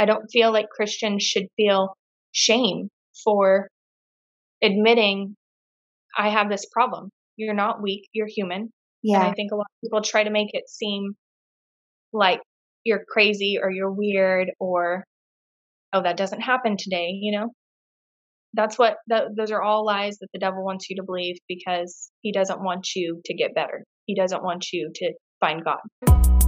I 0.00 0.06
don't 0.06 0.30
feel 0.32 0.50
like 0.50 0.70
Christians 0.70 1.22
should 1.22 1.48
feel 1.58 1.94
shame 2.32 2.88
for 3.22 3.68
admitting 4.62 5.36
I 6.16 6.30
have 6.30 6.48
this 6.48 6.64
problem. 6.72 7.10
You're 7.36 7.54
not 7.54 7.82
weak, 7.82 8.08
you're 8.14 8.26
human. 8.26 8.70
Yeah. 9.02 9.20
And 9.20 9.28
I 9.28 9.32
think 9.34 9.52
a 9.52 9.56
lot 9.56 9.66
of 9.66 9.80
people 9.84 10.00
try 10.00 10.24
to 10.24 10.30
make 10.30 10.48
it 10.54 10.70
seem 10.70 11.12
like 12.14 12.40
you're 12.82 13.04
crazy 13.06 13.58
or 13.62 13.70
you're 13.70 13.92
weird 13.92 14.50
or 14.58 15.04
oh 15.92 16.02
that 16.02 16.16
doesn't 16.16 16.40
happen 16.40 16.76
today, 16.78 17.10
you 17.20 17.38
know? 17.38 17.48
That's 18.54 18.78
what 18.78 18.96
that, 19.08 19.24
those 19.36 19.50
are 19.50 19.62
all 19.62 19.84
lies 19.84 20.16
that 20.20 20.28
the 20.32 20.40
devil 20.40 20.64
wants 20.64 20.88
you 20.88 20.96
to 20.96 21.02
believe 21.02 21.36
because 21.46 22.10
he 22.22 22.32
doesn't 22.32 22.62
want 22.62 22.88
you 22.96 23.20
to 23.26 23.34
get 23.34 23.54
better. 23.54 23.84
He 24.06 24.14
doesn't 24.14 24.42
want 24.42 24.72
you 24.72 24.90
to 24.94 25.12
find 25.40 25.62
God. 25.62 26.39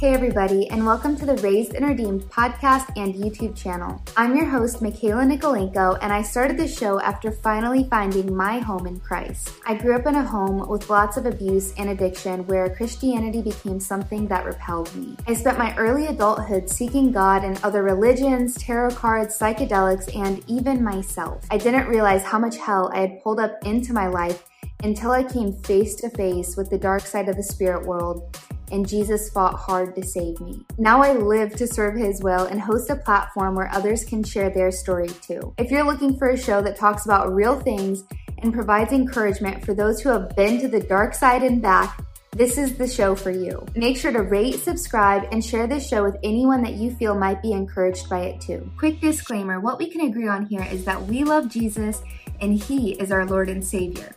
Hey, 0.00 0.12
everybody, 0.12 0.68
and 0.70 0.84
welcome 0.84 1.14
to 1.16 1.24
the 1.24 1.36
Raised 1.36 1.74
and 1.74 1.86
Redeemed 1.86 2.22
podcast 2.22 2.90
and 2.96 3.14
YouTube 3.14 3.56
channel. 3.56 4.02
I'm 4.16 4.36
your 4.36 4.44
host, 4.44 4.82
Michaela 4.82 5.22
Nikolaenko, 5.22 5.98
and 6.02 6.12
I 6.12 6.20
started 6.20 6.56
this 6.58 6.76
show 6.76 7.00
after 7.00 7.30
finally 7.30 7.84
finding 7.88 8.34
my 8.34 8.58
home 8.58 8.88
in 8.88 8.98
Christ. 8.98 9.52
I 9.64 9.76
grew 9.76 9.94
up 9.94 10.04
in 10.06 10.16
a 10.16 10.24
home 10.24 10.68
with 10.68 10.90
lots 10.90 11.16
of 11.16 11.26
abuse 11.26 11.72
and 11.78 11.90
addiction 11.90 12.44
where 12.48 12.74
Christianity 12.74 13.40
became 13.40 13.78
something 13.78 14.26
that 14.26 14.44
repelled 14.44 14.94
me. 14.96 15.16
I 15.28 15.34
spent 15.34 15.58
my 15.58 15.74
early 15.76 16.06
adulthood 16.06 16.68
seeking 16.68 17.12
God 17.12 17.44
in 17.44 17.56
other 17.62 17.84
religions, 17.84 18.56
tarot 18.56 18.96
cards, 18.96 19.38
psychedelics, 19.38 20.14
and 20.14 20.42
even 20.48 20.82
myself. 20.82 21.44
I 21.52 21.56
didn't 21.56 21.86
realize 21.86 22.24
how 22.24 22.40
much 22.40 22.56
hell 22.56 22.90
I 22.92 22.98
had 22.98 23.22
pulled 23.22 23.38
up 23.38 23.64
into 23.64 23.92
my 23.92 24.08
life 24.08 24.44
until 24.82 25.12
I 25.12 25.22
came 25.22 25.52
face 25.52 25.94
to 25.96 26.10
face 26.10 26.56
with 26.56 26.68
the 26.68 26.78
dark 26.78 27.02
side 27.02 27.28
of 27.28 27.36
the 27.36 27.42
spirit 27.44 27.86
world 27.86 28.36
and 28.74 28.88
Jesus 28.88 29.30
fought 29.30 29.54
hard 29.54 29.94
to 29.94 30.02
save 30.02 30.40
me. 30.40 30.66
Now 30.78 31.00
I 31.00 31.12
live 31.12 31.54
to 31.56 31.66
serve 31.66 31.94
His 31.94 32.20
will 32.20 32.46
and 32.46 32.60
host 32.60 32.90
a 32.90 32.96
platform 32.96 33.54
where 33.54 33.72
others 33.72 34.04
can 34.04 34.24
share 34.24 34.50
their 34.50 34.72
story 34.72 35.08
too. 35.08 35.54
If 35.58 35.70
you're 35.70 35.86
looking 35.86 36.18
for 36.18 36.30
a 36.30 36.36
show 36.36 36.60
that 36.60 36.76
talks 36.76 37.04
about 37.04 37.32
real 37.32 37.58
things 37.58 38.02
and 38.38 38.52
provides 38.52 38.92
encouragement 38.92 39.64
for 39.64 39.74
those 39.74 40.00
who 40.00 40.08
have 40.08 40.34
been 40.34 40.60
to 40.60 40.66
the 40.66 40.80
dark 40.80 41.14
side 41.14 41.44
and 41.44 41.62
back, 41.62 42.04
this 42.32 42.58
is 42.58 42.76
the 42.76 42.88
show 42.88 43.14
for 43.14 43.30
you. 43.30 43.64
Make 43.76 43.96
sure 43.96 44.10
to 44.10 44.22
rate, 44.22 44.58
subscribe, 44.58 45.28
and 45.30 45.44
share 45.44 45.68
this 45.68 45.88
show 45.88 46.02
with 46.02 46.16
anyone 46.24 46.62
that 46.64 46.74
you 46.74 46.92
feel 46.96 47.14
might 47.14 47.40
be 47.42 47.52
encouraged 47.52 48.10
by 48.10 48.22
it 48.22 48.40
too. 48.40 48.68
Quick 48.76 49.00
disclaimer 49.00 49.60
what 49.60 49.78
we 49.78 49.88
can 49.88 50.00
agree 50.00 50.26
on 50.26 50.46
here 50.46 50.66
is 50.72 50.84
that 50.84 51.00
we 51.02 51.22
love 51.22 51.48
Jesus 51.48 52.02
and 52.40 52.60
He 52.60 52.94
is 52.94 53.12
our 53.12 53.24
Lord 53.24 53.48
and 53.48 53.64
Savior. 53.64 54.16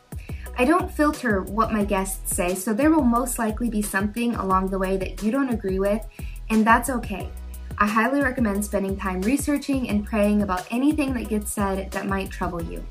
I 0.59 0.65
don't 0.65 0.91
filter 0.91 1.43
what 1.43 1.71
my 1.71 1.85
guests 1.85 2.35
say, 2.35 2.55
so 2.55 2.73
there 2.73 2.89
will 2.89 3.03
most 3.03 3.37
likely 3.37 3.69
be 3.69 3.83
something 3.83 4.33
along 4.33 4.71
the 4.71 4.79
way 4.79 4.97
that 4.97 5.21
you 5.21 5.29
don't 5.29 5.53
agree 5.53 5.77
with, 5.77 6.03
and 6.49 6.65
that's 6.65 6.89
okay. 6.89 7.29
I 7.77 7.85
highly 7.85 8.21
recommend 8.23 8.65
spending 8.65 8.97
time 8.97 9.21
researching 9.21 9.87
and 9.87 10.03
praying 10.03 10.41
about 10.41 10.65
anything 10.71 11.13
that 11.13 11.29
gets 11.29 11.51
said 11.51 11.91
that 11.91 12.07
might 12.07 12.31
trouble 12.31 12.63
you. 12.63 12.83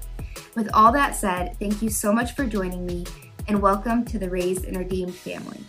With 0.54 0.70
all 0.72 0.92
that 0.92 1.16
said, 1.16 1.56
thank 1.58 1.82
you 1.82 1.90
so 1.90 2.12
much 2.12 2.36
for 2.36 2.46
joining 2.46 2.86
me, 2.86 3.04
and 3.48 3.60
welcome 3.60 4.04
to 4.04 4.18
the 4.20 4.30
Raised 4.30 4.64
and 4.64 4.76
Redeemed 4.76 5.16
family. 5.16 5.64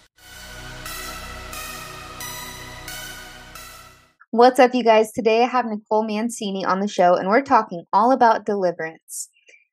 What's 4.30 4.60
up, 4.60 4.76
you 4.76 4.84
guys? 4.84 5.12
Today 5.14 5.42
I 5.42 5.48
have 5.48 5.66
Nicole 5.66 6.06
Mancini 6.06 6.64
on 6.64 6.80
the 6.80 6.88
show, 6.88 7.16
and 7.16 7.28
we're 7.28 7.42
talking 7.42 7.86
all 7.92 8.12
about 8.12 8.46
deliverance. 8.46 9.30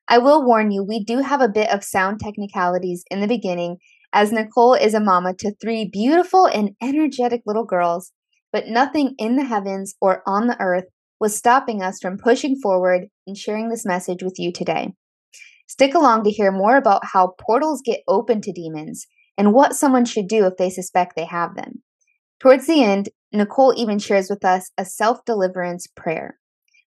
I 0.08 0.18
will 0.18 0.44
warn 0.44 0.70
you, 0.70 0.84
we 0.84 1.02
do 1.02 1.18
have 1.20 1.40
a 1.40 1.48
bit 1.48 1.70
of 1.70 1.82
sound 1.82 2.20
technicalities 2.20 3.04
in 3.10 3.20
the 3.20 3.26
beginning, 3.26 3.78
as 4.12 4.32
Nicole 4.32 4.74
is 4.74 4.94
a 4.94 5.00
mama 5.00 5.34
to 5.38 5.54
three 5.60 5.88
beautiful 5.90 6.46
and 6.46 6.70
energetic 6.82 7.42
little 7.46 7.64
girls, 7.64 8.12
but 8.52 8.68
nothing 8.68 9.14
in 9.18 9.36
the 9.36 9.44
heavens 9.44 9.94
or 10.00 10.22
on 10.26 10.46
the 10.46 10.60
earth 10.60 10.84
was 11.18 11.34
stopping 11.34 11.82
us 11.82 11.98
from 12.00 12.18
pushing 12.18 12.56
forward 12.62 13.08
and 13.26 13.36
sharing 13.36 13.68
this 13.70 13.86
message 13.86 14.22
with 14.22 14.34
you 14.38 14.52
today. 14.52 14.92
Stick 15.66 15.94
along 15.94 16.24
to 16.24 16.30
hear 16.30 16.52
more 16.52 16.76
about 16.76 17.06
how 17.06 17.34
portals 17.40 17.82
get 17.84 18.00
open 18.06 18.40
to 18.42 18.52
demons 18.52 19.06
and 19.38 19.52
what 19.52 19.74
someone 19.74 20.04
should 20.04 20.28
do 20.28 20.46
if 20.46 20.56
they 20.58 20.70
suspect 20.70 21.16
they 21.16 21.24
have 21.24 21.56
them. 21.56 21.82
Towards 22.40 22.66
the 22.66 22.84
end, 22.84 23.08
Nicole 23.32 23.72
even 23.76 23.98
shares 23.98 24.28
with 24.28 24.44
us 24.44 24.70
a 24.76 24.84
self 24.84 25.24
deliverance 25.24 25.86
prayer. 25.86 26.38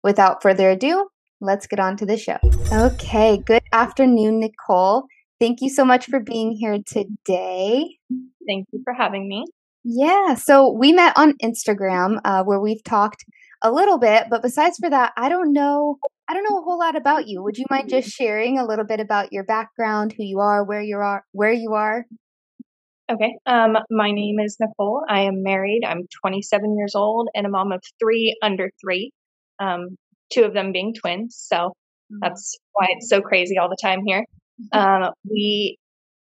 Without 0.04 0.44
further 0.44 0.70
ado, 0.70 1.10
let's 1.42 1.68
get 1.68 1.80
on 1.80 1.98
to 1.98 2.06
the 2.06 2.18
show. 2.18 2.38
Okay, 2.72 3.38
good 3.38 3.64
afternoon, 3.72 4.40
Nicole. 4.40 5.06
Thank 5.40 5.62
you 5.62 5.70
so 5.70 5.86
much 5.86 6.06
for 6.08 6.20
being 6.20 6.52
here 6.52 6.80
today. 6.86 7.98
Thank 8.48 8.68
you 8.72 8.82
for 8.84 8.94
having 8.94 9.28
me. 9.28 9.46
Yeah, 9.84 10.34
so 10.36 10.72
we 10.72 10.92
met 10.92 11.14
on 11.16 11.34
Instagram 11.44 12.20
uh, 12.26 12.44
where 12.44 12.60
we've 12.60 12.84
talked 12.84 13.24
a 13.62 13.72
little 13.72 13.98
bit, 13.98 14.26
but 14.30 14.42
besides 14.42 14.78
for 14.78 14.90
that, 14.90 15.14
I 15.18 15.30
don't 15.30 15.54
know. 15.54 15.98
I 16.28 16.34
don't 16.34 16.44
know 16.44 16.60
a 16.60 16.62
whole 16.62 16.78
lot 16.78 16.96
about 16.96 17.28
you. 17.28 17.42
Would 17.42 17.58
you 17.58 17.66
mind 17.70 17.90
just 17.90 18.10
sharing 18.10 18.60
a 18.60 18.66
little 18.66 18.84
bit 18.84 19.00
about 19.00 19.32
your 19.32 19.46
background, 19.46 20.14
who 20.18 20.24
you 20.24 20.40
are, 20.40 20.64
where 20.64 20.82
you 20.82 20.98
are, 20.98 21.24
where 21.32 21.54
you 21.54 21.74
are? 21.74 22.06
Okay. 23.10 23.38
Um, 23.46 23.78
my 23.90 24.12
name 24.12 24.40
is 24.40 24.58
Nicole. 24.60 25.04
I 25.08 25.22
am 25.22 25.42
married. 25.42 25.84
I'm 25.88 26.02
27 26.22 26.76
years 26.78 26.96
old 26.96 27.30
and 27.34 27.46
a 27.46 27.50
mom 27.50 27.72
of 27.72 27.82
three 28.00 28.38
under 28.42 28.70
three. 28.82 29.12
Um, 29.60 29.96
two 30.32 30.44
of 30.44 30.54
them 30.54 30.72
being 30.72 30.94
twins. 30.94 31.36
So 31.48 31.56
mm-hmm. 31.58 32.18
that's 32.22 32.56
why 32.74 32.88
it's 32.90 33.10
so 33.10 33.22
crazy 33.22 33.58
all 33.58 33.70
the 33.70 33.78
time 33.82 34.02
here. 34.06 34.26
Um, 34.72 35.12
we 35.30 35.78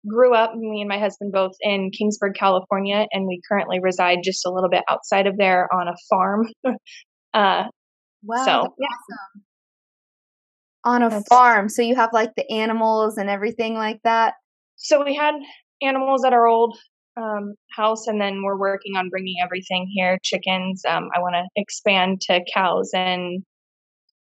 grew 0.09 0.35
up, 0.35 0.55
me 0.55 0.81
and 0.81 0.89
my 0.89 0.99
husband 0.99 1.33
both 1.33 1.53
in 1.61 1.91
Kingsburg, 1.91 2.35
California, 2.35 3.07
and 3.13 3.27
we 3.27 3.41
currently 3.49 3.81
reside 3.81 4.19
just 4.23 4.47
a 4.47 4.51
little 4.51 4.71
bit 4.71 4.83
outside 4.89 5.27
of 5.27 5.37
there 5.37 5.69
on 5.73 5.89
a 5.89 5.95
farm. 6.09 6.49
uh, 7.35 7.65
wow. 8.23 8.45
So, 8.45 8.75
yeah. 8.79 8.87
Awesome. 8.87 9.43
On 10.83 11.03
a 11.03 11.11
that's, 11.11 11.29
farm. 11.29 11.69
So 11.69 11.83
you 11.83 11.95
have 11.97 12.11
like 12.13 12.31
the 12.37 12.51
animals 12.51 13.19
and 13.19 13.29
everything 13.29 13.75
like 13.75 14.01
that? 14.05 14.35
So 14.77 15.05
we 15.05 15.15
had 15.15 15.35
animals 15.83 16.25
at 16.25 16.33
our 16.33 16.47
old 16.47 16.79
um, 17.19 17.55
house, 17.77 18.07
and 18.07 18.21
then 18.21 18.43
we're 18.43 18.59
working 18.59 18.97
on 18.97 19.11
bringing 19.11 19.35
everything 19.43 19.91
here 19.95 20.19
chickens. 20.23 20.83
Um, 20.89 21.09
I 21.15 21.21
want 21.21 21.35
to 21.35 21.45
expand 21.57 22.23
to 22.23 22.41
cows 22.55 22.91
and 22.95 23.43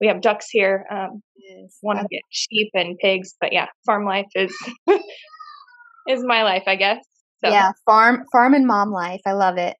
we 0.01 0.07
have 0.09 0.21
ducks 0.21 0.47
here. 0.51 0.87
Um, 0.91 1.23
yes. 1.37 1.79
Want 1.83 2.01
to 2.01 2.07
get 2.11 2.23
sheep 2.31 2.71
and 2.75 2.99
pigs, 2.99 3.35
but 3.41 3.53
yeah, 3.53 3.67
farm 3.87 4.05
life 4.05 4.27
is 4.35 4.55
is 6.09 6.25
my 6.25 6.43
life, 6.43 6.65
I 6.67 6.77
guess. 6.77 7.05
So. 7.45 7.51
Yeah, 7.51 7.73
farm 7.85 8.25
farm 8.33 8.55
and 8.55 8.67
mom 8.67 8.91
life. 8.91 9.21
I 9.27 9.33
love 9.33 9.59
it. 9.59 9.77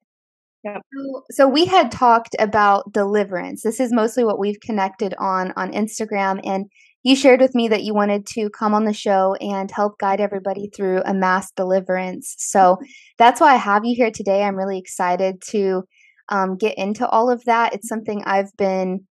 Yep. 0.63 0.81
So, 0.93 1.23
so 1.31 1.47
we 1.47 1.65
had 1.65 1.91
talked 1.91 2.35
about 2.39 2.91
deliverance. 2.91 3.61
This 3.61 3.79
is 3.79 3.93
mostly 3.93 4.23
what 4.23 4.39
we've 4.39 4.59
connected 4.61 5.13
on 5.19 5.53
on 5.55 5.71
Instagram, 5.71 6.39
and 6.43 6.65
you 7.03 7.15
shared 7.15 7.39
with 7.39 7.53
me 7.53 7.67
that 7.67 7.83
you 7.83 7.93
wanted 7.93 8.25
to 8.25 8.49
come 8.49 8.73
on 8.73 8.85
the 8.85 8.93
show 8.93 9.35
and 9.35 9.69
help 9.69 9.99
guide 9.99 10.19
everybody 10.19 10.71
through 10.75 11.03
a 11.05 11.13
mass 11.13 11.51
deliverance. 11.51 12.33
So 12.39 12.79
that's 13.19 13.39
why 13.39 13.53
I 13.53 13.57
have 13.57 13.85
you 13.85 13.95
here 13.95 14.09
today. 14.09 14.43
I'm 14.43 14.55
really 14.55 14.79
excited 14.79 15.39
to 15.49 15.83
um, 16.29 16.57
get 16.57 16.75
into 16.79 17.07
all 17.07 17.29
of 17.29 17.43
that. 17.45 17.75
It's 17.75 17.87
something 17.87 18.23
I've 18.25 18.49
been 18.57 19.05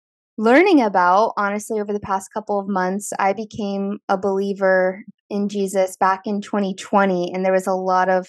learning 0.40 0.80
about, 0.80 1.34
honestly, 1.36 1.78
over 1.80 1.92
the 1.92 2.00
past 2.00 2.32
couple 2.32 2.58
of 2.58 2.66
months. 2.66 3.12
I 3.18 3.34
became 3.34 3.98
a 4.08 4.16
believer 4.16 5.04
in 5.28 5.50
Jesus 5.50 5.98
back 5.98 6.22
in 6.24 6.40
2020, 6.40 7.30
and 7.32 7.44
there 7.44 7.52
was 7.52 7.66
a 7.66 7.74
lot 7.74 8.08
of 8.08 8.26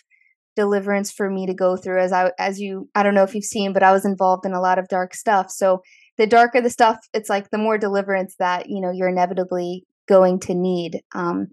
deliverance 0.58 1.10
for 1.10 1.30
me 1.30 1.46
to 1.46 1.54
go 1.54 1.78
through 1.78 2.02
as 2.02 2.12
I 2.12 2.32
as 2.38 2.60
you 2.60 2.90
I 2.94 3.04
don't 3.04 3.16
know 3.16 3.24
if 3.24 3.34
you've 3.34 3.46
seen 3.46 3.72
but 3.72 3.84
I 3.84 3.94
was 3.94 4.04
involved 4.04 4.46
in 4.46 4.52
a 4.52 4.60
lot 4.60 4.78
of 4.78 4.90
dark 4.90 5.14
stuff 5.14 5.50
so 5.50 5.82
the 6.18 6.28
darker 6.28 6.60
the 6.60 6.70
stuff 6.70 6.98
it's 7.14 7.30
like 7.30 7.50
the 7.52 7.58
more 7.58 7.78
deliverance 7.78 8.36
that 8.38 8.68
you 8.68 8.82
know 8.82 8.92
you're 8.92 9.08
inevitably 9.08 9.86
going 10.10 10.42
to 10.42 10.54
need 10.54 11.00
um, 11.16 11.48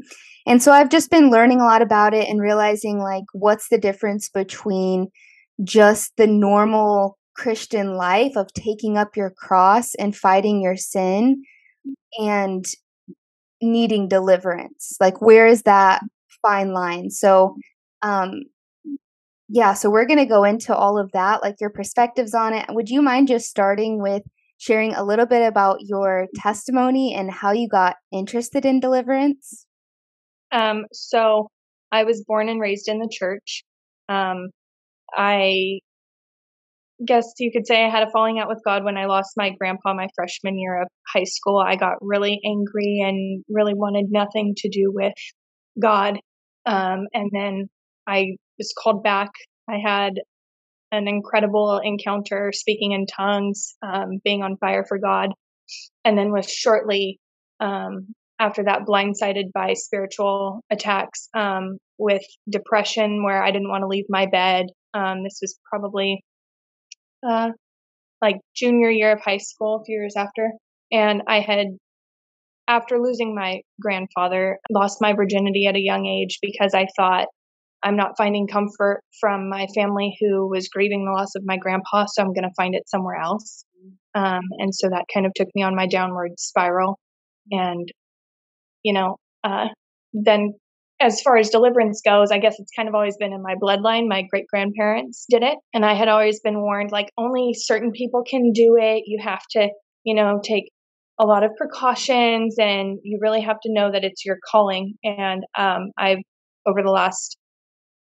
and 0.48 0.60
so 0.60 0.72
I've 0.72 0.90
just 0.90 1.12
been 1.12 1.30
learning 1.30 1.60
a 1.60 1.64
lot 1.64 1.80
about 1.80 2.12
it 2.12 2.28
and 2.28 2.40
realizing 2.40 2.98
like 2.98 3.22
what's 3.32 3.68
the 3.68 3.78
difference 3.78 4.28
between 4.28 5.06
just 5.62 6.12
the 6.16 6.26
normal 6.26 7.17
Christian 7.38 7.94
life 7.94 8.36
of 8.36 8.52
taking 8.52 8.98
up 8.98 9.16
your 9.16 9.30
cross 9.30 9.94
and 9.94 10.14
fighting 10.14 10.60
your 10.60 10.76
sin 10.76 11.42
and 12.18 12.64
needing 13.62 14.08
deliverance. 14.08 14.96
Like, 15.00 15.22
where 15.22 15.46
is 15.46 15.62
that 15.62 16.02
fine 16.42 16.72
line? 16.72 17.10
So, 17.10 17.56
um, 18.02 18.42
yeah, 19.48 19.72
so 19.72 19.88
we're 19.88 20.06
going 20.06 20.18
to 20.18 20.26
go 20.26 20.44
into 20.44 20.74
all 20.74 20.98
of 20.98 21.12
that, 21.12 21.42
like 21.42 21.56
your 21.60 21.70
perspectives 21.70 22.34
on 22.34 22.52
it. 22.52 22.66
Would 22.68 22.90
you 22.90 23.00
mind 23.00 23.28
just 23.28 23.48
starting 23.48 24.02
with 24.02 24.22
sharing 24.58 24.94
a 24.94 25.04
little 25.04 25.26
bit 25.26 25.46
about 25.46 25.78
your 25.80 26.26
testimony 26.34 27.14
and 27.14 27.30
how 27.30 27.52
you 27.52 27.68
got 27.68 27.96
interested 28.12 28.66
in 28.66 28.80
deliverance? 28.80 29.64
Um, 30.52 30.84
so, 30.92 31.48
I 31.90 32.04
was 32.04 32.22
born 32.26 32.48
and 32.48 32.60
raised 32.60 32.88
in 32.88 32.98
the 32.98 33.08
church. 33.10 33.64
Um, 34.08 34.50
I 35.16 35.80
guess 37.06 37.32
you 37.38 37.50
could 37.52 37.66
say 37.66 37.84
I 37.84 37.90
had 37.90 38.06
a 38.06 38.10
falling 38.10 38.38
out 38.38 38.48
with 38.48 38.62
God 38.64 38.84
when 38.84 38.96
I 38.96 39.06
lost 39.06 39.32
my 39.36 39.50
grandpa 39.58 39.94
my 39.94 40.08
freshman 40.14 40.58
year 40.58 40.82
of 40.82 40.88
high 41.12 41.24
school. 41.24 41.58
I 41.58 41.76
got 41.76 41.94
really 42.00 42.40
angry 42.44 43.02
and 43.06 43.44
really 43.48 43.74
wanted 43.74 44.06
nothing 44.10 44.54
to 44.58 44.68
do 44.68 44.90
with 44.92 45.14
God. 45.80 46.18
Um, 46.66 47.06
and 47.14 47.30
then 47.32 47.68
I 48.06 48.36
was 48.58 48.74
called 48.76 49.02
back 49.02 49.30
I 49.68 49.78
had 49.84 50.14
an 50.90 51.06
incredible 51.06 51.80
encounter 51.84 52.50
speaking 52.52 52.92
in 52.92 53.06
tongues, 53.06 53.76
um, 53.82 54.20
being 54.24 54.42
on 54.42 54.56
fire 54.56 54.84
for 54.88 54.98
God, 54.98 55.30
and 56.04 56.16
then 56.16 56.32
was 56.32 56.50
shortly 56.50 57.18
um, 57.60 58.14
after 58.40 58.64
that 58.64 58.86
blindsided 58.86 59.52
by 59.52 59.74
spiritual 59.74 60.62
attacks 60.70 61.28
um, 61.34 61.76
with 61.98 62.22
depression 62.48 63.22
where 63.22 63.42
I 63.42 63.50
didn't 63.50 63.68
want 63.68 63.82
to 63.82 63.88
leave 63.88 64.06
my 64.08 64.26
bed. 64.26 64.66
Um, 64.94 65.22
this 65.22 65.38
was 65.42 65.58
probably 65.70 66.24
uh, 67.26 67.50
like 68.20 68.36
junior 68.54 68.90
year 68.90 69.12
of 69.12 69.20
high 69.20 69.38
school, 69.38 69.80
a 69.80 69.84
few 69.84 69.96
years 69.96 70.14
after. 70.16 70.50
And 70.90 71.22
I 71.28 71.40
had, 71.40 71.66
after 72.66 72.98
losing 72.98 73.34
my 73.34 73.60
grandfather, 73.80 74.58
lost 74.70 74.98
my 75.00 75.12
virginity 75.12 75.66
at 75.66 75.76
a 75.76 75.82
young 75.82 76.06
age 76.06 76.38
because 76.42 76.74
I 76.74 76.86
thought 76.96 77.26
I'm 77.82 77.96
not 77.96 78.14
finding 78.18 78.48
comfort 78.48 79.02
from 79.20 79.48
my 79.48 79.66
family 79.74 80.16
who 80.20 80.48
was 80.48 80.68
grieving 80.68 81.04
the 81.04 81.12
loss 81.12 81.34
of 81.36 81.42
my 81.44 81.56
grandpa, 81.56 82.06
so 82.06 82.22
I'm 82.22 82.32
going 82.32 82.42
to 82.42 82.54
find 82.56 82.74
it 82.74 82.88
somewhere 82.88 83.16
else. 83.16 83.64
Um, 84.14 84.42
and 84.58 84.74
so 84.74 84.88
that 84.88 85.04
kind 85.12 85.26
of 85.26 85.32
took 85.34 85.48
me 85.54 85.62
on 85.62 85.76
my 85.76 85.86
downward 85.86 86.32
spiral. 86.38 86.98
And, 87.50 87.88
you 88.82 88.92
know, 88.92 89.16
uh, 89.44 89.66
then 90.12 90.54
as 91.00 91.20
far 91.20 91.36
as 91.36 91.50
deliverance 91.50 92.00
goes, 92.04 92.30
I 92.32 92.38
guess 92.38 92.56
it's 92.58 92.72
kind 92.74 92.88
of 92.88 92.94
always 92.94 93.16
been 93.16 93.32
in 93.32 93.42
my 93.42 93.54
bloodline. 93.54 94.08
My 94.08 94.22
great 94.30 94.46
grandparents 94.48 95.26
did 95.30 95.42
it. 95.42 95.56
And 95.72 95.84
I 95.84 95.94
had 95.94 96.08
always 96.08 96.40
been 96.40 96.60
warned, 96.60 96.90
like, 96.90 97.10
only 97.16 97.54
certain 97.54 97.92
people 97.92 98.24
can 98.28 98.52
do 98.52 98.76
it. 98.78 99.04
You 99.06 99.18
have 99.22 99.42
to, 99.52 99.68
you 100.04 100.14
know, 100.14 100.40
take 100.42 100.64
a 101.20 101.24
lot 101.24 101.44
of 101.44 101.50
precautions 101.56 102.56
and 102.58 102.98
you 103.02 103.18
really 103.20 103.40
have 103.40 103.60
to 103.62 103.72
know 103.72 103.90
that 103.92 104.04
it's 104.04 104.24
your 104.24 104.38
calling. 104.50 104.94
And 105.04 105.44
um, 105.56 105.90
I've, 105.96 106.18
over 106.66 106.82
the 106.82 106.90
last 106.90 107.36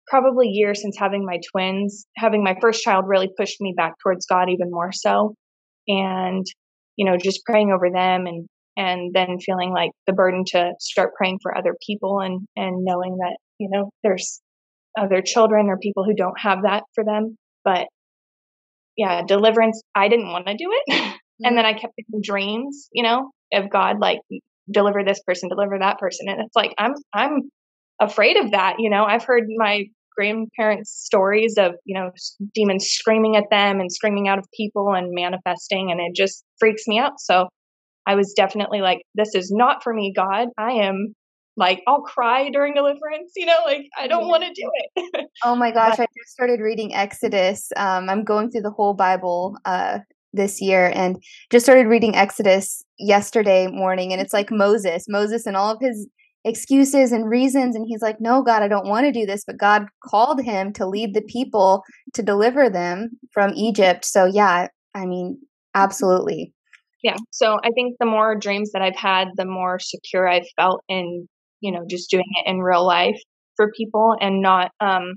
probably 0.07 0.49
year 0.49 0.75
since 0.75 0.97
having 0.99 1.25
my 1.25 1.39
twins, 1.53 2.07
having 2.17 2.43
my 2.43 2.57
first 2.61 2.83
child 2.83 3.05
really 3.07 3.31
pushed 3.39 3.61
me 3.61 3.75
back 3.77 3.95
towards 4.03 4.27
God 4.27 4.49
even 4.49 4.71
more 4.71 4.93
so. 4.93 5.35
And, 5.89 6.47
you 6.97 7.05
know, 7.05 7.17
just 7.17 7.45
praying 7.45 7.73
over 7.73 7.91
them 7.93 8.27
and, 8.27 8.47
and 8.77 9.13
then 9.15 9.39
feeling 9.39 9.73
like 9.73 9.91
the 10.07 10.13
burden 10.13 10.45
to 10.49 10.73
start 10.81 11.15
praying 11.17 11.41
for 11.43 11.57
other 11.57 11.75
people 11.87 12.21
and, 12.21 12.47
and 12.57 12.85
knowing 12.85 13.17
that, 13.19 13.37
you 13.59 13.69
know, 13.71 13.91
there's 14.03 14.41
other 14.99 15.23
children 15.23 15.69
or 15.69 15.79
people 15.79 16.05
who 16.05 16.15
don't 16.15 16.39
have 16.39 16.63
that 16.63 16.85
for 16.95 17.05
them. 17.05 17.37
But 17.65 17.87
yeah, 18.97 19.23
deliverance, 19.27 19.81
I 19.95 20.09
didn't 20.09 20.31
want 20.31 20.47
to 20.47 20.55
do 20.55 20.71
it. 20.71 20.83
and 20.89 21.01
mm-hmm. 21.01 21.57
then 21.57 21.67
I 21.67 21.73
kept 21.73 21.95
getting 21.97 22.21
dreams, 22.23 22.89
you 22.93 23.03
know, 23.03 23.31
of 23.53 23.71
God, 23.71 23.99
like 24.01 24.21
deliver 24.71 25.05
this 25.05 25.21
person, 25.27 25.49
deliver 25.49 25.79
that 25.79 25.99
person. 25.99 26.29
And 26.29 26.41
it's 26.41 26.57
like, 26.57 26.75
I'm, 26.79 26.95
I'm 27.13 27.51
afraid 28.01 28.37
of 28.37 28.51
that. 28.53 28.77
You 28.79 28.91
know, 28.91 29.05
I've 29.05 29.25
heard 29.25 29.45
my 29.57 29.85
grandparents' 30.17 30.91
stories 30.91 31.57
of, 31.59 31.73
you 31.85 31.95
know, 31.95 32.11
demons 32.55 32.87
screaming 32.87 33.37
at 33.37 33.51
them 33.51 33.81
and 33.81 33.93
screaming 33.93 34.29
out 34.29 34.39
of 34.39 34.47
people 34.57 34.95
and 34.95 35.09
manifesting, 35.13 35.91
and 35.91 36.01
it 36.01 36.15
just 36.15 36.43
freaks 36.59 36.85
me 36.87 36.99
out. 36.99 37.21
So 37.21 37.49
I 38.07 38.15
was 38.15 38.33
definitely 38.35 38.81
like, 38.81 39.03
this 39.15 39.35
is 39.35 39.51
not 39.51 39.83
for 39.83 39.93
me, 39.93 40.13
God. 40.15 40.49
I 40.59 40.73
am 40.73 41.15
like, 41.57 41.83
I'll 41.87 42.03
cry 42.03 42.51
during 42.51 42.75
deliverance, 42.75 43.33
you 43.35 43.47
know, 43.47 43.57
like, 43.65 43.87
I 43.99 44.07
don't 44.07 44.29
want 44.29 44.45
to 44.45 44.53
do 44.53 44.71
it. 44.95 45.27
oh 45.45 45.57
my 45.57 45.71
gosh, 45.73 45.97
but, 45.97 46.03
I 46.03 46.07
just 46.17 46.33
started 46.33 46.61
reading 46.61 46.95
Exodus. 46.95 47.71
Um, 47.77 48.09
I'm 48.09 48.25
going 48.25 48.51
through 48.51 48.63
the 48.63 48.71
whole 48.71 48.95
Bible 48.95 49.57
uh, 49.65 50.01
this 50.33 50.61
year 50.61 50.93
and 50.95 51.17
just 51.51 51.65
started 51.65 51.87
reading 51.87 52.15
Exodus 52.15 52.85
yesterday 52.99 53.69
morning. 53.69 54.13
And 54.13 54.21
it's 54.21 54.35
like 54.35 54.51
Moses, 54.51 55.07
Moses 55.09 55.47
and 55.47 55.57
all 55.57 55.73
of 55.73 55.81
his 55.81 56.09
excuses 56.47 57.11
and 57.11 57.29
reasons 57.29 57.75
and 57.75 57.87
he's 57.89 58.01
like 58.01 58.21
no 58.21 58.41
god 58.41 58.63
i 58.63 58.69
don't 58.69 58.87
want 58.87 59.05
to 59.05 59.11
do 59.11 59.27
this 59.27 59.43
but 59.45 59.59
god 59.59 59.87
called 60.05 60.41
him 60.41 60.73
to 60.73 60.87
lead 60.87 61.13
the 61.13 61.23
people 61.23 61.83
to 62.15 62.23
deliver 62.23 62.71
them 62.71 63.11
from 63.33 63.53
egypt 63.55 64.05
so 64.05 64.25
yeah 64.27 64.69
i 64.95 65.05
mean 65.05 65.37
absolutely 65.75 66.55
yeah 67.03 67.17
so 67.31 67.59
i 67.65 67.71
think 67.75 67.97
the 68.01 68.07
more 68.07 68.37
dreams 68.37 68.73
that 68.73 68.83
i've 68.83 68.97
had 68.97 69.29
the 69.37 69.45
more 69.45 69.79
secure 69.79 70.29
i've 70.29 70.47
felt 70.57 70.83
in 70.89 71.27
you 71.61 71.73
know 71.73 71.85
just 71.89 72.11
doing 72.11 72.25
it 72.45 72.51
in 72.51 72.59
real 72.59 72.87
life 72.87 73.21
for 73.57 73.71
people 73.77 74.15
and 74.21 74.41
not 74.41 74.71
um 74.81 75.15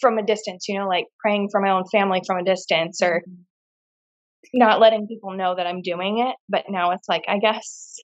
from 0.00 0.18
a 0.18 0.24
distance 0.24 0.66
you 0.68 0.78
know 0.78 0.88
like 0.88 1.04
praying 1.20 1.48
for 1.50 1.60
my 1.60 1.70
own 1.70 1.84
family 1.90 2.20
from 2.26 2.38
a 2.38 2.44
distance 2.44 3.00
or 3.02 3.20
mm-hmm. 3.20 4.58
not 4.58 4.80
letting 4.80 5.06
people 5.06 5.32
know 5.32 5.54
that 5.54 5.66
i'm 5.66 5.82
doing 5.82 6.18
it 6.18 6.34
but 6.48 6.64
now 6.68 6.90
it's 6.90 7.08
like 7.08 7.24
i 7.28 7.38
guess 7.38 7.96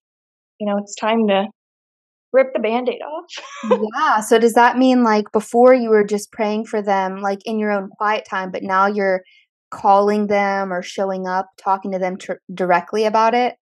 you 0.58 0.66
know 0.66 0.78
it's 0.78 0.94
time 0.94 1.26
to 1.28 1.46
rip 2.32 2.52
the 2.54 2.60
band-aid 2.60 3.00
off 3.02 3.80
yeah 3.96 4.20
so 4.20 4.38
does 4.38 4.54
that 4.54 4.78
mean 4.78 5.02
like 5.02 5.24
before 5.32 5.74
you 5.74 5.90
were 5.90 6.04
just 6.04 6.30
praying 6.30 6.64
for 6.64 6.80
them 6.80 7.20
like 7.20 7.40
in 7.44 7.58
your 7.58 7.72
own 7.72 7.88
quiet 7.98 8.24
time 8.28 8.50
but 8.52 8.62
now 8.62 8.86
you're 8.86 9.22
calling 9.70 10.26
them 10.26 10.72
or 10.72 10.82
showing 10.82 11.26
up 11.26 11.46
talking 11.62 11.92
to 11.92 11.98
them 11.98 12.16
tr- 12.16 12.32
directly 12.52 13.04
about 13.04 13.34
it 13.34 13.54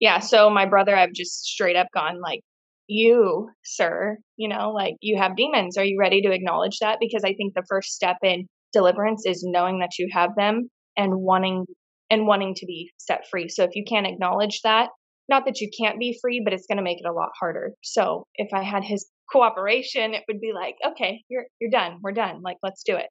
yeah 0.00 0.18
so 0.18 0.50
my 0.50 0.66
brother 0.66 0.96
i've 0.96 1.12
just 1.12 1.44
straight 1.44 1.76
up 1.76 1.88
gone 1.94 2.20
like 2.20 2.40
you 2.88 3.48
sir 3.64 4.16
you 4.36 4.48
know 4.48 4.70
like 4.70 4.94
you 5.00 5.18
have 5.18 5.36
demons 5.36 5.76
are 5.76 5.84
you 5.84 5.98
ready 5.98 6.22
to 6.22 6.32
acknowledge 6.32 6.78
that 6.80 6.98
because 7.00 7.24
i 7.24 7.34
think 7.34 7.54
the 7.54 7.64
first 7.68 7.90
step 7.90 8.16
in 8.22 8.46
deliverance 8.72 9.24
is 9.26 9.44
knowing 9.44 9.80
that 9.80 9.98
you 9.98 10.08
have 10.12 10.30
them 10.36 10.68
and 10.96 11.12
wanting 11.16 11.64
and 12.10 12.26
wanting 12.26 12.54
to 12.54 12.66
be 12.66 12.90
set 12.96 13.28
free 13.28 13.48
so 13.48 13.64
if 13.64 13.70
you 13.74 13.84
can't 13.86 14.06
acknowledge 14.06 14.60
that 14.62 14.88
not 15.28 15.44
that 15.46 15.60
you 15.60 15.68
can't 15.76 15.98
be 15.98 16.18
free, 16.20 16.40
but 16.44 16.52
it's 16.52 16.66
going 16.66 16.76
to 16.76 16.82
make 16.82 17.00
it 17.00 17.06
a 17.06 17.12
lot 17.12 17.30
harder. 17.38 17.72
So 17.82 18.26
if 18.36 18.48
I 18.52 18.62
had 18.62 18.84
his 18.84 19.08
cooperation, 19.30 20.14
it 20.14 20.22
would 20.28 20.40
be 20.40 20.52
like, 20.54 20.76
okay, 20.86 21.22
you're 21.28 21.46
you're 21.60 21.70
done. 21.70 21.98
We're 22.02 22.12
done. 22.12 22.42
Like 22.42 22.58
let's 22.62 22.82
do 22.82 22.96
it. 22.96 23.08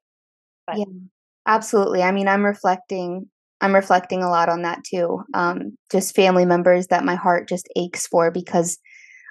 But. 0.65 0.77
Yeah, 0.77 0.85
absolutely. 1.47 2.03
I 2.03 2.11
mean, 2.11 2.27
I'm 2.27 2.45
reflecting. 2.45 3.29
I'm 3.61 3.73
reflecting 3.73 4.21
a 4.21 4.29
lot 4.29 4.49
on 4.49 4.63
that 4.63 4.83
too. 4.83 5.23
Um, 5.33 5.77
just 5.91 6.15
family 6.15 6.45
members 6.45 6.87
that 6.87 7.05
my 7.05 7.15
heart 7.15 7.47
just 7.47 7.69
aches 7.75 8.05
for 8.05 8.29
because 8.29 8.77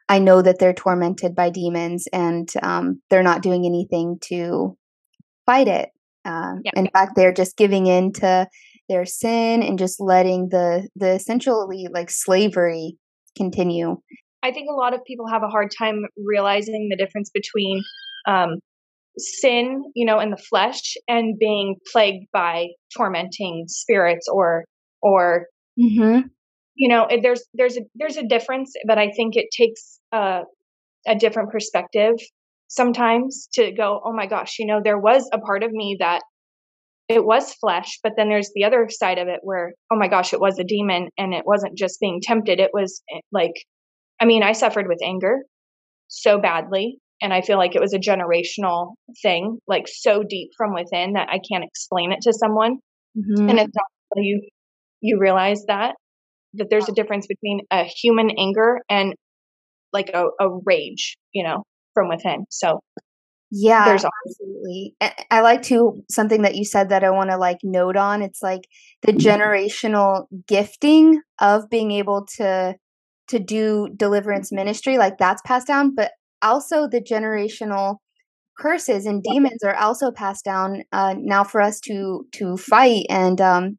I 0.08 0.18
know 0.18 0.42
that 0.42 0.58
they're 0.58 0.72
tormented 0.72 1.34
by 1.34 1.50
demons 1.50 2.06
and 2.12 2.50
um, 2.62 3.02
they're 3.10 3.22
not 3.22 3.42
doing 3.42 3.66
anything 3.66 4.18
to 4.24 4.76
fight 5.46 5.68
it. 5.68 5.90
Uh, 6.24 6.54
yeah. 6.64 6.72
In 6.74 6.88
fact, 6.88 7.12
they're 7.16 7.34
just 7.34 7.56
giving 7.56 7.86
in 7.86 8.12
to 8.14 8.48
their 8.88 9.04
sin 9.04 9.62
and 9.62 9.78
just 9.78 10.00
letting 10.00 10.48
the 10.50 10.88
the 10.96 11.14
essentially 11.14 11.88
like 11.90 12.10
slavery 12.10 12.96
continue 13.36 13.96
i 14.42 14.50
think 14.50 14.68
a 14.70 14.74
lot 14.74 14.94
of 14.94 15.04
people 15.06 15.26
have 15.26 15.42
a 15.42 15.48
hard 15.48 15.70
time 15.76 16.04
realizing 16.16 16.88
the 16.90 16.96
difference 16.96 17.30
between 17.32 17.82
um, 18.26 18.58
sin 19.18 19.84
you 19.94 20.04
know 20.04 20.18
in 20.20 20.30
the 20.30 20.36
flesh 20.36 20.94
and 21.08 21.38
being 21.38 21.76
plagued 21.92 22.26
by 22.32 22.66
tormenting 22.96 23.64
spirits 23.68 24.26
or 24.28 24.64
or 25.02 25.46
mm-hmm. 25.78 26.26
you 26.74 26.88
know 26.88 27.06
there's 27.22 27.44
there's 27.54 27.76
a 27.76 27.82
there's 27.94 28.16
a 28.16 28.26
difference 28.26 28.72
but 28.86 28.98
i 28.98 29.10
think 29.10 29.36
it 29.36 29.46
takes 29.56 30.00
a, 30.12 30.42
a 31.06 31.14
different 31.14 31.50
perspective 31.50 32.14
sometimes 32.68 33.48
to 33.52 33.70
go 33.72 34.00
oh 34.04 34.12
my 34.12 34.26
gosh 34.26 34.58
you 34.58 34.66
know 34.66 34.80
there 34.82 34.98
was 34.98 35.28
a 35.32 35.38
part 35.38 35.62
of 35.62 35.70
me 35.70 35.96
that 36.00 36.20
it 37.08 37.24
was 37.24 37.52
flesh, 37.54 37.98
but 38.02 38.12
then 38.16 38.28
there's 38.28 38.50
the 38.54 38.64
other 38.64 38.88
side 38.88 39.18
of 39.18 39.28
it 39.28 39.40
where, 39.42 39.74
oh 39.92 39.96
my 39.96 40.08
gosh, 40.08 40.32
it 40.32 40.40
was 40.40 40.58
a 40.58 40.64
demon 40.64 41.10
and 41.18 41.34
it 41.34 41.44
wasn't 41.44 41.76
just 41.76 42.00
being 42.00 42.20
tempted. 42.22 42.60
It 42.60 42.70
was 42.72 43.02
eh, 43.14 43.20
like, 43.30 43.52
I 44.20 44.24
mean, 44.24 44.42
I 44.42 44.52
suffered 44.52 44.88
with 44.88 45.00
anger 45.04 45.42
so 46.08 46.38
badly. 46.38 46.98
And 47.24 47.32
I 47.32 47.40
feel 47.40 47.56
like 47.56 47.74
it 47.74 47.80
was 47.80 47.94
a 47.94 47.98
generational 47.98 48.96
thing, 49.22 49.56
like 49.66 49.84
so 49.88 50.22
deep 50.28 50.50
from 50.58 50.74
within 50.74 51.14
that 51.14 51.30
I 51.30 51.40
can't 51.50 51.64
explain 51.64 52.12
it 52.12 52.20
to 52.24 52.34
someone. 52.34 52.76
Mm-hmm. 53.16 53.48
And 53.48 53.58
it's 53.58 53.74
not 53.74 53.86
until 54.10 54.24
you, 54.24 54.42
you 55.00 55.18
realize 55.18 55.64
that, 55.68 55.94
that 56.52 56.66
there's 56.68 56.86
a 56.90 56.92
difference 56.92 57.26
between 57.26 57.60
a 57.70 57.84
human 57.84 58.30
anger 58.38 58.80
and 58.90 59.14
like 59.90 60.10
a, 60.12 60.24
a 60.38 60.50
rage, 60.66 61.16
you 61.32 61.42
know, 61.42 61.62
from 61.94 62.10
within. 62.10 62.44
So 62.50 62.80
yeah, 63.50 63.86
there's 63.86 64.04
absolutely. 64.04 64.94
I 65.30 65.40
like 65.40 65.62
to 65.62 66.02
something 66.10 66.42
that 66.42 66.56
you 66.56 66.66
said 66.66 66.90
that 66.90 67.04
I 67.04 67.10
want 67.10 67.30
to 67.30 67.38
like 67.38 67.58
note 67.62 67.96
on. 67.96 68.20
It's 68.20 68.42
like 68.42 68.68
the 69.00 69.12
mm-hmm. 69.12 69.26
generational 69.26 70.24
gifting 70.46 71.22
of 71.40 71.70
being 71.70 71.90
able 71.90 72.26
to 72.36 72.74
to 73.28 73.38
do 73.38 73.88
deliverance 73.96 74.52
ministry, 74.52 74.98
like 74.98 75.16
that's 75.16 75.40
passed 75.46 75.68
down, 75.68 75.94
but 75.94 76.10
also 76.44 76.86
the 76.86 77.00
generational 77.00 77.96
curses 78.56 79.06
and 79.06 79.22
demons 79.22 79.64
are 79.64 79.74
also 79.74 80.12
passed 80.12 80.44
down 80.44 80.82
uh, 80.92 81.14
now 81.18 81.42
for 81.42 81.60
us 81.60 81.80
to 81.80 82.24
to 82.32 82.56
fight 82.56 83.04
and 83.08 83.40
um 83.40 83.76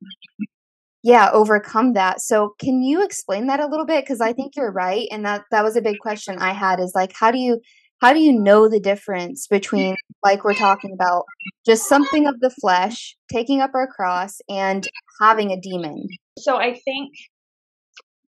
yeah 1.03 1.29
overcome 1.31 1.93
that. 1.93 2.19
So 2.19 2.55
can 2.59 2.81
you 2.81 3.03
explain 3.05 3.47
that 3.47 3.59
a 3.59 3.67
little 3.67 3.85
bit? 3.85 4.03
Because 4.03 4.21
i 4.21 4.33
think 4.33 4.55
you're 4.55 4.71
right 4.71 5.07
and 5.11 5.25
that 5.25 5.43
that 5.51 5.63
was 5.63 5.75
a 5.75 5.81
big 5.81 5.99
question 5.99 6.37
i 6.39 6.51
had 6.51 6.79
is 6.79 6.93
like 6.95 7.13
how 7.17 7.31
do 7.31 7.37
you 7.37 7.61
how 8.01 8.13
do 8.13 8.19
you 8.19 8.33
know 8.33 8.67
the 8.67 8.79
difference 8.79 9.47
between 9.47 9.95
like 10.23 10.43
we're 10.43 10.53
talking 10.53 10.91
about 10.93 11.23
just 11.65 11.87
something 11.87 12.27
of 12.27 12.39
the 12.41 12.49
flesh 12.49 13.15
taking 13.31 13.61
up 13.61 13.71
our 13.73 13.87
cross 13.87 14.39
and 14.49 14.87
having 15.21 15.51
a 15.51 15.59
demon? 15.59 16.05
So 16.37 16.57
i 16.57 16.73
think 16.73 17.11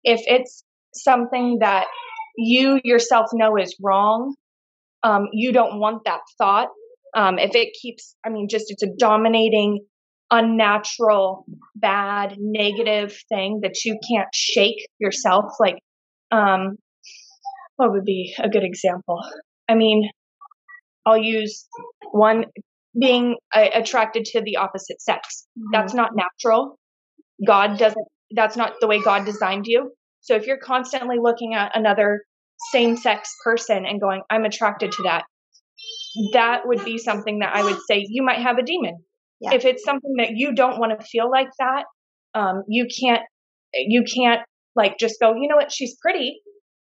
if 0.03 0.21
it's 0.25 0.63
something 0.93 1.57
that 1.59 1.87
you 2.37 2.79
yourself 2.83 3.27
know 3.33 3.57
is 3.57 3.75
wrong 3.83 4.35
um, 5.03 5.27
you 5.33 5.51
don't 5.51 5.79
want 5.79 6.03
that 6.05 6.21
thought 6.37 6.69
Um, 7.15 7.39
if 7.39 7.55
it 7.55 7.69
keeps, 7.81 8.15
I 8.25 8.29
mean, 8.29 8.47
just 8.49 8.65
it's 8.69 8.83
a 8.83 8.93
dominating, 8.99 9.79
unnatural, 10.29 11.45
bad, 11.75 12.35
negative 12.37 13.17
thing 13.29 13.61
that 13.63 13.75
you 13.85 13.97
can't 14.07 14.27
shake 14.33 14.85
yourself. 14.99 15.45
Like, 15.59 15.79
um, 16.31 16.77
what 17.77 17.91
would 17.91 18.05
be 18.05 18.35
a 18.37 18.49
good 18.49 18.63
example? 18.63 19.19
I 19.67 19.75
mean, 19.75 20.09
I'll 21.05 21.17
use 21.17 21.65
one 22.11 22.45
being 22.99 23.37
uh, 23.55 23.69
attracted 23.73 24.25
to 24.25 24.41
the 24.41 24.57
opposite 24.57 25.01
sex. 25.01 25.47
Mm-hmm. 25.57 25.71
That's 25.73 25.93
not 25.93 26.11
natural. 26.13 26.77
God 27.47 27.79
doesn't, 27.79 28.07
that's 28.35 28.57
not 28.57 28.73
the 28.81 28.87
way 28.87 29.01
God 29.01 29.25
designed 29.25 29.65
you. 29.65 29.91
So 30.21 30.35
if 30.35 30.45
you're 30.45 30.57
constantly 30.57 31.17
looking 31.21 31.53
at 31.53 31.75
another 31.75 32.21
same 32.71 32.97
sex 32.97 33.29
person 33.43 33.85
and 33.85 34.01
going, 34.01 34.21
I'm 34.29 34.45
attracted 34.45 34.91
to 34.93 35.03
that, 35.03 35.23
that 36.33 36.61
would 36.65 36.83
be 36.83 36.97
something 36.97 37.39
that 37.39 37.55
I 37.55 37.63
would 37.63 37.77
say 37.89 38.05
you 38.07 38.23
might 38.23 38.39
have 38.39 38.57
a 38.57 38.63
demon. 38.63 39.03
Yeah. 39.39 39.53
If 39.53 39.65
it's 39.65 39.83
something 39.83 40.15
that 40.17 40.31
you 40.31 40.53
don't 40.53 40.79
want 40.79 40.99
to 40.99 41.05
feel 41.05 41.29
like 41.29 41.49
that, 41.59 41.85
um, 42.33 42.63
you 42.67 42.87
can't, 42.87 43.21
you 43.73 44.03
can't 44.03 44.41
like 44.75 44.97
just 44.99 45.19
go, 45.19 45.33
you 45.35 45.47
know 45.47 45.55
what, 45.55 45.71
she's 45.71 45.95
pretty. 46.01 46.39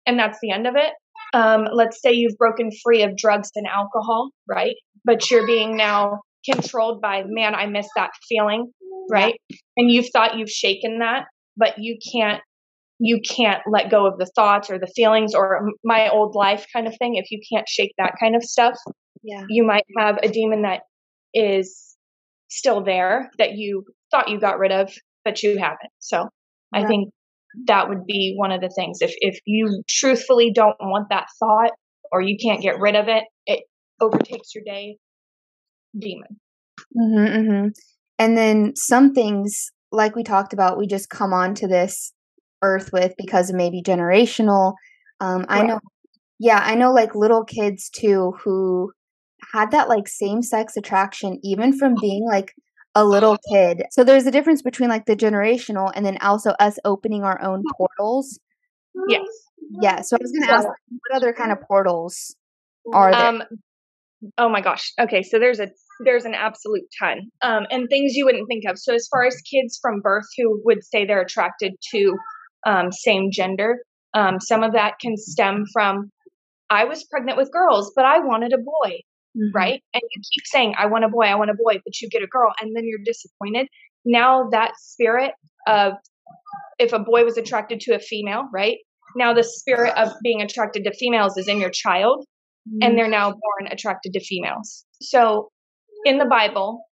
And 0.06 0.18
that's 0.18 0.38
the 0.42 0.50
end 0.50 0.66
of 0.66 0.74
it. 0.76 0.92
Um, 1.34 1.66
let's 1.72 2.00
say 2.02 2.12
you've 2.12 2.36
broken 2.36 2.70
free 2.82 3.02
of 3.02 3.16
drugs 3.16 3.50
and 3.54 3.66
alcohol, 3.66 4.30
right? 4.48 4.74
But 5.04 5.30
you're 5.30 5.46
being 5.46 5.76
now 5.76 6.20
controlled 6.44 7.00
by, 7.00 7.22
man, 7.24 7.54
I 7.54 7.66
miss 7.66 7.88
that 7.96 8.10
feeling, 8.28 8.72
right? 9.10 9.34
Yeah. 9.48 9.56
And 9.76 9.90
you've 9.90 10.08
thought 10.12 10.36
you've 10.36 10.50
shaken 10.50 10.98
that, 10.98 11.24
but 11.56 11.74
you 11.78 11.98
can't 12.12 12.42
you 13.04 13.20
can't 13.28 13.60
let 13.70 13.90
go 13.90 14.06
of 14.06 14.16
the 14.18 14.30
thoughts 14.36 14.70
or 14.70 14.78
the 14.78 14.92
feelings 14.94 15.34
or 15.34 15.68
my 15.84 16.08
old 16.08 16.34
life 16.36 16.66
kind 16.72 16.86
of 16.86 16.96
thing 16.98 17.16
if 17.16 17.30
you 17.30 17.40
can't 17.52 17.68
shake 17.68 17.92
that 17.98 18.12
kind 18.20 18.36
of 18.36 18.42
stuff 18.42 18.74
yeah. 19.22 19.44
you 19.48 19.64
might 19.64 19.84
have 19.98 20.18
a 20.22 20.28
demon 20.28 20.62
that 20.62 20.82
is 21.34 21.96
still 22.48 22.82
there 22.82 23.30
that 23.38 23.52
you 23.52 23.84
thought 24.10 24.28
you 24.28 24.38
got 24.38 24.58
rid 24.58 24.72
of 24.72 24.92
but 25.24 25.42
you 25.42 25.58
haven't. 25.58 25.90
So 25.98 26.28
i 26.74 26.84
think 26.86 27.10
that 27.66 27.88
would 27.88 28.06
be 28.06 28.34
one 28.36 28.50
of 28.50 28.60
the 28.60 28.72
things. 28.74 28.98
If 29.00 29.12
if 29.18 29.38
you 29.44 29.82
truthfully 29.88 30.52
don't 30.52 30.76
want 30.80 31.08
that 31.10 31.26
thought 31.38 31.72
or 32.10 32.22
you 32.22 32.36
can't 32.42 32.62
get 32.62 32.80
rid 32.80 32.96
of 32.96 33.08
it 33.08 33.24
it 33.46 33.64
overtakes 34.00 34.54
your 34.54 34.64
day. 34.64 34.96
Demon. 35.98 36.40
Mm-hmm, 36.96 37.36
mm-hmm. 37.36 37.68
and 38.18 38.36
then 38.36 38.74
some 38.74 39.12
things 39.12 39.70
like 39.92 40.16
we 40.16 40.22
talked 40.22 40.54
about 40.54 40.78
we 40.78 40.86
just 40.86 41.10
come 41.10 41.32
on 41.34 41.54
to 41.56 41.68
this 41.68 42.12
earth 42.62 42.90
with 42.92 43.14
because 43.16 43.50
of 43.50 43.56
maybe 43.56 43.82
generational. 43.82 44.74
Um, 45.20 45.44
I 45.48 45.62
know, 45.62 45.80
yeah, 46.38 46.60
I 46.64 46.74
know 46.74 46.92
like 46.92 47.14
little 47.14 47.44
kids 47.44 47.90
too 47.90 48.32
who 48.42 48.92
had 49.52 49.70
that 49.72 49.88
like 49.88 50.08
same 50.08 50.42
sex 50.42 50.76
attraction 50.76 51.38
even 51.42 51.76
from 51.76 51.94
being 52.00 52.24
like 52.26 52.54
a 52.94 53.04
little 53.04 53.38
kid. 53.50 53.82
So 53.90 54.04
there's 54.04 54.26
a 54.26 54.30
difference 54.30 54.62
between 54.62 54.88
like 54.88 55.06
the 55.06 55.16
generational 55.16 55.90
and 55.94 56.04
then 56.04 56.18
also 56.20 56.50
us 56.60 56.78
opening 56.84 57.24
our 57.24 57.40
own 57.42 57.62
portals. 57.76 58.38
Yes. 59.08 59.26
Yeah. 59.80 60.02
So 60.02 60.16
I 60.16 60.18
was 60.20 60.32
going 60.32 60.46
to 60.46 60.52
ask 60.52 60.66
what 60.66 61.16
other 61.16 61.32
kind 61.32 61.52
of 61.52 61.60
portals 61.62 62.36
are 62.92 63.12
there? 63.12 63.26
Um, 63.26 63.42
oh 64.38 64.48
my 64.48 64.60
gosh. 64.60 64.92
Okay. 65.00 65.22
So 65.22 65.38
there's 65.38 65.60
a 65.60 65.68
there's 66.04 66.24
an 66.24 66.34
absolute 66.34 66.84
ton 66.98 67.30
um, 67.42 67.66
and 67.70 67.88
things 67.88 68.14
you 68.14 68.24
wouldn't 68.24 68.48
think 68.48 68.64
of 68.68 68.78
so 68.78 68.94
as 68.94 69.06
far 69.08 69.24
as 69.24 69.36
kids 69.42 69.78
from 69.80 70.00
birth 70.00 70.26
who 70.36 70.60
would 70.64 70.84
say 70.84 71.04
they're 71.04 71.20
attracted 71.20 71.74
to 71.92 72.16
um, 72.66 72.92
same 72.92 73.30
gender. 73.30 73.82
Um, 74.14 74.40
some 74.40 74.62
of 74.62 74.72
that 74.72 74.94
can 75.00 75.16
stem 75.16 75.64
from 75.72 76.10
I 76.70 76.84
was 76.84 77.04
pregnant 77.04 77.36
with 77.36 77.52
girls, 77.52 77.92
but 77.94 78.04
I 78.06 78.18
wanted 78.20 78.52
a 78.54 78.58
boy, 78.58 79.00
mm-hmm. 79.36 79.54
right? 79.54 79.82
And 79.92 80.02
you 80.02 80.22
keep 80.32 80.46
saying, 80.46 80.74
I 80.78 80.86
want 80.86 81.04
a 81.04 81.08
boy, 81.08 81.24
I 81.24 81.34
want 81.34 81.50
a 81.50 81.54
boy, 81.54 81.80
but 81.84 82.00
you 82.00 82.08
get 82.08 82.22
a 82.22 82.26
girl, 82.26 82.52
and 82.60 82.74
then 82.74 82.84
you're 82.86 83.00
disappointed. 83.04 83.68
Now 84.04 84.48
that 84.50 84.72
spirit 84.78 85.32
of 85.66 85.94
if 86.78 86.92
a 86.92 86.98
boy 86.98 87.24
was 87.24 87.36
attracted 87.36 87.80
to 87.80 87.94
a 87.94 87.98
female, 87.98 88.44
right? 88.52 88.78
Now 89.14 89.34
the 89.34 89.44
spirit 89.44 89.92
of 89.96 90.12
being 90.22 90.40
attracted 90.40 90.84
to 90.84 90.94
females 90.94 91.36
is 91.36 91.46
in 91.46 91.60
your 91.60 91.70
child, 91.70 92.24
mm-hmm. 92.68 92.78
and 92.82 92.98
they're 92.98 93.08
now 93.08 93.30
born 93.30 93.70
attracted 93.70 94.14
to 94.14 94.20
females. 94.20 94.84
So 95.02 95.50
in 96.04 96.18
the 96.18 96.24
Bible, 96.24 96.84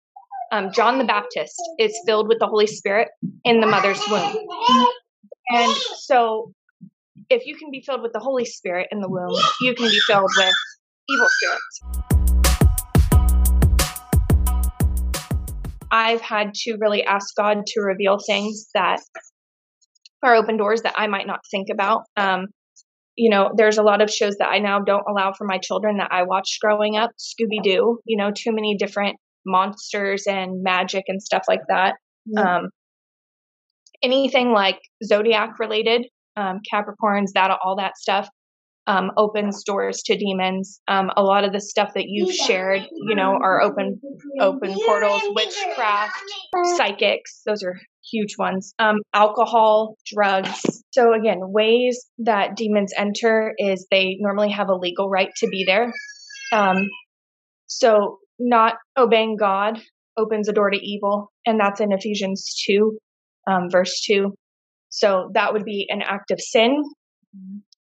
um, 0.52 0.72
John 0.74 0.98
the 0.98 1.06
Baptist 1.06 1.56
is 1.80 1.98
filled 2.06 2.28
with 2.28 2.40
the 2.40 2.48
Holy 2.48 2.68
Spirit 2.68 3.08
in 3.46 3.62
the 3.62 3.68
mother's 3.68 4.02
womb. 4.10 4.36
And 5.50 5.75
so, 5.98 6.53
if 7.29 7.46
you 7.46 7.56
can 7.56 7.72
be 7.72 7.82
filled 7.86 8.01
with 8.01 8.13
the 8.13 8.20
Holy 8.20 8.46
Spirit 8.46 8.88
in 8.91 9.01
the 9.01 9.10
womb, 9.10 9.36
you 9.62 9.75
can 9.75 9.89
be 9.89 10.00
filled 10.08 10.32
with 10.38 10.53
evil 11.10 11.27
spirits. 11.29 11.82
I've 15.91 16.22
had 16.22 16.53
to 16.53 16.77
really 16.79 17.03
ask 17.03 17.36
God 17.36 17.65
to 17.65 17.82
reveal 17.82 18.20
things 18.25 18.70
that 18.75 19.00
are 20.24 20.36
open 20.36 20.58
doors 20.58 20.84
that 20.84 20.94
I 20.98 21.08
might 21.08 21.25
not 21.25 21.39
think 21.50 21.68
about. 21.72 22.03
Um, 22.15 22.48
you 23.15 23.29
know, 23.29 23.51
there's 23.56 23.77
a 23.77 23.84
lot 23.84 24.01
of 24.01 24.10
shows 24.10 24.36
that 24.38 24.48
I 24.50 24.60
now 24.60 24.79
don't 24.79 25.03
allow 25.10 25.34
for 25.34 25.46
my 25.46 25.58
children 25.58 25.98
that 25.98 26.10
I 26.12 26.24
watched 26.24 26.60
growing 26.62 26.96
up. 26.96 27.12
Scooby 27.18 27.62
Doo, 27.63 28.00
you 28.06 28.18
know, 28.18 28.32
too 28.32 28.51
many 28.53 28.77
different 28.77 29.18
monsters 29.46 30.25
and 30.27 30.63
magic 30.63 31.06
and 31.08 31.22
stuff 31.22 31.44
like 31.48 31.62
that. 31.70 31.96
Mm-hmm. 32.29 32.48
Um, 32.48 32.70
anything 34.03 34.51
like 34.51 34.79
zodiac 35.03 35.60
related, 35.60 36.06
um, 36.38 36.60
Capricorns, 36.72 37.32
that 37.34 37.51
all 37.63 37.75
that 37.77 37.98
stuff 37.98 38.29
um, 38.88 39.12
opens 39.18 39.63
doors 39.63 40.01
to 40.06 40.18
demons. 40.18 40.82
Um, 40.88 41.12
a 41.15 41.22
lot 41.22 41.44
of 41.44 41.53
the 41.53 41.62
stuff 41.62 41.91
that 41.94 42.06
you've 42.08 42.34
shared, 42.34 42.88
you 43.08 43.15
know, 43.15 43.38
are 43.41 43.62
open 43.62 44.01
open 44.39 44.75
portals. 44.86 45.22
Witchcraft, 45.36 46.15
psychics, 46.75 47.41
those 47.46 47.62
are 47.62 47.79
huge 48.12 48.36
ones. 48.39 48.74
Um, 48.79 48.98
alcohol, 49.13 49.96
drugs. 50.12 50.60
So 50.91 51.13
again, 51.13 51.38
ways 51.41 52.03
that 52.18 52.56
demons 52.56 52.91
enter 52.98 53.53
is 53.60 53.86
they 53.91 54.18
normally 54.20 54.50
have 54.51 54.70
a 54.70 54.75
legal 54.75 55.08
right 55.08 55.29
to 55.38 55.48
be 55.48 55.65
there. 55.68 55.94
Um, 56.51 56.89
so 57.68 58.18
not 58.39 58.75
obeying 58.98 59.36
God 59.39 59.79
opens 60.18 60.50
a 60.50 60.53
door 60.53 60.72
to 60.72 60.77
evil, 60.77 61.32
and 61.46 61.60
that's 61.60 61.79
in 61.79 61.91
Ephesians 61.91 62.56
two 62.65 62.98
um, 63.50 63.70
verse 63.70 64.01
2. 64.06 64.34
So 64.89 65.29
that 65.34 65.53
would 65.53 65.65
be 65.65 65.88
an 65.89 66.01
act 66.01 66.32
of 66.32 66.39
sin. 66.39 66.82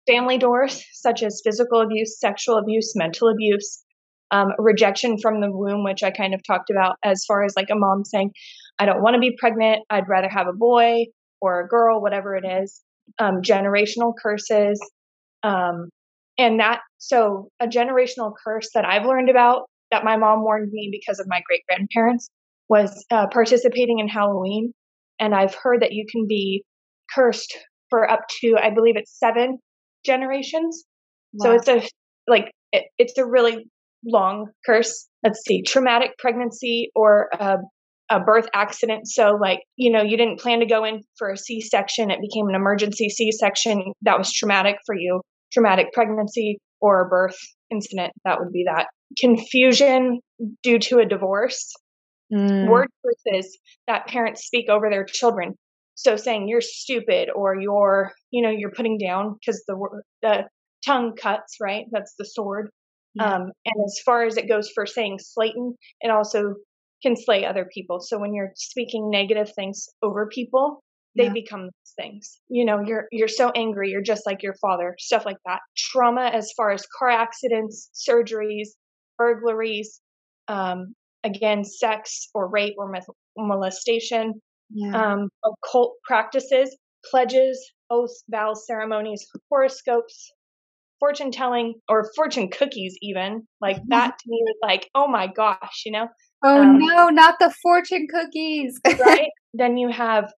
Family 0.06 0.38
doors, 0.38 0.84
such 0.92 1.22
as 1.22 1.42
physical 1.44 1.80
abuse, 1.80 2.18
sexual 2.18 2.58
abuse, 2.58 2.94
mental 2.96 3.28
abuse, 3.28 3.84
um, 4.30 4.48
rejection 4.58 5.18
from 5.18 5.40
the 5.40 5.50
womb, 5.50 5.84
which 5.84 6.02
I 6.02 6.10
kind 6.10 6.34
of 6.34 6.40
talked 6.46 6.70
about 6.70 6.96
as 7.04 7.24
far 7.26 7.44
as 7.44 7.54
like 7.56 7.68
a 7.70 7.76
mom 7.76 8.04
saying, 8.04 8.32
I 8.78 8.86
don't 8.86 9.02
want 9.02 9.14
to 9.14 9.20
be 9.20 9.36
pregnant. 9.38 9.80
I'd 9.90 10.08
rather 10.08 10.28
have 10.28 10.46
a 10.46 10.52
boy 10.52 11.06
or 11.40 11.60
a 11.60 11.68
girl, 11.68 12.00
whatever 12.00 12.36
it 12.36 12.44
is. 12.44 12.82
Um, 13.18 13.40
generational 13.42 14.12
curses. 14.20 14.80
Um, 15.42 15.88
and 16.36 16.60
that, 16.60 16.80
so 16.98 17.48
a 17.58 17.66
generational 17.66 18.32
curse 18.44 18.68
that 18.74 18.84
I've 18.84 19.06
learned 19.06 19.30
about 19.30 19.62
that 19.90 20.04
my 20.04 20.16
mom 20.16 20.42
warned 20.42 20.70
me 20.70 20.90
because 20.92 21.18
of 21.20 21.26
my 21.26 21.40
great 21.46 21.62
grandparents 21.66 22.28
was 22.68 23.04
uh, 23.10 23.26
participating 23.28 23.98
in 23.98 24.08
Halloween 24.08 24.72
and 25.18 25.34
I've 25.34 25.54
heard 25.54 25.82
that 25.82 25.92
you 25.92 26.06
can 26.10 26.26
be 26.28 26.64
cursed 27.14 27.56
for 27.90 28.10
up 28.10 28.20
to, 28.40 28.56
I 28.62 28.70
believe 28.70 28.96
it's 28.96 29.18
seven 29.18 29.58
generations. 30.04 30.84
Wow. 31.32 31.44
So 31.44 31.56
it's 31.56 31.68
a, 31.68 31.88
like, 32.30 32.52
it, 32.72 32.84
it's 32.98 33.16
a 33.18 33.24
really 33.24 33.66
long 34.06 34.46
curse. 34.66 35.08
Let's 35.24 35.40
see, 35.46 35.62
traumatic 35.62 36.10
pregnancy 36.18 36.90
or 36.94 37.28
a, 37.38 37.56
a 38.10 38.20
birth 38.20 38.46
accident. 38.54 39.06
So, 39.06 39.38
like, 39.40 39.60
you 39.76 39.90
know, 39.90 40.02
you 40.02 40.16
didn't 40.16 40.40
plan 40.40 40.60
to 40.60 40.66
go 40.66 40.84
in 40.84 41.00
for 41.16 41.30
a 41.30 41.36
C 41.36 41.60
section, 41.60 42.10
it 42.10 42.20
became 42.20 42.48
an 42.48 42.54
emergency 42.54 43.08
C 43.08 43.32
section. 43.32 43.92
That 44.02 44.18
was 44.18 44.32
traumatic 44.32 44.76
for 44.86 44.94
you. 44.94 45.20
Traumatic 45.52 45.92
pregnancy 45.92 46.58
or 46.80 47.06
a 47.06 47.08
birth 47.08 47.38
incident, 47.70 48.12
that 48.24 48.38
would 48.38 48.52
be 48.52 48.64
that. 48.66 48.86
Confusion 49.18 50.20
due 50.62 50.78
to 50.78 50.98
a 50.98 51.06
divorce 51.06 51.72
mm. 52.32 52.68
word 52.68 52.88
curses 53.04 53.58
that 53.86 54.06
parents 54.06 54.44
speak 54.44 54.68
over 54.68 54.90
their 54.90 55.04
children. 55.04 55.54
So 55.94 56.16
saying 56.16 56.48
you're 56.48 56.60
stupid 56.60 57.28
or 57.34 57.58
you're, 57.60 58.12
you 58.30 58.42
know, 58.42 58.50
you're 58.50 58.70
putting 58.70 58.98
down 58.98 59.34
because 59.34 59.64
the 59.66 59.76
the 60.22 60.44
tongue 60.86 61.14
cuts, 61.16 61.56
right? 61.60 61.86
That's 61.90 62.14
the 62.18 62.24
sword. 62.24 62.70
Yeah. 63.14 63.34
Um, 63.34 63.42
and 63.64 63.84
as 63.84 64.00
far 64.04 64.24
as 64.24 64.36
it 64.36 64.48
goes 64.48 64.70
for 64.74 64.86
saying 64.86 65.18
Slayton, 65.20 65.74
it 66.00 66.10
also 66.10 66.54
can 67.02 67.16
slay 67.16 67.44
other 67.44 67.68
people. 67.72 68.00
So 68.00 68.18
when 68.18 68.34
you're 68.34 68.52
speaking 68.54 69.10
negative 69.10 69.52
things 69.54 69.86
over 70.02 70.28
people, 70.28 70.82
they 71.16 71.24
yeah. 71.24 71.32
become 71.32 71.70
things. 72.00 72.38
You 72.48 72.64
know, 72.64 72.80
you're 72.84 73.06
you're 73.10 73.28
so 73.28 73.50
angry, 73.54 73.90
you're 73.90 74.02
just 74.02 74.22
like 74.26 74.42
your 74.42 74.54
father, 74.60 74.94
stuff 74.98 75.24
like 75.24 75.38
that. 75.46 75.60
Trauma 75.76 76.30
as 76.32 76.52
far 76.56 76.70
as 76.70 76.86
car 76.98 77.10
accidents, 77.10 77.90
surgeries, 78.08 78.68
burglaries, 79.16 80.00
um, 80.46 80.94
again, 81.24 81.64
sex 81.64 82.28
or 82.34 82.48
rape 82.48 82.74
or 82.78 82.92
molestation, 83.36 84.34
yeah. 84.70 85.12
um, 85.12 85.28
occult 85.44 85.94
practices, 86.06 86.76
pledges, 87.10 87.72
oaths, 87.90 88.22
vows, 88.30 88.66
ceremonies, 88.66 89.26
horoscopes, 89.50 90.32
fortune 91.00 91.30
telling 91.30 91.74
or 91.88 92.10
fortune 92.14 92.48
cookies 92.50 92.96
even. 93.02 93.46
Like 93.60 93.78
that 93.88 94.18
to 94.18 94.24
me 94.26 94.42
was 94.42 94.56
like 94.62 94.88
oh 94.94 95.08
my 95.08 95.26
gosh 95.26 95.82
you 95.84 95.92
know? 95.92 96.08
Oh 96.44 96.62
um, 96.62 96.78
no 96.78 97.08
not 97.08 97.36
the 97.38 97.52
fortune 97.62 98.06
cookies. 98.10 98.78
Right? 99.00 99.30
Then 99.54 99.76
you 99.76 99.88
have 99.90 100.30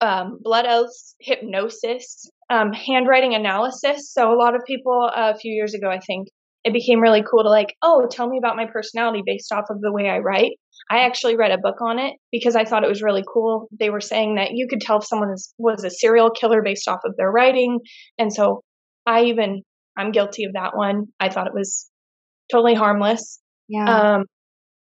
um, 0.00 0.38
blood 0.42 0.66
oaths 0.66 1.16
hypnosis 1.20 2.30
um, 2.50 2.72
handwriting 2.72 3.34
analysis. 3.34 4.12
So 4.12 4.32
a 4.32 4.38
lot 4.38 4.54
of 4.54 4.62
people 4.66 5.10
uh, 5.14 5.32
a 5.34 5.38
few 5.38 5.52
years 5.52 5.74
ago 5.74 5.90
i 5.90 5.98
think 5.98 6.28
it 6.68 6.72
became 6.72 7.00
really 7.00 7.24
cool 7.28 7.42
to 7.42 7.48
like 7.48 7.74
oh 7.82 8.06
tell 8.10 8.28
me 8.28 8.38
about 8.38 8.56
my 8.56 8.66
personality 8.66 9.22
based 9.24 9.50
off 9.52 9.64
of 9.70 9.80
the 9.80 9.92
way 9.92 10.08
i 10.08 10.18
write 10.18 10.52
I 10.90 11.04
actually 11.04 11.36
read 11.36 11.50
a 11.50 11.58
book 11.58 11.80
on 11.80 11.98
it 11.98 12.14
because 12.32 12.56
I 12.56 12.64
thought 12.64 12.84
it 12.84 12.88
was 12.88 13.02
really 13.02 13.24
cool. 13.30 13.68
They 13.78 13.90
were 13.90 14.00
saying 14.00 14.36
that 14.36 14.52
you 14.52 14.66
could 14.68 14.80
tell 14.80 14.98
if 14.98 15.06
someone 15.06 15.34
was 15.58 15.84
a 15.84 15.90
serial 15.90 16.30
killer 16.30 16.62
based 16.62 16.88
off 16.88 17.00
of 17.04 17.14
their 17.16 17.30
writing. 17.30 17.80
And 18.18 18.32
so 18.32 18.62
I 19.04 19.24
even, 19.24 19.62
I'm 19.96 20.12
guilty 20.12 20.44
of 20.44 20.54
that 20.54 20.76
one. 20.76 21.06
I 21.20 21.28
thought 21.28 21.46
it 21.46 21.54
was 21.54 21.90
totally 22.50 22.74
harmless. 22.74 23.40
Yeah. 23.68 24.14
Um, 24.14 24.24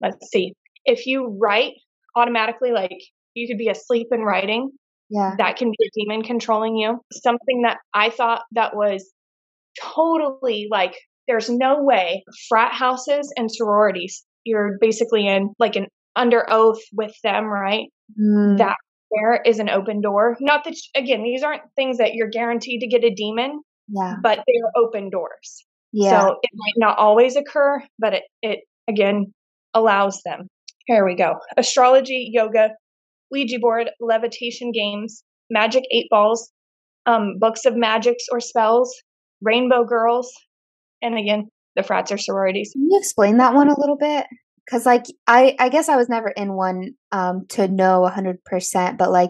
let's 0.01 0.30
see. 0.32 0.54
If 0.86 1.08
you 1.08 1.38
write 1.42 1.74
automatically, 2.15 2.72
like 2.72 3.00
you 3.34 3.48
could 3.48 3.58
be 3.58 3.70
asleep 3.70 4.08
and 4.12 4.25
writing. 4.25 4.70
Yeah. 5.10 5.36
That 5.38 5.58
can 5.58 5.72
be 5.72 5.88
a 5.88 5.89
demon 5.96 6.24
controlling 6.24 6.75
you. 6.75 7.00
Something 7.13 7.63
that 7.63 7.77
I 7.94 8.10
thought 8.12 8.44
that 8.51 8.75
was 8.75 9.12
totally 9.80 10.68
like, 10.70 10.96
there's 11.27 11.50
no 11.50 11.82
way 11.82 12.24
frat 12.50 12.74
houses 12.74 13.32
and 13.38 13.51
sororities 13.51 14.24
you're 14.46 14.77
basically 14.79 15.27
in 15.27 15.53
like 15.60 15.75
an 15.75 15.88
under 16.15 16.46
oath 16.50 16.79
with 16.94 17.13
them, 17.24 17.46
right? 17.46 17.88
Mm. 18.20 18.58
That 18.58 18.77
there 19.12 19.41
is 19.46 19.60
an 19.60 19.70
open 19.70 20.01
door. 20.01 20.38
Not 20.39 20.63
that 20.63 20.75
again, 20.96 21.24
these 21.24 21.44
aren't 21.44 21.63
things 21.75 21.98
that 21.98 22.13
you're 22.13 22.29
guaranteed 22.29 22.79
to 22.82 22.88
get 22.88 23.03
a 23.03 23.13
demon, 23.13 23.62
yeah. 23.89 24.15
but 24.22 24.38
they're 24.48 24.84
open 24.84 25.10
doors. 25.10 25.65
Yeah. 25.91 26.22
So 26.22 26.36
it 26.41 26.51
might 26.53 26.74
not 26.77 26.98
always 26.98 27.36
occur, 27.36 27.82
but 28.00 28.13
it 28.13 28.24
it 28.41 28.60
again 28.88 29.34
allows 29.74 30.22
them. 30.24 30.48
Here 30.86 31.05
we 31.05 31.15
go. 31.15 31.36
Astrology, 31.58 32.29
yoga, 32.32 32.70
Ouija 33.32 33.60
board, 33.60 33.89
levitation 34.00 34.72
games, 34.72 35.24
magic 35.50 35.84
eight 35.91 36.08
balls, 36.12 36.51
um, 37.08 37.38
books 37.39 37.65
of 37.65 37.75
magics 37.75 38.25
or 38.32 38.39
spells, 38.39 38.96
rainbow 39.41 39.84
girls, 39.84 40.32
and 41.02 41.18
again, 41.18 41.50
the 41.75 41.84
frats 41.84 42.12
or 42.12 42.18
sororities. 42.18 42.72
Can 42.74 42.84
you 42.90 42.98
explain 42.98 43.38
that 43.38 43.54
one 43.54 43.70
a 43.70 43.80
little 43.80 43.98
bit? 43.98 44.25
Cause 44.70 44.86
like 44.86 45.06
I 45.28 45.56
I 45.60 45.70
guess 45.70 45.90
I 45.90 45.96
was 45.96 46.10
never 46.10 46.30
in 46.30 46.54
one 46.54 46.96
um 47.12 47.46
to 47.50 47.68
know 47.68 48.06
a 48.06 48.10
hundred 48.10 48.44
percent, 48.44 48.98
but 48.98 49.12
like 49.12 49.30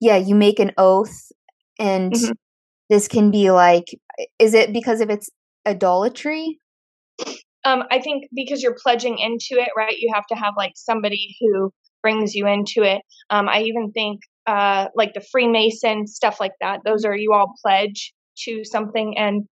yeah, 0.00 0.16
you 0.16 0.34
make 0.34 0.60
an 0.60 0.72
oath 0.78 1.32
and 1.78 2.12
mm-hmm. 2.12 2.32
this 2.88 3.08
can 3.08 3.30
be 3.30 3.50
like 3.50 3.86
is 4.38 4.54
it 4.54 4.72
because 4.72 5.00
of 5.00 5.10
its 5.10 5.28
idolatry? 5.66 6.60
Um, 7.64 7.82
I 7.90 8.00
think 8.00 8.24
because 8.34 8.62
you're 8.62 8.76
pledging 8.80 9.18
into 9.18 9.60
it, 9.60 9.70
right? 9.76 9.96
You 9.98 10.12
have 10.14 10.26
to 10.28 10.36
have 10.36 10.54
like 10.56 10.72
somebody 10.76 11.36
who 11.40 11.72
brings 12.00 12.34
you 12.34 12.46
into 12.46 12.82
it. 12.82 13.02
Um, 13.30 13.48
I 13.48 13.62
even 13.62 13.90
think 13.90 14.20
uh, 14.46 14.86
like 14.94 15.14
the 15.14 15.26
Freemason 15.32 16.06
stuff 16.06 16.38
like 16.38 16.52
that. 16.60 16.80
Those 16.84 17.04
are 17.04 17.16
you 17.16 17.32
all 17.32 17.54
pledge 17.64 18.12
to 18.44 18.62
something, 18.64 19.18
and 19.18 19.44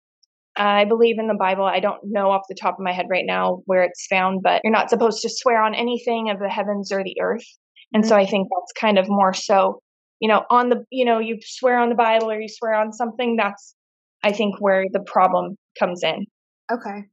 I 0.57 0.85
believe 0.85 1.19
in 1.19 1.29
the 1.29 1.35
Bible. 1.35 1.65
I 1.65 1.81
don't 1.81 2.01
know 2.05 2.31
off 2.31 2.43
the 2.49 2.55
top 2.55 2.75
of 2.75 2.85
my 2.85 2.93
head 2.93 3.07
right 3.11 3.25
now 3.27 3.63
where 3.65 3.83
it's 3.83 4.07
found, 4.07 4.41
but 4.43 4.61
you're 4.65 4.73
not 4.73 4.91
supposed 4.91 5.23
to 5.23 5.31
swear 5.31 5.63
on 5.63 5.75
anything 5.75 6.31
of 6.31 6.39
the 6.39 6.49
heavens 6.49 6.93
or 6.93 7.03
the 7.03 7.21
earth. 7.21 7.45
And 7.93 8.03
mm-hmm. 8.03 8.09
so 8.09 8.17
I 8.17 8.27
think 8.27 8.49
that's 8.51 8.81
kind 8.81 8.99
of 8.99 9.07
more 9.09 9.33
so, 9.33 9.81
you 10.21 10.29
know, 10.29 10.45
on 10.51 10.69
the, 10.69 10.85
you 10.91 11.05
know, 11.05 11.19
you 11.19 11.39
swear 11.43 11.79
on 11.79 11.89
the 11.89 11.95
Bible 11.95 12.31
or 12.31 12.41
you 12.41 12.49
swear 12.49 12.75
on 12.75 12.93
something. 12.93 13.37
That's, 13.37 13.75
I 14.23 14.33
think, 14.33 14.57
where 14.61 14.85
the 14.93 15.05
problem 15.07 15.57
comes 15.79 16.03
in. 16.03 16.27
Okay. 16.71 17.05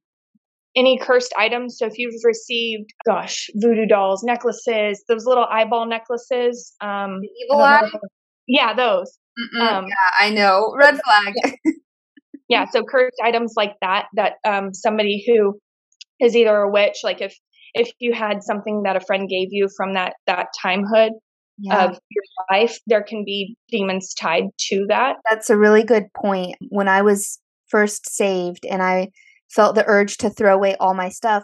Any 0.76 1.00
cursed 1.00 1.34
items. 1.38 1.78
So 1.78 1.86
if 1.86 1.98
you've 1.98 2.22
received, 2.24 2.90
gosh, 3.06 3.50
voodoo 3.56 3.88
dolls, 3.88 4.24
necklaces, 4.24 5.04
those 5.08 5.26
little 5.26 5.46
eyeball 5.46 5.88
necklaces. 5.88 6.76
Um, 6.82 7.22
the 7.22 7.30
evil 7.46 7.62
eye? 7.62 7.90
Yeah, 8.48 8.74
those. 8.74 9.18
Um, 9.60 9.86
yeah, 9.88 10.26
I 10.26 10.30
know. 10.30 10.76
Red 10.78 11.00
flag. 11.04 11.34
yeah 11.66 11.72
so 12.72 12.84
cursed 12.84 13.18
items 13.24 13.54
like 13.56 13.76
that 13.82 14.08
that 14.14 14.34
um, 14.46 14.74
somebody 14.74 15.24
who 15.28 15.60
is 16.20 16.36
either 16.36 16.56
a 16.56 16.72
witch 16.72 16.98
like 17.04 17.22
if 17.22 17.36
if 17.74 17.92
you 18.00 18.14
had 18.14 18.44
something 18.44 18.84
that 18.84 18.96
a 18.96 19.00
friend 19.00 19.30
gave 19.30 19.50
you 19.52 19.68
from 19.78 19.94
that 19.94 20.14
that 20.28 20.48
timehood 20.64 21.12
yeah. 21.60 21.86
of 21.86 22.00
your 22.10 22.24
life 22.52 22.80
there 22.88 23.04
can 23.04 23.24
be 23.26 23.56
demons 23.70 24.14
tied 24.20 24.46
to 24.58 24.86
that. 24.90 25.18
That's 25.30 25.50
a 25.50 25.58
really 25.58 25.84
good 25.84 26.08
point. 26.14 26.56
When 26.70 26.88
i 26.88 27.02
was 27.02 27.40
first 27.70 28.10
saved 28.10 28.66
and 28.66 28.82
i 28.82 29.10
felt 29.50 29.76
the 29.76 29.86
urge 29.88 30.18
to 30.18 30.30
throw 30.30 30.54
away 30.56 30.76
all 30.80 30.94
my 30.94 31.10
stuff 31.10 31.44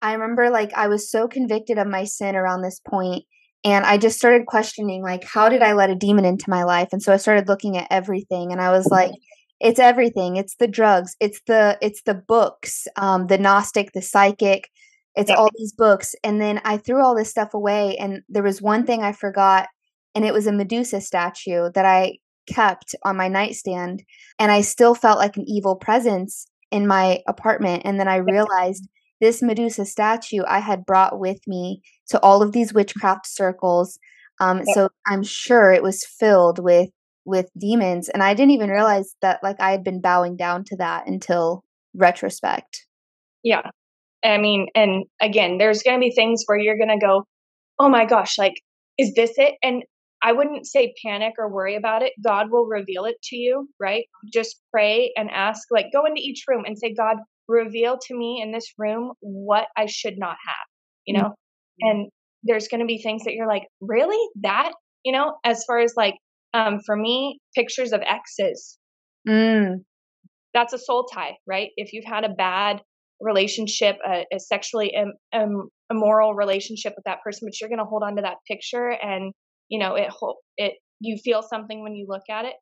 i 0.00 0.12
remember 0.12 0.50
like 0.50 0.72
i 0.74 0.88
was 0.88 1.10
so 1.10 1.28
convicted 1.28 1.78
of 1.78 1.86
my 1.86 2.04
sin 2.04 2.34
around 2.34 2.62
this 2.62 2.80
point 2.88 3.24
and 3.64 3.84
i 3.84 3.98
just 3.98 4.18
started 4.18 4.46
questioning 4.46 5.02
like 5.02 5.24
how 5.24 5.48
did 5.48 5.62
i 5.62 5.72
let 5.72 5.90
a 5.90 5.94
demon 5.94 6.24
into 6.24 6.48
my 6.48 6.64
life? 6.64 6.88
And 6.92 7.02
so 7.02 7.12
i 7.12 7.16
started 7.16 7.48
looking 7.48 7.76
at 7.76 7.88
everything 7.90 8.52
and 8.52 8.60
i 8.60 8.70
was 8.70 8.86
like 8.86 9.12
it's 9.60 9.80
everything. 9.80 10.36
It's 10.36 10.54
the 10.56 10.68
drugs. 10.68 11.16
It's 11.20 11.40
the 11.46 11.78
it's 11.82 12.02
the 12.02 12.14
books 12.14 12.86
um 12.96 13.26
the 13.26 13.38
gnostic 13.38 13.92
the 13.92 14.02
psychic. 14.02 14.70
It's 15.16 15.30
all 15.30 15.50
these 15.56 15.72
books. 15.72 16.14
And 16.22 16.40
then 16.40 16.60
i 16.64 16.76
threw 16.76 17.04
all 17.04 17.16
this 17.16 17.30
stuff 17.30 17.54
away 17.54 17.96
and 17.96 18.22
there 18.28 18.42
was 18.42 18.62
one 18.62 18.86
thing 18.86 19.02
i 19.02 19.12
forgot 19.12 19.68
and 20.14 20.24
it 20.24 20.32
was 20.32 20.46
a 20.46 20.52
medusa 20.52 21.00
statue 21.00 21.70
that 21.74 21.84
i 21.84 22.18
kept 22.46 22.94
on 23.04 23.16
my 23.16 23.28
nightstand 23.28 24.04
and 24.38 24.50
i 24.52 24.60
still 24.60 24.94
felt 24.94 25.18
like 25.18 25.36
an 25.36 25.44
evil 25.48 25.76
presence 25.76 26.46
in 26.70 26.86
my 26.86 27.20
apartment. 27.26 27.82
And 27.84 27.98
then 27.98 28.08
i 28.08 28.16
realized 28.16 28.88
this 29.20 29.42
medusa 29.42 29.84
statue 29.84 30.42
i 30.46 30.60
had 30.60 30.86
brought 30.86 31.18
with 31.18 31.40
me 31.48 31.82
to 32.08 32.20
all 32.20 32.42
of 32.42 32.52
these 32.52 32.72
witchcraft 32.72 33.26
circles 33.26 33.98
um, 34.40 34.62
so 34.74 34.88
i'm 35.06 35.24
sure 35.24 35.72
it 35.72 35.82
was 35.82 36.04
filled 36.04 36.58
with 36.60 36.90
with 37.28 37.50
demons 37.58 38.08
and 38.08 38.22
i 38.22 38.34
didn't 38.34 38.52
even 38.52 38.70
realize 38.70 39.14
that 39.22 39.42
like 39.42 39.60
i 39.60 39.70
had 39.70 39.84
been 39.84 40.00
bowing 40.00 40.36
down 40.36 40.64
to 40.64 40.76
that 40.76 41.06
until 41.06 41.62
retrospect. 41.94 42.86
Yeah. 43.42 43.70
I 44.24 44.38
mean 44.38 44.66
and 44.74 45.04
again 45.20 45.58
there's 45.58 45.82
going 45.82 45.98
to 45.98 46.04
be 46.04 46.10
things 46.10 46.42
where 46.46 46.58
you're 46.58 46.76
going 46.76 46.98
to 46.98 47.06
go 47.06 47.24
oh 47.78 47.88
my 47.88 48.04
gosh 48.04 48.38
like 48.38 48.54
is 48.98 49.14
this 49.14 49.32
it? 49.36 49.54
And 49.62 49.84
i 50.22 50.32
wouldn't 50.32 50.66
say 50.66 50.94
panic 51.04 51.34
or 51.38 51.52
worry 51.52 51.76
about 51.76 52.02
it. 52.02 52.12
God 52.24 52.50
will 52.50 52.66
reveal 52.66 53.04
it 53.04 53.16
to 53.24 53.36
you 53.36 53.68
right? 53.78 54.04
Just 54.32 54.60
pray 54.72 55.12
and 55.16 55.30
ask 55.30 55.68
like 55.70 55.86
go 55.92 56.04
into 56.04 56.20
each 56.20 56.44
room 56.48 56.64
and 56.64 56.78
say 56.78 56.94
god 56.94 57.16
reveal 57.46 57.98
to 58.06 58.16
me 58.16 58.40
in 58.42 58.52
this 58.52 58.72
room 58.76 59.12
what 59.20 59.68
i 59.76 59.86
should 59.86 60.18
not 60.18 60.36
have 60.46 60.66
you 61.06 61.14
know? 61.14 61.28
Mm-hmm. 61.28 61.88
and 61.88 62.08
there's 62.44 62.68
going 62.68 62.80
to 62.80 62.86
be 62.86 62.98
things 62.98 63.24
that 63.24 63.34
you're 63.34 63.48
like 63.48 63.64
really? 63.80 64.18
That? 64.42 64.72
You 65.04 65.12
know? 65.12 65.36
As 65.44 65.64
far 65.64 65.80
as 65.80 65.94
like 65.96 66.14
um, 66.54 66.78
for 66.84 66.96
me, 66.96 67.40
pictures 67.54 67.92
of 67.92 68.00
exes. 68.02 68.78
Mm. 69.28 69.84
That's 70.54 70.72
a 70.72 70.78
soul 70.78 71.06
tie, 71.12 71.36
right? 71.46 71.70
If 71.76 71.92
you've 71.92 72.04
had 72.04 72.24
a 72.24 72.30
bad 72.30 72.80
relationship, 73.20 73.96
a, 74.06 74.24
a 74.32 74.40
sexually 74.40 74.92
Im- 74.94 75.14
Im- 75.34 75.68
immoral 75.90 76.34
relationship 76.34 76.94
with 76.96 77.04
that 77.04 77.22
person, 77.22 77.46
but 77.46 77.60
you're 77.60 77.68
going 77.68 77.78
to 77.78 77.84
hold 77.84 78.02
on 78.02 78.16
to 78.16 78.22
that 78.22 78.36
picture, 78.46 78.90
and 78.90 79.32
you 79.68 79.78
know 79.78 79.94
it. 79.94 80.12
It 80.56 80.74
you 81.00 81.18
feel 81.22 81.42
something 81.42 81.82
when 81.82 81.94
you 81.94 82.06
look 82.08 82.22
at 82.30 82.44
it. 82.44 82.54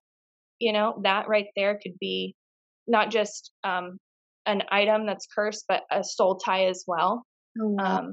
You 0.59 0.73
know 0.73 1.01
that 1.05 1.29
right 1.29 1.47
there 1.55 1.79
could 1.83 1.95
be 2.01 2.35
not 2.89 3.11
just 3.11 3.53
um, 3.65 3.99
an 4.47 4.63
item 4.71 5.07
that's 5.07 5.27
cursed, 5.35 5.65
but 5.69 5.83
a 5.91 6.03
soul 6.03 6.39
tie 6.39 6.67
as 6.67 6.85
well. 6.87 7.23
Oh, 7.61 7.79
um, 7.79 8.13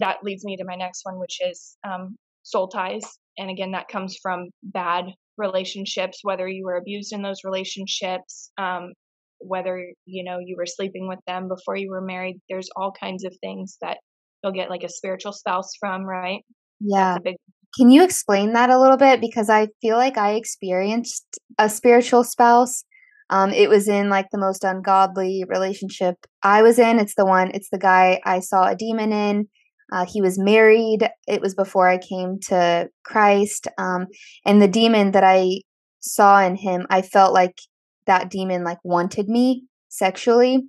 that 0.00 0.18
leads 0.24 0.44
me 0.44 0.56
to 0.56 0.64
my 0.64 0.74
next 0.74 1.00
one, 1.04 1.18
which 1.18 1.38
is 1.40 1.76
um, 1.84 2.16
soul 2.42 2.68
ties 2.68 3.04
and 3.38 3.50
again 3.50 3.72
that 3.72 3.88
comes 3.88 4.16
from 4.22 4.48
bad 4.62 5.06
relationships 5.36 6.20
whether 6.22 6.46
you 6.48 6.64
were 6.64 6.76
abused 6.76 7.12
in 7.12 7.22
those 7.22 7.44
relationships 7.44 8.50
um, 8.58 8.92
whether 9.38 9.84
you 10.06 10.24
know 10.24 10.38
you 10.38 10.56
were 10.56 10.66
sleeping 10.66 11.08
with 11.08 11.18
them 11.26 11.48
before 11.48 11.76
you 11.76 11.90
were 11.90 12.00
married 12.00 12.40
there's 12.48 12.68
all 12.76 12.92
kinds 12.92 13.24
of 13.24 13.34
things 13.40 13.76
that 13.80 13.98
you'll 14.42 14.52
get 14.52 14.70
like 14.70 14.82
a 14.82 14.88
spiritual 14.88 15.32
spouse 15.32 15.70
from 15.78 16.04
right? 16.04 16.42
Yeah. 16.80 17.18
big- 17.22 17.36
can 17.76 17.90
you 17.90 18.04
explain 18.04 18.52
that 18.52 18.70
a 18.70 18.78
little 18.78 18.96
bit? 18.96 19.20
Because 19.20 19.50
i 19.50 19.68
feel 19.82 19.96
like 19.96 20.16
i 20.16 20.34
experienced 20.34 21.38
a 21.58 21.68
spiritual 21.68 22.24
spouse 22.24 22.84
um, 23.30 23.50
it 23.50 23.70
was 23.70 23.88
in 23.88 24.10
like 24.10 24.26
the 24.30 24.38
most 24.38 24.64
ungodly 24.64 25.44
relationship 25.48 26.16
i 26.42 26.62
was 26.62 26.78
in 26.78 26.98
it's 26.98 27.14
the 27.16 27.26
one 27.26 27.50
it's 27.54 27.70
the 27.70 27.78
guy 27.78 28.20
i 28.24 28.38
saw 28.38 28.66
a 28.66 28.76
demon 28.76 29.12
in 29.12 29.48
uh, 29.92 30.06
he 30.06 30.20
was 30.20 30.38
married. 30.38 31.08
It 31.26 31.40
was 31.40 31.54
before 31.54 31.88
I 31.88 31.98
came 31.98 32.38
to 32.48 32.88
Christ. 33.04 33.68
Um, 33.78 34.06
and 34.44 34.60
the 34.60 34.68
demon 34.68 35.12
that 35.12 35.24
I 35.24 35.60
saw 36.00 36.40
in 36.40 36.56
him, 36.56 36.86
I 36.90 37.02
felt 37.02 37.32
like 37.32 37.58
that 38.06 38.30
demon 38.30 38.64
like 38.64 38.78
wanted 38.84 39.28
me 39.28 39.64
sexually. 39.88 40.62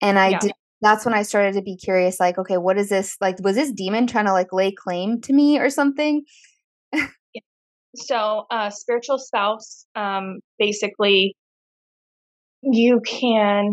And 0.00 0.18
I 0.18 0.30
yeah. 0.30 0.38
did, 0.38 0.52
that's 0.80 1.04
when 1.04 1.14
I 1.14 1.22
started 1.22 1.54
to 1.54 1.62
be 1.62 1.76
curious, 1.76 2.20
like, 2.20 2.38
okay, 2.38 2.58
what 2.58 2.78
is 2.78 2.88
this? 2.88 3.16
Like, 3.20 3.36
was 3.42 3.56
this 3.56 3.72
demon 3.72 4.06
trying 4.06 4.26
to 4.26 4.32
like 4.32 4.52
lay 4.52 4.72
claim 4.72 5.20
to 5.22 5.32
me 5.32 5.58
or 5.58 5.70
something? 5.70 6.24
so, 7.96 8.44
uh, 8.50 8.70
spiritual 8.70 9.18
spouse, 9.18 9.86
um, 9.94 10.40
basically, 10.58 11.36
you 12.62 13.00
can 13.06 13.72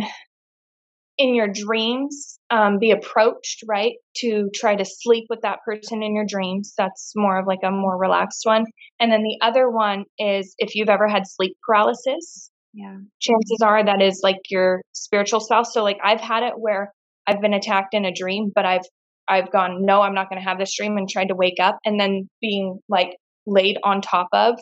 in 1.21 1.35
your 1.35 1.47
dreams 1.47 2.39
um, 2.49 2.79
be 2.79 2.89
approached 2.89 3.63
right 3.67 3.93
to 4.17 4.49
try 4.55 4.75
to 4.75 4.83
sleep 4.83 5.25
with 5.29 5.41
that 5.41 5.59
person 5.63 6.01
in 6.01 6.15
your 6.15 6.25
dreams. 6.27 6.73
That's 6.75 7.13
more 7.15 7.37
of 7.37 7.45
like 7.45 7.59
a 7.63 7.69
more 7.69 7.95
relaxed 7.95 8.41
one. 8.43 8.65
And 8.99 9.11
then 9.11 9.21
the 9.21 9.37
other 9.41 9.69
one 9.69 10.05
is 10.17 10.55
if 10.57 10.73
you've 10.73 10.89
ever 10.89 11.07
had 11.07 11.23
sleep 11.27 11.55
paralysis. 11.63 12.49
Yeah. 12.73 12.97
Chances 13.19 13.59
are 13.63 13.85
that 13.85 14.01
is 14.01 14.21
like 14.23 14.39
your 14.49 14.81
spiritual 14.93 15.41
spouse 15.41 15.73
so 15.73 15.83
like 15.83 15.97
i've 16.03 16.21
had 16.21 16.43
it 16.43 16.53
where 16.55 16.93
i've 17.27 17.41
been 17.41 17.53
attacked 17.53 17.93
in 17.93 18.05
a 18.05 18.13
dream 18.13 18.49
but 18.55 18.65
i've 18.65 18.85
i've 19.27 19.51
gone 19.51 19.85
no 19.85 20.01
i'm 20.01 20.13
not 20.13 20.29
going 20.29 20.41
to 20.41 20.47
have 20.47 20.57
this 20.57 20.73
dream 20.77 20.95
and 20.95 21.09
tried 21.09 21.27
to 21.27 21.35
wake 21.35 21.59
up. 21.59 21.77
And 21.85 21.99
then 21.99 22.29
being 22.39 22.79
like 22.87 23.17
laid 23.45 23.77
on 23.83 24.01
top 24.01 24.27
of 24.33 24.57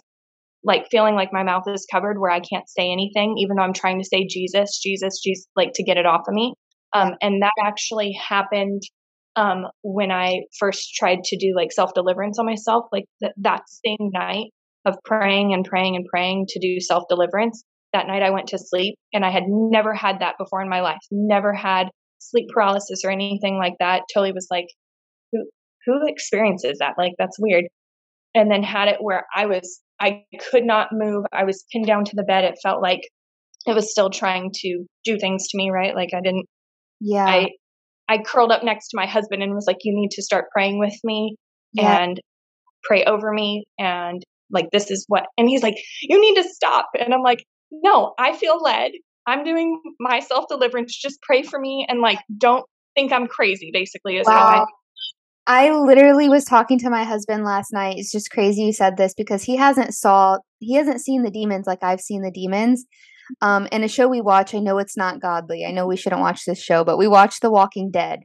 like 0.63 0.87
feeling 0.91 1.15
like 1.15 1.29
my 1.31 1.43
mouth 1.43 1.63
is 1.67 1.87
covered 1.91 2.19
where 2.19 2.31
I 2.31 2.39
can't 2.39 2.67
say 2.67 2.91
anything, 2.91 3.35
even 3.37 3.55
though 3.55 3.63
I'm 3.63 3.73
trying 3.73 3.99
to 3.99 4.05
say 4.05 4.27
Jesus, 4.27 4.79
Jesus, 4.79 5.19
Jesus, 5.23 5.47
like 5.55 5.71
to 5.75 5.83
get 5.83 5.97
it 5.97 6.05
off 6.05 6.21
of 6.27 6.33
me. 6.33 6.53
Um, 6.93 7.13
and 7.21 7.41
that 7.41 7.53
actually 7.63 8.11
happened 8.13 8.81
um, 9.35 9.67
when 9.83 10.11
I 10.11 10.41
first 10.59 10.95
tried 10.95 11.23
to 11.23 11.37
do 11.37 11.53
like 11.55 11.71
self 11.71 11.93
deliverance 11.93 12.39
on 12.39 12.45
myself. 12.45 12.85
Like 12.91 13.05
th- 13.21 13.33
that 13.37 13.61
same 13.85 14.09
night 14.11 14.47
of 14.85 14.95
praying 15.05 15.53
and 15.53 15.63
praying 15.63 15.95
and 15.95 16.05
praying 16.05 16.47
to 16.49 16.59
do 16.59 16.79
self 16.79 17.03
deliverance, 17.09 17.63
that 17.93 18.07
night 18.07 18.23
I 18.23 18.31
went 18.31 18.47
to 18.47 18.57
sleep 18.57 18.95
and 19.13 19.23
I 19.23 19.29
had 19.29 19.43
never 19.47 19.93
had 19.93 20.19
that 20.19 20.35
before 20.37 20.61
in 20.61 20.69
my 20.69 20.81
life. 20.81 20.99
Never 21.11 21.53
had 21.53 21.87
sleep 22.19 22.47
paralysis 22.53 23.01
or 23.05 23.11
anything 23.11 23.57
like 23.57 23.75
that. 23.79 24.03
Totally 24.13 24.33
was 24.33 24.47
like, 24.51 24.67
who, 25.31 25.45
who 25.85 26.07
experiences 26.07 26.79
that? 26.79 26.95
Like, 26.97 27.13
that's 27.17 27.37
weird. 27.39 27.65
And 28.35 28.51
then 28.51 28.61
had 28.61 28.89
it 28.89 28.97
where 28.99 29.25
I 29.35 29.45
was 29.45 29.79
I 29.99 30.23
could 30.51 30.65
not 30.65 30.89
move. 30.91 31.25
I 31.33 31.43
was 31.43 31.65
pinned 31.71 31.87
down 31.87 32.05
to 32.05 32.15
the 32.15 32.23
bed. 32.23 32.43
It 32.45 32.59
felt 32.61 32.81
like 32.81 33.01
it 33.65 33.75
was 33.75 33.91
still 33.91 34.09
trying 34.09 34.51
to 34.55 34.85
do 35.03 35.17
things 35.19 35.47
to 35.49 35.57
me, 35.57 35.69
right? 35.69 35.95
Like 35.95 36.13
I 36.13 36.21
didn't 36.21 36.45
Yeah. 36.99 37.25
I 37.25 37.49
I 38.07 38.17
curled 38.19 38.51
up 38.51 38.63
next 38.63 38.89
to 38.89 38.97
my 38.97 39.05
husband 39.05 39.43
and 39.43 39.53
was 39.53 39.67
like, 39.67 39.77
You 39.83 39.93
need 39.93 40.11
to 40.11 40.23
start 40.23 40.51
praying 40.51 40.79
with 40.79 40.97
me 41.03 41.35
yeah. 41.73 41.99
and 41.99 42.19
pray 42.83 43.03
over 43.03 43.31
me 43.31 43.65
and 43.77 44.23
like 44.51 44.69
this 44.71 44.89
is 44.89 45.05
what 45.07 45.25
and 45.37 45.47
he's 45.47 45.63
like, 45.63 45.75
You 46.01 46.19
need 46.19 46.41
to 46.41 46.49
stop. 46.49 46.87
And 46.99 47.13
I'm 47.13 47.21
like, 47.21 47.43
No, 47.71 48.13
I 48.17 48.35
feel 48.35 48.57
led. 48.57 48.91
I'm 49.27 49.43
doing 49.43 49.79
my 49.99 50.21
self 50.21 50.45
deliverance. 50.49 50.97
Just 50.97 51.21
pray 51.21 51.43
for 51.43 51.59
me 51.59 51.85
and 51.87 51.99
like 51.99 52.19
don't 52.37 52.65
think 52.95 53.11
I'm 53.11 53.27
crazy, 53.27 53.69
basically, 53.71 54.17
is 54.17 54.25
wow. 54.25 54.33
how 54.33 54.47
I 54.47 54.65
I 55.49 55.71
literally 55.71 56.29
was 56.29 56.45
talking 56.45 56.77
to 56.77 56.91
my 56.91 57.03
husband 57.03 57.43
last 57.43 57.73
night. 57.73 57.95
It's 57.97 58.11
just 58.11 58.29
crazy 58.29 58.61
you 58.61 58.71
said 58.71 58.97
this 58.97 59.15
because 59.15 59.41
he 59.41 59.55
hasn't 59.55 59.95
saw 59.95 60.37
he 60.59 60.75
hasn't 60.75 61.01
seen 61.01 61.23
the 61.23 61.31
demons 61.31 61.65
like 61.65 61.79
I've 61.81 62.01
seen 62.01 62.21
the 62.21 62.29
demons. 62.29 62.85
Um, 63.41 63.67
in 63.71 63.83
a 63.83 63.87
show 63.87 64.07
we 64.07 64.21
watch, 64.21 64.53
I 64.53 64.59
know 64.59 64.77
it's 64.77 64.95
not 64.95 65.19
godly. 65.19 65.65
I 65.65 65.71
know 65.71 65.87
we 65.87 65.97
shouldn't 65.97 66.21
watch 66.21 66.45
this 66.45 66.61
show, 66.61 66.83
but 66.83 66.99
we 66.99 67.07
watch 67.07 67.39
The 67.39 67.49
Walking 67.49 67.89
Dead. 67.89 68.19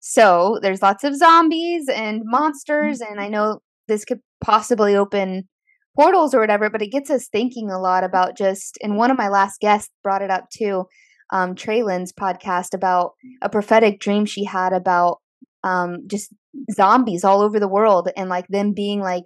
So 0.00 0.58
there's 0.60 0.82
lots 0.82 1.02
of 1.02 1.16
zombies 1.16 1.88
and 1.88 2.20
monsters, 2.24 3.00
and 3.00 3.22
I 3.22 3.28
know 3.28 3.60
this 3.88 4.04
could 4.04 4.20
possibly 4.44 4.94
open 4.94 5.48
portals 5.96 6.34
or 6.34 6.40
whatever, 6.40 6.68
but 6.68 6.82
it 6.82 6.92
gets 6.92 7.08
us 7.08 7.28
thinking 7.28 7.70
a 7.70 7.80
lot 7.80 8.04
about 8.04 8.36
just. 8.36 8.76
And 8.82 8.98
one 8.98 9.10
of 9.10 9.16
my 9.16 9.28
last 9.28 9.60
guests 9.60 9.90
brought 10.02 10.20
it 10.20 10.30
up 10.30 10.50
too, 10.50 10.84
um, 11.32 11.54
Traylin's 11.54 12.12
podcast 12.12 12.74
about 12.74 13.12
a 13.40 13.48
prophetic 13.48 13.98
dream 13.98 14.26
she 14.26 14.44
had 14.44 14.74
about 14.74 15.20
um, 15.64 16.06
just 16.06 16.32
zombies 16.72 17.24
all 17.24 17.40
over 17.40 17.60
the 17.60 17.68
world 17.68 18.08
and 18.16 18.28
like 18.28 18.46
them 18.48 18.72
being 18.72 19.00
like 19.00 19.24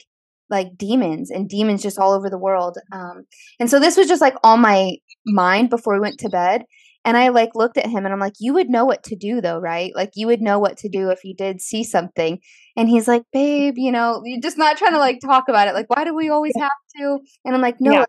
like 0.51 0.77
demons 0.77 1.31
and 1.31 1.49
demons 1.49 1.83
just 1.83 1.99
all 1.99 2.13
over 2.13 2.29
the 2.29 2.39
world. 2.39 2.77
Um, 2.93 3.25
and 3.59 3.71
so 3.71 3.81
this 3.81 3.97
was 3.97 4.09
just 4.09 4.21
like 4.21 4.35
on 4.43 4.61
my 4.61 4.97
mind 5.27 5.71
before 5.71 5.95
we 5.95 6.01
went 6.01 6.19
to 6.21 6.29
bed. 6.29 6.65
And 7.07 7.17
I 7.17 7.29
like 7.29 7.51
looked 7.55 7.77
at 7.77 7.87
him 7.87 8.05
and 8.05 8.13
I'm 8.13 8.21
like, 8.21 8.35
you 8.41 8.55
would 8.55 8.71
know 8.71 8.85
what 8.85 9.03
to 9.05 9.17
do 9.17 9.41
though, 9.41 9.59
right? 9.59 9.93
Like 9.95 10.13
you 10.15 10.27
would 10.27 10.41
know 10.41 10.59
what 10.59 10.79
to 10.79 10.89
do 10.89 11.11
if 11.11 11.23
you 11.23 11.35
did 11.35 11.61
see 11.61 11.85
something. 11.85 12.39
And 12.77 12.89
he's 12.89 13.07
like, 13.07 13.25
babe, 13.33 13.75
you 13.77 13.93
know, 13.93 14.23
you're 14.25 14.41
just 14.41 14.57
not 14.57 14.79
trying 14.79 14.93
to 14.93 14.99
like 14.99 15.21
talk 15.21 15.45
about 15.49 15.69
it. 15.69 15.75
Like, 15.75 15.91
why 15.91 16.05
do 16.05 16.15
we 16.15 16.31
always 16.31 16.55
have 16.59 16.71
to? 16.99 17.19
And 17.45 17.55
I'm 17.55 17.61
like, 17.61 17.77
no, 17.79 17.93
yeah. 17.93 18.05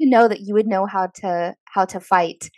to 0.00 0.08
know 0.08 0.28
that 0.28 0.40
you 0.40 0.54
would 0.54 0.66
know 0.66 0.86
how 0.86 1.08
to 1.16 1.54
how 1.64 1.84
to 1.86 2.00
fight. 2.00 2.48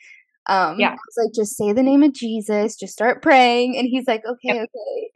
Um, 0.49 0.79
yeah. 0.79 0.91
I 0.91 1.23
like, 1.23 1.35
just 1.35 1.57
say 1.57 1.73
the 1.73 1.83
name 1.83 2.03
of 2.03 2.13
Jesus, 2.13 2.77
just 2.77 2.93
start 2.93 3.23
praying. 3.23 3.77
And 3.77 3.89
he's 3.89 4.07
like, 4.07 4.23
okay, 4.25 4.67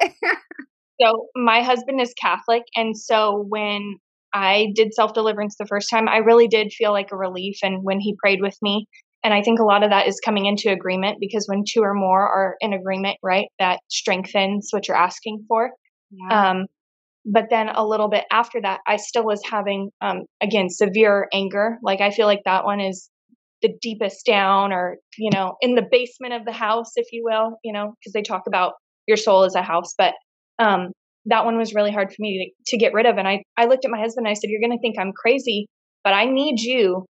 okay. 0.01 0.15
so 1.01 1.29
my 1.35 1.63
husband 1.63 2.01
is 2.01 2.15
Catholic. 2.21 2.63
And 2.77 2.97
so 2.97 3.45
when 3.49 3.97
I 4.33 4.69
did 4.75 4.95
self 4.95 5.15
deliverance 5.15 5.57
the 5.59 5.67
first 5.67 5.89
time, 5.91 6.09
I 6.09 6.19
really 6.19 6.49
did 6.49 6.73
feel 6.73 6.93
like 6.93 7.13
a 7.13 7.17
relief. 7.17 7.57
And 7.63 7.83
when 7.83 8.01
he 8.01 8.17
prayed 8.21 8.41
with 8.41 8.57
me, 8.63 8.87
and 9.23 9.33
I 9.33 9.43
think 9.43 9.59
a 9.59 9.65
lot 9.65 9.83
of 9.83 9.91
that 9.91 10.07
is 10.07 10.21
coming 10.23 10.45
into 10.45 10.71
agreement 10.71 11.17
because 11.19 11.47
when 11.47 11.65
two 11.67 11.81
or 11.81 11.95
more 11.95 12.21
are 12.21 12.57
in 12.61 12.75
agreement, 12.75 13.17
right, 13.23 13.47
that 13.59 13.81
strengthens 13.89 14.69
what 14.71 14.87
you're 14.87 14.97
asking 14.97 15.45
for. 15.49 15.71
Yeah. 16.11 16.51
Um, 16.51 16.67
but 17.25 17.45
then 17.49 17.71
a 17.71 17.87
little 17.87 18.09
bit 18.11 18.25
after 18.31 18.61
that, 18.61 18.81
I 18.87 18.97
still 18.97 19.25
was 19.25 19.41
having, 19.51 19.91
um, 20.03 20.25
again, 20.43 20.69
severe 20.69 21.27
anger. 21.33 21.79
Like 21.83 22.03
I 22.03 22.11
feel 22.11 22.27
like 22.27 22.43
that 22.45 22.67
one 22.67 22.81
is 22.81 23.09
the 23.63 23.73
deepest 23.81 24.27
down 24.27 24.75
or, 24.75 24.99
you 25.17 25.31
know, 25.33 25.55
in 25.63 25.75
the 25.75 25.87
basement 25.91 26.35
of 26.35 26.45
the 26.45 26.53
house, 26.53 26.93
if 26.97 27.07
you 27.13 27.23
will, 27.25 27.57
you 27.65 27.73
know, 27.73 27.95
because 27.99 28.13
they 28.13 28.21
talk 28.21 28.43
about 28.47 28.75
your 29.07 29.17
soul 29.17 29.45
as 29.45 29.55
a 29.55 29.63
house. 29.63 29.95
But 29.97 30.13
um, 30.59 30.89
that 31.27 31.45
one 31.45 31.57
was 31.57 31.75
really 31.75 31.93
hard 31.93 32.09
for 32.09 32.17
me 32.19 32.55
to, 32.67 32.77
to 32.77 32.79
get 32.79 32.93
rid 32.93 33.07
of. 33.07 33.17
And 33.17 33.27
I, 33.27 33.43
I 33.57 33.67
looked 33.67 33.85
at 33.85 33.91
my 33.91 33.99
husband 33.99 34.27
and 34.27 34.33
I 34.33 34.35
said, 34.35 34.51
You're 34.51 34.61
going 34.61 34.77
to 34.77 34.81
think 34.81 34.97
I'm 34.99 35.13
crazy, 35.13 35.67
but 36.03 36.13
I 36.13 36.27
need 36.27 36.61
you 36.61 37.05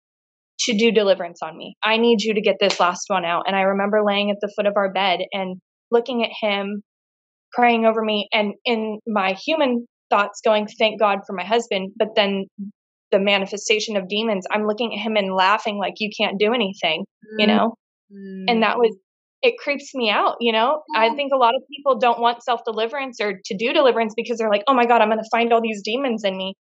to 0.61 0.77
do 0.77 0.91
deliverance 0.91 1.39
on 1.43 1.57
me. 1.57 1.75
I 1.83 1.97
need 1.97 2.21
you 2.21 2.33
to 2.35 2.41
get 2.41 2.57
this 2.59 2.79
last 2.79 3.05
one 3.07 3.25
out. 3.25 3.43
And 3.47 3.55
I 3.55 3.61
remember 3.61 4.01
laying 4.05 4.29
at 4.29 4.37
the 4.39 4.51
foot 4.55 4.67
of 4.67 4.73
our 4.77 4.91
bed 4.91 5.19
and 5.31 5.57
looking 5.91 6.23
at 6.23 6.29
him, 6.41 6.83
praying 7.51 7.85
over 7.85 8.03
me, 8.03 8.27
and 8.31 8.53
in 8.65 8.99
my 9.07 9.33
human 9.33 9.87
thoughts 10.09 10.41
going, 10.43 10.67
Thank 10.79 10.99
God 10.99 11.19
for 11.25 11.33
my 11.33 11.45
husband. 11.45 11.91
But 11.97 12.09
then 12.15 12.45
the 13.11 13.19
manifestation 13.19 13.95
of 13.97 14.07
demons, 14.07 14.45
I'm 14.51 14.67
looking 14.67 14.93
at 14.93 15.01
him 15.01 15.15
and 15.15 15.33
laughing 15.33 15.77
like 15.77 15.93
you 15.99 16.09
can't 16.19 16.39
do 16.39 16.53
anything, 16.53 17.03
mm. 17.03 17.39
you 17.39 17.47
know? 17.47 17.75
Mm. 18.11 18.45
And 18.47 18.63
that 18.63 18.77
was 18.77 18.95
it 19.43 19.57
creeps 19.57 19.93
me 19.93 20.09
out, 20.09 20.37
you 20.39 20.53
know? 20.53 20.81
I 20.95 21.13
think 21.15 21.33
a 21.33 21.37
lot 21.37 21.53
of 21.53 21.61
people 21.69 21.99
don't 21.99 22.19
want 22.21 22.41
self 22.41 22.61
deliverance 22.65 23.19
or 23.19 23.41
to 23.43 23.57
do 23.57 23.73
deliverance 23.73 24.13
because 24.15 24.37
they're 24.37 24.49
like, 24.49 24.63
"Oh 24.67 24.73
my 24.73 24.85
god, 24.85 25.01
I'm 25.01 25.09
going 25.09 25.19
to 25.19 25.29
find 25.29 25.51
all 25.51 25.61
these 25.61 25.81
demons 25.83 26.23
in 26.23 26.37
me." 26.37 26.55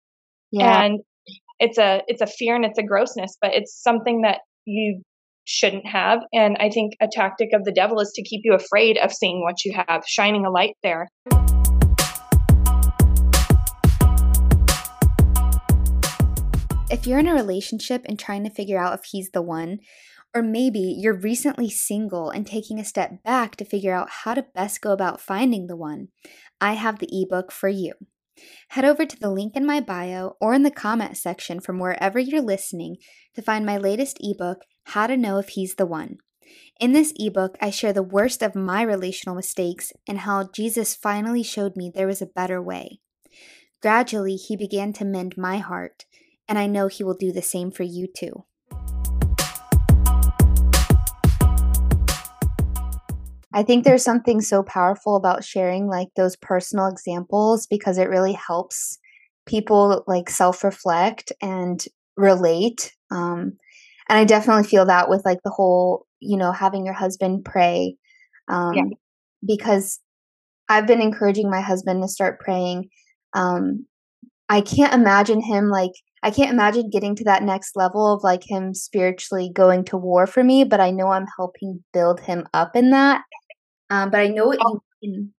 Yeah. 0.50 0.82
And 0.82 1.00
it's 1.58 1.76
a 1.76 2.02
it's 2.08 2.22
a 2.22 2.26
fear 2.26 2.56
and 2.56 2.64
it's 2.64 2.78
a 2.78 2.82
grossness, 2.82 3.36
but 3.40 3.54
it's 3.54 3.82
something 3.82 4.22
that 4.22 4.38
you 4.64 5.02
shouldn't 5.44 5.86
have 5.86 6.20
and 6.32 6.56
I 6.60 6.70
think 6.70 6.92
a 7.00 7.08
tactic 7.10 7.48
of 7.52 7.64
the 7.64 7.72
devil 7.72 7.98
is 7.98 8.12
to 8.14 8.22
keep 8.22 8.42
you 8.44 8.54
afraid 8.54 8.96
of 8.98 9.12
seeing 9.12 9.42
what 9.42 9.64
you 9.64 9.74
have, 9.74 10.04
shining 10.06 10.46
a 10.46 10.50
light 10.50 10.76
there. 10.82 11.08
If 16.90 17.06
you're 17.06 17.18
in 17.18 17.28
a 17.28 17.34
relationship 17.34 18.02
and 18.06 18.18
trying 18.18 18.44
to 18.44 18.50
figure 18.50 18.78
out 18.78 18.98
if 18.98 19.04
he's 19.04 19.30
the 19.30 19.42
one, 19.42 19.80
or 20.34 20.42
maybe 20.42 20.78
you're 20.78 21.14
recently 21.14 21.68
single 21.68 22.30
and 22.30 22.46
taking 22.46 22.78
a 22.78 22.84
step 22.84 23.22
back 23.22 23.56
to 23.56 23.64
figure 23.64 23.94
out 23.94 24.10
how 24.10 24.34
to 24.34 24.46
best 24.54 24.80
go 24.80 24.92
about 24.92 25.20
finding 25.20 25.66
the 25.66 25.76
one, 25.76 26.08
I 26.60 26.74
have 26.74 26.98
the 26.98 27.08
ebook 27.10 27.50
for 27.50 27.68
you. 27.68 27.94
Head 28.68 28.84
over 28.84 29.04
to 29.04 29.18
the 29.18 29.30
link 29.30 29.56
in 29.56 29.66
my 29.66 29.80
bio 29.80 30.36
or 30.40 30.54
in 30.54 30.62
the 30.62 30.70
comment 30.70 31.16
section 31.16 31.60
from 31.60 31.78
wherever 31.78 32.18
you're 32.18 32.40
listening 32.40 32.96
to 33.34 33.42
find 33.42 33.66
my 33.66 33.76
latest 33.76 34.18
ebook, 34.20 34.58
How 34.84 35.06
to 35.06 35.16
Know 35.16 35.38
If 35.38 35.50
He's 35.50 35.74
the 35.74 35.86
One. 35.86 36.18
In 36.80 36.92
this 36.92 37.12
ebook, 37.16 37.56
I 37.60 37.70
share 37.70 37.92
the 37.92 38.02
worst 38.02 38.42
of 38.42 38.54
my 38.54 38.82
relational 38.82 39.36
mistakes 39.36 39.92
and 40.08 40.20
how 40.20 40.48
Jesus 40.52 40.94
finally 40.94 41.42
showed 41.42 41.76
me 41.76 41.90
there 41.92 42.06
was 42.06 42.22
a 42.22 42.26
better 42.26 42.62
way. 42.62 43.00
Gradually, 43.82 44.36
he 44.36 44.56
began 44.56 44.92
to 44.94 45.04
mend 45.04 45.36
my 45.36 45.58
heart 45.58 46.06
and 46.50 46.58
I 46.58 46.66
know 46.66 46.88
He 46.88 47.04
will 47.04 47.14
do 47.14 47.30
the 47.30 47.42
same 47.42 47.70
for 47.70 47.84
you 47.84 48.08
too. 48.08 48.44
I 53.52 53.62
think 53.62 53.84
there's 53.84 54.04
something 54.04 54.40
so 54.40 54.62
powerful 54.62 55.16
about 55.16 55.44
sharing 55.44 55.88
like 55.88 56.08
those 56.16 56.36
personal 56.36 56.86
examples 56.86 57.66
because 57.66 57.98
it 57.98 58.08
really 58.08 58.32
helps 58.32 58.98
people 59.46 60.04
like 60.06 60.30
self 60.30 60.62
reflect 60.62 61.32
and 61.42 61.84
relate. 62.16 62.92
Um, 63.10 63.58
and 64.08 64.18
I 64.18 64.24
definitely 64.24 64.64
feel 64.64 64.86
that 64.86 65.08
with 65.08 65.24
like 65.24 65.38
the 65.42 65.50
whole, 65.50 66.06
you 66.20 66.36
know, 66.36 66.52
having 66.52 66.84
your 66.84 66.94
husband 66.94 67.44
pray. 67.44 67.96
Um, 68.48 68.74
yeah. 68.74 68.84
Because 69.44 70.00
I've 70.68 70.86
been 70.86 71.00
encouraging 71.00 71.50
my 71.50 71.60
husband 71.60 72.02
to 72.02 72.08
start 72.08 72.38
praying. 72.38 72.90
Um, 73.32 73.86
I 74.48 74.60
can't 74.60 74.94
imagine 74.94 75.40
him 75.40 75.68
like 75.68 75.92
I 76.22 76.30
can't 76.30 76.52
imagine 76.52 76.90
getting 76.90 77.16
to 77.16 77.24
that 77.24 77.42
next 77.42 77.76
level 77.76 78.12
of 78.12 78.22
like 78.22 78.42
him 78.48 78.74
spiritually 78.74 79.50
going 79.52 79.84
to 79.86 79.96
war 79.96 80.26
for 80.26 80.44
me, 80.44 80.64
but 80.64 80.80
I 80.80 80.90
know 80.90 81.08
I'm 81.08 81.26
helping 81.36 81.82
build 81.92 82.20
him 82.20 82.46
up 82.52 82.76
in 82.76 82.90
that. 82.90 83.22
Um, 83.88 84.10
but 84.10 84.20
I 84.20 84.28
know 84.28 84.46
what 84.46 84.58
oh. 84.60 84.80
you 85.00 85.10
mean. 85.10 85.32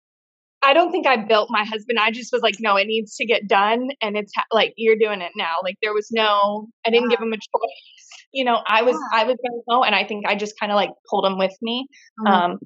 I 0.62 0.74
don't 0.74 0.90
think 0.90 1.06
I 1.06 1.16
built 1.16 1.48
my 1.50 1.64
husband. 1.64 1.98
I 1.98 2.10
just 2.10 2.32
was 2.32 2.42
like, 2.42 2.56
no, 2.60 2.76
it 2.76 2.86
needs 2.86 3.16
to 3.16 3.24
get 3.24 3.48
done, 3.48 3.88
and 4.02 4.16
it's 4.16 4.32
ha- 4.36 4.44
like 4.52 4.74
you're 4.76 4.96
doing 4.96 5.22
it 5.22 5.32
now. 5.34 5.54
Like 5.62 5.76
there 5.82 5.94
was 5.94 6.08
no, 6.10 6.68
I 6.86 6.90
didn't 6.90 7.10
yeah. 7.10 7.16
give 7.16 7.22
him 7.26 7.32
a 7.32 7.36
choice. 7.36 8.08
you 8.32 8.44
know, 8.44 8.60
I 8.66 8.82
was 8.82 8.94
yeah. 8.94 9.20
I 9.20 9.24
was 9.24 9.36
going 9.36 9.58
to 9.58 9.62
go. 9.68 9.84
and 9.84 9.94
I 9.94 10.04
think 10.04 10.26
I 10.26 10.34
just 10.34 10.58
kind 10.60 10.70
of 10.70 10.76
like 10.76 10.90
pulled 11.08 11.24
him 11.24 11.38
with 11.38 11.56
me. 11.62 11.86
Mm-hmm. 12.20 12.32
Um, 12.32 12.58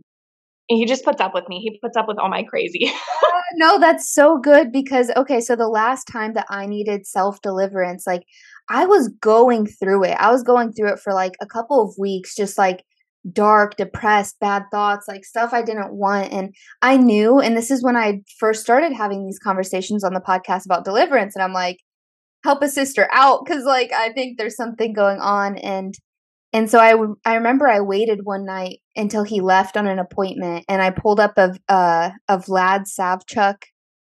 he 0.69 0.87
just 0.87 1.05
puts 1.05 1.21
up 1.21 1.35
with 1.35 1.49
me. 1.49 1.61
He 1.61 1.79
puts 1.83 1.97
up 1.97 2.09
with 2.09 2.19
all 2.19 2.29
my 2.29 2.43
crazy. 2.43 2.87
uh, 2.89 3.41
no, 3.57 3.79
that's 3.79 4.13
so 4.13 4.39
good 4.39 4.73
because 4.73 5.11
okay, 5.17 5.41
so 5.41 5.57
the 5.57 5.69
last 5.69 6.05
time 6.05 6.35
that 6.35 6.47
I 6.51 6.67
needed 6.67 7.07
self 7.07 7.41
deliverance, 7.43 8.07
like 8.07 8.23
I 8.69 8.87
was 8.87 9.09
going 9.21 9.67
through 9.67 10.05
it. 10.05 10.17
I 10.19 10.31
was 10.31 10.43
going 10.43 10.73
through 10.73 10.93
it 10.93 11.01
for 11.01 11.13
like 11.13 11.33
a 11.41 11.47
couple 11.47 11.83
of 11.83 11.95
weeks, 11.99 12.35
just 12.35 12.57
like 12.57 12.85
dark, 13.33 13.77
depressed, 13.77 14.39
bad 14.41 14.65
thoughts, 14.71 15.07
like 15.09 15.25
stuff 15.25 15.53
I 15.53 15.63
didn't 15.63 15.95
want. 15.95 16.33
And 16.33 16.55
I 16.83 16.97
knew, 16.97 17.41
and 17.41 17.57
this 17.57 17.71
is 17.71 17.83
when 17.83 17.97
I 17.97 18.21
first 18.39 18.63
started 18.63 18.93
having 18.93 19.25
these 19.25 19.39
conversations 19.39 20.05
on 20.05 20.15
the 20.15 20.21
podcast 20.21 20.67
about 20.67 20.85
deliverance. 20.85 21.35
And 21.35 21.43
I'm 21.43 21.53
like, 21.53 21.79
help 22.45 22.63
a 22.63 22.69
sister 22.69 23.09
out 23.11 23.45
because 23.45 23.65
like 23.65 23.91
I 23.93 24.13
think 24.13 24.39
there's 24.39 24.57
something 24.57 24.93
going 24.93 25.19
on. 25.21 25.57
And 25.59 25.95
and 26.53 26.71
so 26.71 26.79
I 26.79 26.95
I 27.29 27.35
remember 27.35 27.67
I 27.67 27.81
waited 27.81 28.21
one 28.25 28.45
night 28.45 28.81
until 28.97 29.25
he 29.25 29.41
left 29.41 29.77
on 29.77 29.87
an 29.87 29.99
appointment, 29.99 30.65
and 30.69 30.83
I 30.83 30.91
pulled 30.91 31.21
up 31.21 31.37
a 31.37 31.55
uh, 31.69 32.11
a 32.29 32.39
Vlad 32.39 32.85
Savchuk 32.89 33.57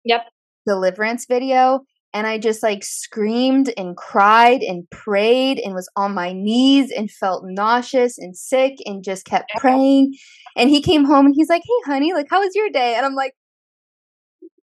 yep 0.05 0.25
deliverance 0.65 1.25
video, 1.25 1.81
and 2.13 2.27
I 2.27 2.37
just 2.37 2.63
like 2.63 2.83
screamed 2.83 3.73
and 3.77 3.97
cried 3.97 4.61
and 4.61 4.89
prayed 4.89 5.59
and 5.59 5.73
was 5.73 5.89
on 5.95 6.13
my 6.13 6.33
knees 6.33 6.91
and 6.91 7.09
felt 7.09 7.43
nauseous 7.45 8.17
and 8.17 8.37
sick 8.37 8.75
and 8.85 9.03
just 9.03 9.25
kept 9.25 9.51
praying. 9.57 10.13
And 10.55 10.69
he 10.69 10.81
came 10.81 11.05
home 11.05 11.25
and 11.25 11.35
he's 11.35 11.49
like, 11.49 11.63
"Hey, 11.63 11.91
honey, 11.91 12.13
like 12.13 12.27
how 12.29 12.39
was 12.39 12.55
your 12.55 12.69
day?" 12.69 12.95
And 12.95 13.05
I'm 13.05 13.15
like, 13.15 13.33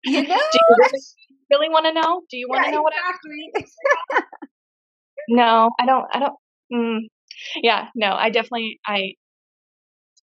you 0.04 0.22
know. 0.28 0.28
Do 0.28 0.34
you 0.36 0.76
really, 0.78 1.02
really 1.52 1.70
want 1.70 1.86
to 1.86 1.94
know? 1.94 2.22
Do 2.30 2.38
you 2.38 2.48
want 2.48 2.64
to 2.64 2.70
yeah, 2.70 2.76
know 2.76 2.86
exactly. 2.88 3.72
what 4.10 4.20
I? 4.20 4.24
no, 5.30 5.70
I 5.80 5.86
don't. 5.86 6.06
I 6.14 6.20
don't. 6.20 6.36
Mm, 6.74 7.00
yeah, 7.62 7.88
no, 7.96 8.14
I 8.14 8.30
definitely. 8.30 8.80
I. 8.86 9.14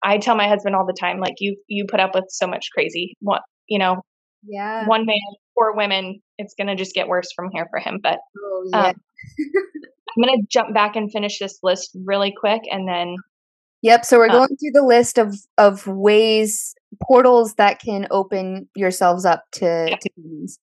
I 0.04 0.18
tell 0.18 0.36
my 0.36 0.48
husband 0.48 0.74
all 0.74 0.86
the 0.86 0.96
time, 0.98 1.20
like 1.20 1.34
you, 1.38 1.56
you 1.68 1.86
put 1.88 2.00
up 2.00 2.14
with 2.14 2.24
so 2.28 2.46
much 2.46 2.68
crazy. 2.74 3.16
What 3.20 3.42
you 3.68 3.78
know, 3.78 4.02
yeah, 4.44 4.86
one 4.86 5.06
man, 5.06 5.16
four 5.54 5.76
women 5.76 6.20
it's 6.42 6.54
going 6.54 6.66
to 6.66 6.76
just 6.76 6.94
get 6.94 7.08
worse 7.08 7.32
from 7.34 7.50
here 7.52 7.66
for 7.70 7.78
him. 7.78 8.00
But 8.02 8.18
oh, 8.38 8.64
yeah. 8.72 8.88
um, 8.88 8.94
I'm 10.16 10.22
going 10.22 10.40
to 10.40 10.46
jump 10.50 10.74
back 10.74 10.96
and 10.96 11.10
finish 11.10 11.38
this 11.38 11.58
list 11.62 11.96
really 12.04 12.34
quick 12.38 12.62
and 12.70 12.86
then. 12.86 13.16
Yep. 13.82 14.04
So 14.04 14.18
we're 14.18 14.26
um, 14.26 14.32
going 14.32 14.48
through 14.48 14.72
the 14.74 14.86
list 14.86 15.18
of, 15.18 15.34
of 15.58 15.86
ways, 15.86 16.74
portals 17.02 17.54
that 17.54 17.80
can 17.80 18.06
open 18.10 18.68
yourselves 18.76 19.24
up 19.24 19.44
to, 19.52 19.86
yeah. 19.88 19.96
to 19.96 20.08
demons. 20.16 20.58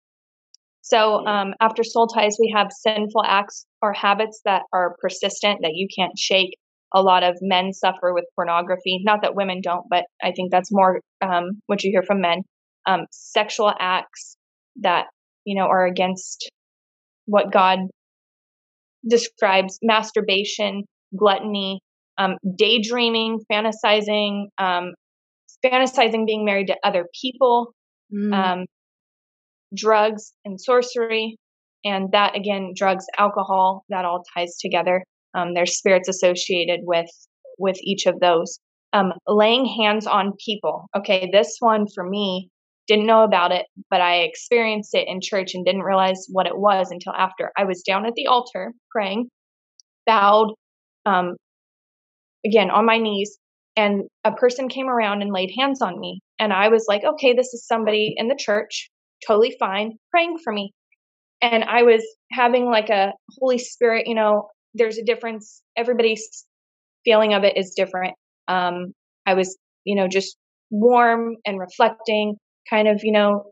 So 0.82 1.26
um, 1.26 1.54
after 1.60 1.82
soul 1.82 2.06
ties, 2.08 2.36
we 2.38 2.52
have 2.54 2.68
sinful 2.70 3.22
acts 3.24 3.66
or 3.80 3.92
habits 3.92 4.40
that 4.44 4.62
are 4.72 4.96
persistent 5.00 5.60
that 5.62 5.72
you 5.74 5.88
can't 5.96 6.18
shake. 6.18 6.58
A 6.94 7.02
lot 7.02 7.24
of 7.24 7.36
men 7.42 7.72
suffer 7.72 8.14
with 8.14 8.24
pornography. 8.36 9.00
Not 9.02 9.22
that 9.22 9.34
women 9.34 9.60
don't, 9.62 9.84
but 9.90 10.04
I 10.22 10.32
think 10.32 10.50
that's 10.50 10.70
more 10.70 11.00
um, 11.20 11.60
what 11.66 11.82
you 11.82 11.90
hear 11.90 12.04
from 12.04 12.20
men. 12.20 12.42
Um, 12.86 13.06
sexual 13.10 13.72
acts 13.78 14.36
that 14.82 15.06
you 15.44 15.54
know, 15.54 15.66
are 15.66 15.86
against 15.86 16.50
what 17.26 17.52
God 17.52 17.78
describes 19.08 19.78
masturbation, 19.82 20.84
gluttony, 21.16 21.80
um, 22.18 22.36
daydreaming, 22.56 23.40
fantasizing, 23.50 24.46
um, 24.58 24.92
fantasizing 25.64 26.26
being 26.26 26.44
married 26.44 26.68
to 26.68 26.76
other 26.84 27.06
people, 27.20 27.74
mm. 28.12 28.32
um, 28.32 28.66
drugs 29.74 30.32
and 30.44 30.60
sorcery. 30.60 31.36
And 31.84 32.12
that 32.12 32.34
again, 32.34 32.72
drugs, 32.74 33.04
alcohol, 33.18 33.84
that 33.90 34.06
all 34.06 34.22
ties 34.34 34.56
together. 34.58 35.04
Um, 35.34 35.54
there's 35.54 35.76
spirits 35.76 36.08
associated 36.08 36.80
with 36.84 37.10
with 37.58 37.76
each 37.82 38.06
of 38.06 38.20
those. 38.20 38.58
Um, 38.92 39.12
laying 39.26 39.66
hands 39.66 40.06
on 40.06 40.32
people. 40.44 40.86
Okay, 40.96 41.28
this 41.32 41.56
one 41.58 41.86
for 41.94 42.08
me 42.08 42.48
didn't 42.86 43.06
know 43.06 43.24
about 43.24 43.50
it, 43.50 43.66
but 43.90 44.00
I 44.00 44.18
experienced 44.18 44.94
it 44.94 45.08
in 45.08 45.20
church 45.22 45.54
and 45.54 45.64
didn't 45.64 45.82
realize 45.82 46.26
what 46.30 46.46
it 46.46 46.56
was 46.56 46.88
until 46.90 47.12
after. 47.14 47.50
I 47.56 47.64
was 47.64 47.82
down 47.82 48.06
at 48.06 48.12
the 48.14 48.26
altar 48.26 48.72
praying, 48.90 49.28
bowed, 50.06 50.52
um, 51.06 51.36
again 52.44 52.70
on 52.70 52.86
my 52.86 52.98
knees, 52.98 53.38
and 53.76 54.02
a 54.24 54.32
person 54.32 54.68
came 54.68 54.88
around 54.88 55.22
and 55.22 55.32
laid 55.32 55.50
hands 55.58 55.80
on 55.82 55.98
me. 55.98 56.20
And 56.38 56.52
I 56.52 56.68
was 56.68 56.84
like, 56.88 57.02
okay, 57.04 57.32
this 57.32 57.52
is 57.54 57.66
somebody 57.66 58.14
in 58.16 58.28
the 58.28 58.38
church, 58.38 58.90
totally 59.26 59.56
fine, 59.58 59.92
praying 60.10 60.36
for 60.44 60.52
me. 60.52 60.72
And 61.42 61.64
I 61.64 61.82
was 61.82 62.02
having 62.32 62.66
like 62.66 62.90
a 62.90 63.12
Holy 63.38 63.58
Spirit, 63.58 64.06
you 64.06 64.14
know, 64.14 64.48
there's 64.74 64.98
a 64.98 65.04
difference. 65.04 65.62
Everybody's 65.76 66.46
feeling 67.04 67.34
of 67.34 67.44
it 67.44 67.56
is 67.56 67.74
different. 67.76 68.14
Um, 68.48 68.92
I 69.26 69.34
was, 69.34 69.56
you 69.84 69.94
know, 69.94 70.08
just 70.08 70.36
warm 70.70 71.36
and 71.46 71.58
reflecting 71.58 72.36
kind 72.68 72.88
of, 72.88 73.00
you 73.02 73.12
know, 73.12 73.44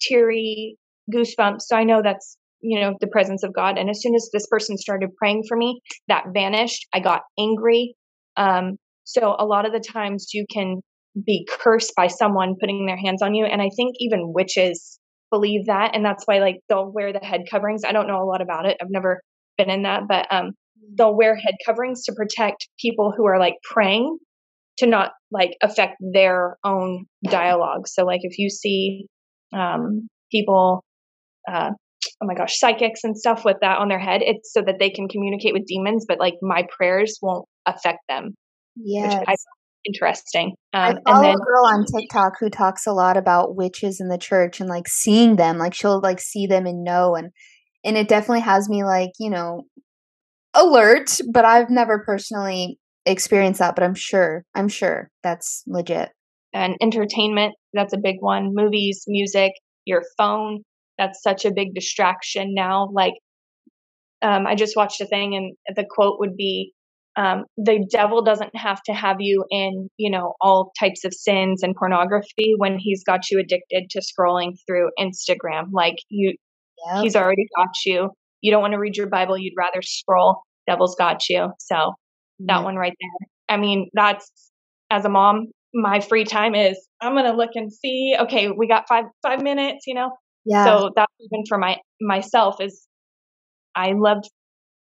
teary 0.00 0.76
goosebumps. 1.12 1.62
So 1.62 1.76
I 1.76 1.84
know 1.84 2.00
that's, 2.02 2.36
you 2.60 2.80
know, 2.80 2.94
the 3.00 3.06
presence 3.08 3.42
of 3.42 3.54
God. 3.54 3.78
And 3.78 3.90
as 3.90 4.00
soon 4.00 4.14
as 4.14 4.30
this 4.32 4.46
person 4.46 4.76
started 4.76 5.10
praying 5.16 5.44
for 5.48 5.56
me, 5.56 5.80
that 6.08 6.26
vanished. 6.32 6.86
I 6.94 7.00
got 7.00 7.22
angry. 7.38 7.94
Um, 8.36 8.76
so 9.04 9.34
a 9.38 9.44
lot 9.44 9.66
of 9.66 9.72
the 9.72 9.80
times 9.80 10.28
you 10.32 10.46
can 10.52 10.80
be 11.26 11.46
cursed 11.50 11.92
by 11.96 12.06
someone 12.06 12.54
putting 12.60 12.86
their 12.86 12.96
hands 12.96 13.22
on 13.22 13.34
you. 13.34 13.44
And 13.44 13.60
I 13.60 13.70
think 13.76 13.96
even 13.98 14.32
witches 14.32 14.98
believe 15.30 15.66
that. 15.66 15.94
And 15.94 16.04
that's 16.04 16.24
why 16.26 16.38
like 16.38 16.56
they'll 16.68 16.90
wear 16.90 17.12
the 17.12 17.18
head 17.20 17.42
coverings. 17.50 17.82
I 17.84 17.92
don't 17.92 18.06
know 18.06 18.22
a 18.22 18.24
lot 18.24 18.40
about 18.42 18.66
it. 18.66 18.76
I've 18.80 18.90
never 18.90 19.20
been 19.58 19.70
in 19.70 19.82
that, 19.82 20.02
but 20.08 20.26
um, 20.30 20.52
they'll 20.96 21.16
wear 21.16 21.36
head 21.36 21.54
coverings 21.64 22.04
to 22.04 22.12
protect 22.12 22.68
people 22.78 23.12
who 23.16 23.26
are 23.26 23.38
like 23.38 23.54
praying 23.62 24.18
to 24.78 24.86
not 24.86 25.12
like 25.30 25.56
affect 25.62 25.96
their 26.00 26.56
own 26.64 27.04
dialogue. 27.24 27.86
So 27.86 28.04
like 28.04 28.20
if 28.22 28.38
you 28.38 28.50
see 28.50 29.06
um, 29.52 30.08
people, 30.30 30.82
uh, 31.50 31.70
oh 32.22 32.26
my 32.26 32.34
gosh, 32.34 32.58
psychics 32.58 33.04
and 33.04 33.16
stuff 33.16 33.44
with 33.44 33.58
that 33.60 33.78
on 33.78 33.88
their 33.88 33.98
head, 33.98 34.22
it's 34.22 34.52
so 34.52 34.62
that 34.62 34.76
they 34.78 34.90
can 34.90 35.08
communicate 35.08 35.52
with 35.52 35.66
demons, 35.66 36.06
but 36.08 36.18
like 36.18 36.34
my 36.42 36.66
prayers 36.76 37.18
won't 37.20 37.46
affect 37.66 38.00
them. 38.08 38.34
Yeah, 38.76 39.22
interesting. 39.84 40.54
Um, 40.72 40.98
I 41.06 41.10
follow 41.10 41.22
then, 41.22 41.34
a 41.34 41.44
girl 41.44 41.66
on 41.66 41.84
TikTok 41.84 42.34
who 42.40 42.50
talks 42.50 42.86
a 42.86 42.92
lot 42.92 43.16
about 43.16 43.56
witches 43.56 44.00
in 44.00 44.08
the 44.08 44.18
church 44.18 44.60
and 44.60 44.68
like 44.68 44.88
seeing 44.88 45.36
them. 45.36 45.58
Like 45.58 45.74
she'll 45.74 46.00
like 46.00 46.20
see 46.20 46.46
them 46.46 46.66
and 46.66 46.84
know, 46.84 47.14
and 47.14 47.30
and 47.84 47.96
it 47.96 48.08
definitely 48.08 48.40
has 48.40 48.68
me 48.68 48.84
like 48.84 49.10
you 49.18 49.30
know 49.30 49.64
alert. 50.54 51.20
But 51.30 51.44
I've 51.44 51.70
never 51.70 52.02
personally 52.04 52.78
experienced 53.06 53.60
that, 53.60 53.74
but 53.74 53.84
I'm 53.84 53.94
sure, 53.94 54.44
I'm 54.54 54.68
sure 54.68 55.10
that's 55.22 55.62
legit. 55.66 56.10
And 56.52 56.76
entertainment, 56.80 57.54
that's 57.72 57.92
a 57.92 57.98
big 57.98 58.16
one. 58.20 58.50
Movies, 58.54 59.04
music, 59.06 59.52
your 59.84 60.02
phone, 60.18 60.62
that's 60.98 61.22
such 61.22 61.44
a 61.44 61.52
big 61.52 61.74
distraction 61.74 62.54
now. 62.54 62.88
Like, 62.92 63.14
um, 64.22 64.46
I 64.46 64.54
just 64.54 64.76
watched 64.76 65.00
a 65.00 65.06
thing 65.06 65.34
and 65.34 65.76
the 65.76 65.86
quote 65.88 66.18
would 66.18 66.36
be, 66.36 66.72
um, 67.16 67.44
the 67.56 67.84
devil 67.90 68.22
doesn't 68.22 68.54
have 68.54 68.82
to 68.84 68.92
have 68.92 69.16
you 69.20 69.44
in, 69.50 69.88
you 69.96 70.10
know, 70.10 70.34
all 70.40 70.72
types 70.78 71.04
of 71.04 71.12
sins 71.14 71.62
and 71.62 71.74
pornography 71.74 72.54
when 72.56 72.78
he's 72.78 73.02
got 73.04 73.30
you 73.30 73.40
addicted 73.40 73.90
to 73.90 74.00
scrolling 74.00 74.52
through 74.66 74.90
Instagram. 74.98 75.68
Like 75.72 75.96
you, 76.08 76.34
yep. 76.86 77.02
he's 77.02 77.16
already 77.16 77.46
got 77.56 77.70
you. 77.86 78.10
You 78.40 78.52
don't 78.52 78.62
want 78.62 78.72
to 78.72 78.78
read 78.78 78.96
your 78.96 79.08
Bible. 79.08 79.36
You'd 79.36 79.54
rather 79.56 79.82
scroll. 79.82 80.42
Devil's 80.66 80.94
got 80.96 81.28
you. 81.28 81.50
So 81.58 81.94
that 82.40 82.58
yeah. 82.58 82.62
one 82.62 82.76
right 82.76 82.94
there. 83.00 83.28
I 83.48 83.60
mean, 83.60 83.90
that's 83.94 84.30
as 84.90 85.04
a 85.04 85.08
mom, 85.08 85.46
my 85.74 86.00
free 86.00 86.24
time 86.24 86.54
is 86.54 86.76
I'm 87.00 87.14
gonna 87.14 87.36
look 87.36 87.50
and 87.54 87.72
see. 87.72 88.16
Okay, 88.18 88.50
we 88.50 88.66
got 88.66 88.88
five 88.88 89.04
five 89.22 89.42
minutes, 89.42 89.86
you 89.86 89.94
know. 89.94 90.10
Yeah. 90.44 90.64
So 90.64 90.90
that's 90.96 91.12
even 91.20 91.44
for 91.48 91.58
my 91.58 91.78
myself 92.00 92.60
is 92.60 92.86
I 93.74 93.92
loved 93.92 94.28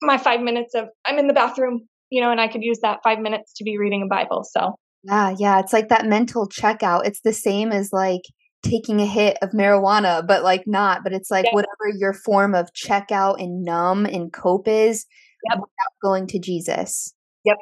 my 0.02 0.18
five 0.18 0.42
minutes 0.42 0.74
of 0.76 0.86
I'm 1.06 1.20
in 1.20 1.28
the 1.28 1.34
bathroom, 1.34 1.88
you 2.10 2.22
know, 2.22 2.32
and 2.32 2.40
I 2.40 2.48
could 2.48 2.64
use 2.64 2.80
that 2.82 3.00
five 3.04 3.20
minutes 3.20 3.54
to 3.58 3.64
be 3.64 3.78
reading 3.78 4.04
a 4.04 4.08
Bible. 4.08 4.44
So 4.50 4.76
yeah, 5.04 5.34
yeah, 5.38 5.60
it's 5.60 5.74
like 5.74 5.90
that 5.90 6.06
mental 6.06 6.48
checkout. 6.48 7.06
It's 7.06 7.22
the 7.22 7.34
same 7.34 7.72
as 7.72 7.92
like 7.92 8.22
taking 8.64 9.00
a 9.00 9.06
hit 9.06 9.38
of 9.42 9.52
marijuana, 9.52 10.26
but 10.26 10.44
like 10.44 10.64
not. 10.66 11.04
But 11.04 11.14
it's 11.14 11.32
like 11.32 11.46
yeah. 11.46 11.54
whatever 11.54 11.98
your 11.98 12.14
form 12.14 12.56
of 12.56 12.70
checkout 12.74 13.42
and 13.42 13.64
numb 13.64 14.06
and 14.06 14.32
cope 14.32 14.68
is, 14.68 15.06
yep. 15.50 15.60
without 15.60 16.02
going 16.02 16.28
to 16.28 16.40
Jesus. 16.40 17.14
Yep, 17.46 17.58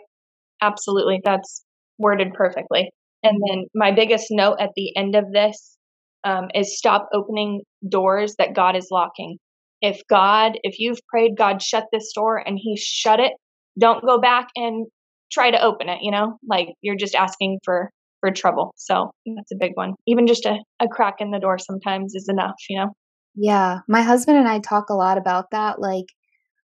absolutely. 0.61 1.21
That's 1.23 1.63
worded 1.97 2.33
perfectly. 2.33 2.89
And 3.23 3.39
then 3.49 3.65
my 3.75 3.91
biggest 3.91 4.27
note 4.29 4.57
at 4.59 4.69
the 4.75 4.95
end 4.95 5.15
of 5.15 5.25
this 5.33 5.77
um, 6.23 6.47
is 6.53 6.77
stop 6.77 7.07
opening 7.13 7.61
doors 7.87 8.35
that 8.37 8.53
God 8.53 8.75
is 8.75 8.87
locking. 8.91 9.37
If 9.81 10.01
God, 10.09 10.53
if 10.63 10.79
you've 10.79 10.99
prayed, 11.09 11.37
God 11.37 11.61
shut 11.61 11.85
this 11.91 12.11
door 12.13 12.37
and 12.37 12.57
He 12.61 12.77
shut 12.77 13.19
it, 13.19 13.33
don't 13.79 14.05
go 14.05 14.19
back 14.19 14.47
and 14.55 14.87
try 15.31 15.51
to 15.51 15.61
open 15.61 15.89
it. 15.89 15.99
You 16.01 16.11
know, 16.11 16.37
like 16.47 16.69
you're 16.81 16.97
just 16.97 17.15
asking 17.15 17.59
for 17.63 17.91
for 18.19 18.31
trouble. 18.31 18.73
So 18.75 19.11
that's 19.35 19.51
a 19.51 19.57
big 19.59 19.71
one. 19.75 19.93
Even 20.07 20.27
just 20.27 20.45
a, 20.45 20.57
a 20.79 20.87
crack 20.87 21.15
in 21.19 21.31
the 21.31 21.39
door 21.39 21.57
sometimes 21.57 22.13
is 22.15 22.27
enough. 22.29 22.55
You 22.69 22.79
know. 22.79 22.87
Yeah, 23.35 23.79
my 23.87 24.01
husband 24.01 24.37
and 24.37 24.47
I 24.47 24.59
talk 24.59 24.89
a 24.89 24.95
lot 24.95 25.17
about 25.17 25.51
that. 25.51 25.79
Like, 25.79 26.07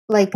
like 0.07 0.33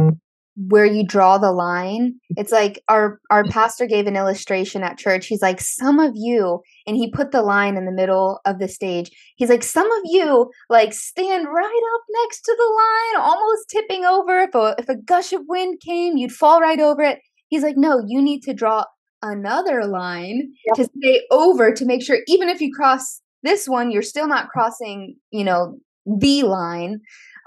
where 0.68 0.86
you 0.86 1.06
draw 1.06 1.38
the 1.38 1.52
line. 1.52 2.16
It's 2.32 2.52
like 2.52 2.84
our 2.90 3.20
our 3.32 3.44
mm-hmm. 3.44 3.52
pastor 3.52 3.86
gave 3.86 4.08
an 4.08 4.18
illustration 4.18 4.84
at 4.84 4.98
church. 4.98 5.28
He's 5.28 5.42
like, 5.42 5.62
some 5.62 6.00
of 6.00 6.12
you, 6.16 6.60
and 6.86 6.98
he 6.98 7.12
put 7.12 7.32
the 7.32 7.42
line 7.42 7.78
in 7.78 7.86
the 7.86 7.92
middle 7.92 8.40
of 8.46 8.60
the 8.60 8.68
stage. 8.68 9.10
He's 9.38 9.50
like, 9.50 9.64
some 9.64 9.90
of 9.90 10.02
you 10.06 10.50
like 10.70 10.94
stand 10.94 11.48
right 11.48 11.82
up 11.96 12.02
next 12.24 12.42
to 12.42 12.56
the 12.58 12.74
line, 12.76 13.26
almost 13.26 13.70
tipping 13.70 14.04
over. 14.06 14.40
If 14.40 14.56
a 14.56 14.76
if 14.78 14.90
a 14.90 14.98
gush 14.98 15.32
of 15.32 15.42
wind 15.48 15.80
came, 15.86 16.18
you'd 16.18 16.32
fall 16.32 16.60
right 16.60 16.80
over 16.80 17.02
it. 17.04 17.20
He's 17.48 17.64
like, 17.64 17.78
no, 17.78 18.04
you 18.06 18.22
need 18.22 18.42
to 18.42 18.54
draw 18.54 18.84
another 19.22 19.86
line 19.86 20.54
yep. 20.66 20.76
to 20.76 20.84
stay 20.98 21.22
over 21.32 21.74
to 21.74 21.86
make 21.86 22.04
sure 22.04 22.20
even 22.28 22.50
if 22.50 22.62
you 22.62 22.72
cross 22.74 23.22
this 23.44 23.68
one, 23.68 23.92
you're 23.92 24.02
still 24.02 24.28
not 24.28 24.50
crossing, 24.50 25.16
you 25.32 25.44
know, 25.44 25.78
the 26.06 26.44
line. 26.44 27.00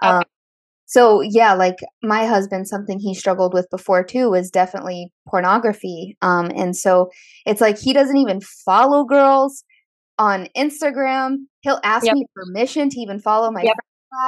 Okay. 0.03 0.13
Um, 0.13 0.23
so 0.93 1.23
yeah 1.23 1.55
like 1.55 1.77
my 2.03 2.27
husband 2.27 2.69
something 2.69 2.99
he 3.01 3.15
struggled 3.15 3.55
with 3.55 3.67
before 3.71 4.05
too 4.05 4.31
was 4.31 4.51
definitely 4.51 5.11
pornography 5.27 6.17
um 6.23 6.51
and 6.55 6.77
so 6.77 7.09
it's 7.47 7.61
like 7.61 7.79
he 7.79 7.93
doesn't 7.93 8.19
even 8.19 8.41
follow 8.41 9.05
girls 9.05 9.65
on 10.19 10.49
instagram 10.57 11.37
he'll 11.63 11.81
ask 11.83 12.05
yep. 12.05 12.15
me 12.15 12.27
permission 12.35 12.91
to 12.91 13.01
even 13.01 13.19
follow 13.19 13.51
my 13.51 13.63
yep. 13.63 13.77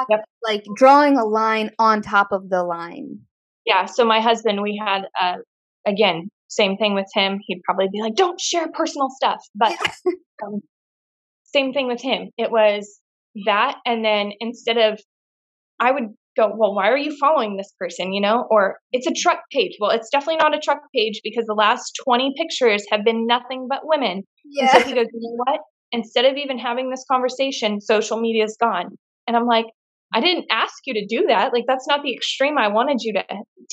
Yep. 0.09 0.21
like 0.43 0.65
drawing 0.75 1.17
a 1.17 1.23
line 1.23 1.69
on 1.77 2.01
top 2.01 2.31
of 2.31 2.49
the 2.49 2.63
line 2.63 3.19
yeah 3.65 3.85
so 3.85 4.03
my 4.03 4.19
husband 4.19 4.61
we 4.63 4.81
had 4.83 5.03
uh 5.21 5.37
again 5.85 6.29
same 6.47 6.77
thing 6.77 6.93
with 6.93 7.07
him 7.13 7.39
he'd 7.45 7.61
probably 7.63 7.87
be 7.91 8.01
like 8.01 8.15
don't 8.15 8.39
share 8.39 8.67
personal 8.73 9.09
stuff 9.09 9.39
but 9.55 9.73
um, 10.45 10.61
same 11.43 11.73
thing 11.73 11.87
with 11.87 12.01
him 12.01 12.29
it 12.37 12.51
was 12.51 12.99
that 13.45 13.77
and 13.85 14.03
then 14.03 14.31
instead 14.39 14.77
of 14.77 14.99
I 15.79 15.91
would 15.91 16.09
go, 16.35 16.53
well, 16.55 16.75
why 16.75 16.89
are 16.89 16.97
you 16.97 17.15
following 17.17 17.57
this 17.57 17.71
person? 17.79 18.13
You 18.13 18.21
know, 18.21 18.45
or 18.49 18.77
it's 18.91 19.07
a 19.07 19.13
truck 19.13 19.39
page. 19.51 19.73
Well, 19.79 19.91
it's 19.91 20.09
definitely 20.09 20.37
not 20.37 20.55
a 20.55 20.59
truck 20.59 20.79
page 20.93 21.21
because 21.23 21.45
the 21.45 21.53
last 21.53 21.99
20 22.03 22.33
pictures 22.37 22.85
have 22.91 23.03
been 23.03 23.25
nothing 23.25 23.67
but 23.69 23.81
women. 23.83 24.23
Yeah. 24.45 24.63
And 24.63 24.71
so 24.71 24.87
he 24.87 24.95
goes, 24.95 25.07
you 25.13 25.19
know 25.21 25.43
what? 25.45 25.61
Instead 25.91 26.25
of 26.25 26.37
even 26.37 26.57
having 26.57 26.89
this 26.89 27.05
conversation, 27.09 27.79
social 27.81 28.19
media 28.19 28.43
is 28.43 28.57
gone. 28.59 28.89
And 29.27 29.35
I'm 29.35 29.45
like, 29.45 29.65
I 30.13 30.21
didn't 30.21 30.45
ask 30.51 30.73
you 30.85 30.93
to 30.95 31.05
do 31.05 31.25
that. 31.27 31.51
Like 31.53 31.65
that's 31.67 31.87
not 31.87 32.03
the 32.03 32.13
extreme 32.13 32.57
I 32.57 32.67
wanted 32.67 33.01
you 33.01 33.13
to 33.13 33.23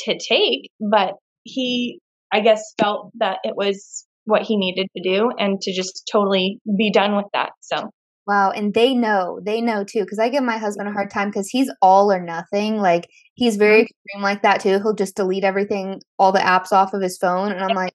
to 0.04 0.18
take, 0.18 0.70
but 0.80 1.14
he 1.44 2.00
I 2.32 2.40
guess 2.40 2.62
felt 2.80 3.10
that 3.18 3.38
it 3.44 3.54
was 3.56 4.06
what 4.24 4.42
he 4.42 4.56
needed 4.56 4.88
to 4.96 5.02
do 5.02 5.30
and 5.38 5.60
to 5.60 5.72
just 5.72 6.08
totally 6.10 6.60
be 6.78 6.90
done 6.90 7.16
with 7.16 7.26
that. 7.34 7.50
So 7.60 7.90
Wow, 8.24 8.52
and 8.52 8.72
they 8.72 8.94
know, 8.94 9.40
they 9.42 9.60
know 9.60 9.82
too, 9.82 10.02
because 10.02 10.20
I 10.20 10.28
give 10.28 10.44
my 10.44 10.56
husband 10.56 10.88
a 10.88 10.92
hard 10.92 11.10
time 11.10 11.28
because 11.28 11.48
he's 11.48 11.68
all 11.82 12.12
or 12.12 12.20
nothing. 12.20 12.76
Like 12.76 13.08
he's 13.34 13.56
very 13.56 13.78
mm-hmm. 13.78 13.82
extreme 13.82 14.22
like 14.22 14.42
that 14.42 14.60
too. 14.60 14.78
He'll 14.78 14.94
just 14.94 15.16
delete 15.16 15.42
everything, 15.42 16.00
all 16.20 16.30
the 16.30 16.38
apps 16.38 16.70
off 16.70 16.94
of 16.94 17.02
his 17.02 17.18
phone, 17.18 17.50
and 17.50 17.60
I'm 17.60 17.74
like, 17.74 17.94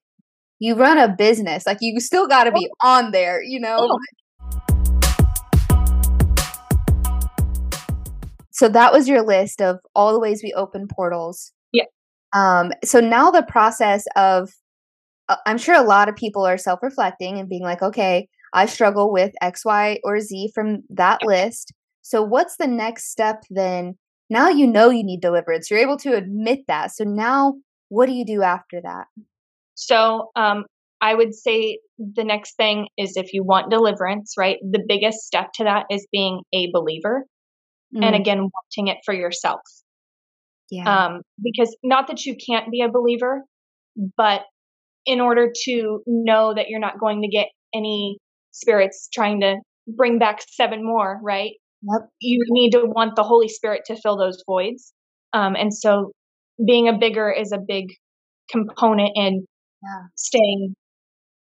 you 0.60 0.76
run 0.76 0.98
a 0.98 1.08
business, 1.08 1.66
like 1.66 1.78
you 1.80 1.98
still 2.02 2.28
got 2.28 2.44
to 2.44 2.52
be 2.52 2.68
on 2.82 3.12
there, 3.12 3.42
you 3.42 3.62
know. 3.62 3.88
So 8.52 8.68
that 8.68 8.92
was 8.92 9.08
your 9.08 9.22
list 9.22 9.62
of 9.62 9.80
all 9.96 10.12
the 10.12 10.20
ways 10.20 10.42
we 10.44 10.52
open 10.54 10.88
portals. 10.90 11.54
Um. 12.34 12.72
So 12.84 13.00
now 13.00 13.32
the 13.32 13.44
process 13.44 14.06
of, 14.16 14.52
uh, 15.30 15.38
I'm 15.46 15.58
sure 15.58 15.76
a 15.76 15.82
lot 15.82 16.10
of 16.10 16.16
people 16.16 16.46
are 16.46 16.58
self-reflecting 16.58 17.40
and 17.40 17.50
being 17.50 17.64
like, 17.64 17.82
okay 17.82 18.28
I 18.54 18.66
struggle 18.66 19.12
with 19.12 19.34
X, 19.42 19.66
Y, 19.66 20.00
or 20.04 20.20
Z 20.20 20.52
from 20.54 20.84
that 20.90 21.24
list. 21.24 21.74
So, 22.02 22.22
what's 22.22 22.58
the 22.58 22.68
next 22.68 23.12
step 23.12 23.44
then? 23.50 23.98
Now 24.30 24.50
you 24.50 24.68
know 24.68 24.90
you 24.90 25.04
need 25.04 25.22
deliverance. 25.22 25.70
You're 25.70 25.80
able 25.80 25.98
to 25.98 26.16
admit 26.16 26.60
that. 26.68 26.92
So, 26.92 27.04
now 27.04 27.56
what 27.90 28.08
do 28.08 28.14
you 28.14 28.26
do 28.26 28.42
after 28.42 28.82
that? 28.82 29.06
So, 29.76 30.32
um, 30.36 30.66
I 31.02 31.14
would 31.14 31.36
say 31.36 31.80
the 32.00 32.24
next 32.24 32.56
thing 32.56 32.88
is 32.98 33.14
if 33.16 33.34
you 33.34 33.44
want 33.44 33.70
deliverance, 33.70 34.34
right? 34.38 34.58
The 34.62 34.84
biggest 34.88 35.20
step 35.20 35.52
to 35.56 35.64
that 35.66 35.86
is 35.92 36.08
being 36.12 36.42
a 36.54 36.72
believer. 36.72 37.26
Mm. 37.96 38.04
And 38.04 38.16
again, 38.16 38.40
wanting 38.40 38.88
it 38.88 38.98
for 39.06 39.14
yourself. 39.14 39.62
Yeah. 40.70 41.06
Um, 41.06 41.22
because 41.42 41.76
not 41.84 42.08
that 42.08 42.26
you 42.26 42.36
can't 42.36 42.70
be 42.72 42.82
a 42.82 42.92
believer, 42.92 43.44
but 44.18 44.42
in 45.06 45.22
order 45.22 45.52
to 45.66 46.00
know 46.06 46.54
that 46.54 46.66
you're 46.68 46.80
not 46.80 47.00
going 47.00 47.22
to 47.22 47.30
get 47.30 47.48
any 47.74 48.18
spirits 48.52 49.08
trying 49.14 49.42
to 49.42 49.56
bring 49.88 50.20
back 50.20 50.42
seven 50.50 50.86
more, 50.86 51.20
right? 51.24 51.52
Yep. 51.84 52.10
You 52.20 52.44
need 52.50 52.72
to 52.72 52.82
want 52.86 53.16
the 53.16 53.24
Holy 53.24 53.48
Spirit 53.48 53.84
to 53.86 53.96
fill 53.96 54.18
those 54.18 54.44
voids. 54.46 54.94
Um, 55.34 55.56
and 55.56 55.74
so 55.74 56.12
being 56.66 56.90
a 56.90 56.98
bigger 56.98 57.32
is 57.32 57.52
a 57.52 57.60
big 57.66 57.86
component 58.50 59.12
in 59.16 59.46
yeah. 59.84 60.08
staying, 60.16 60.76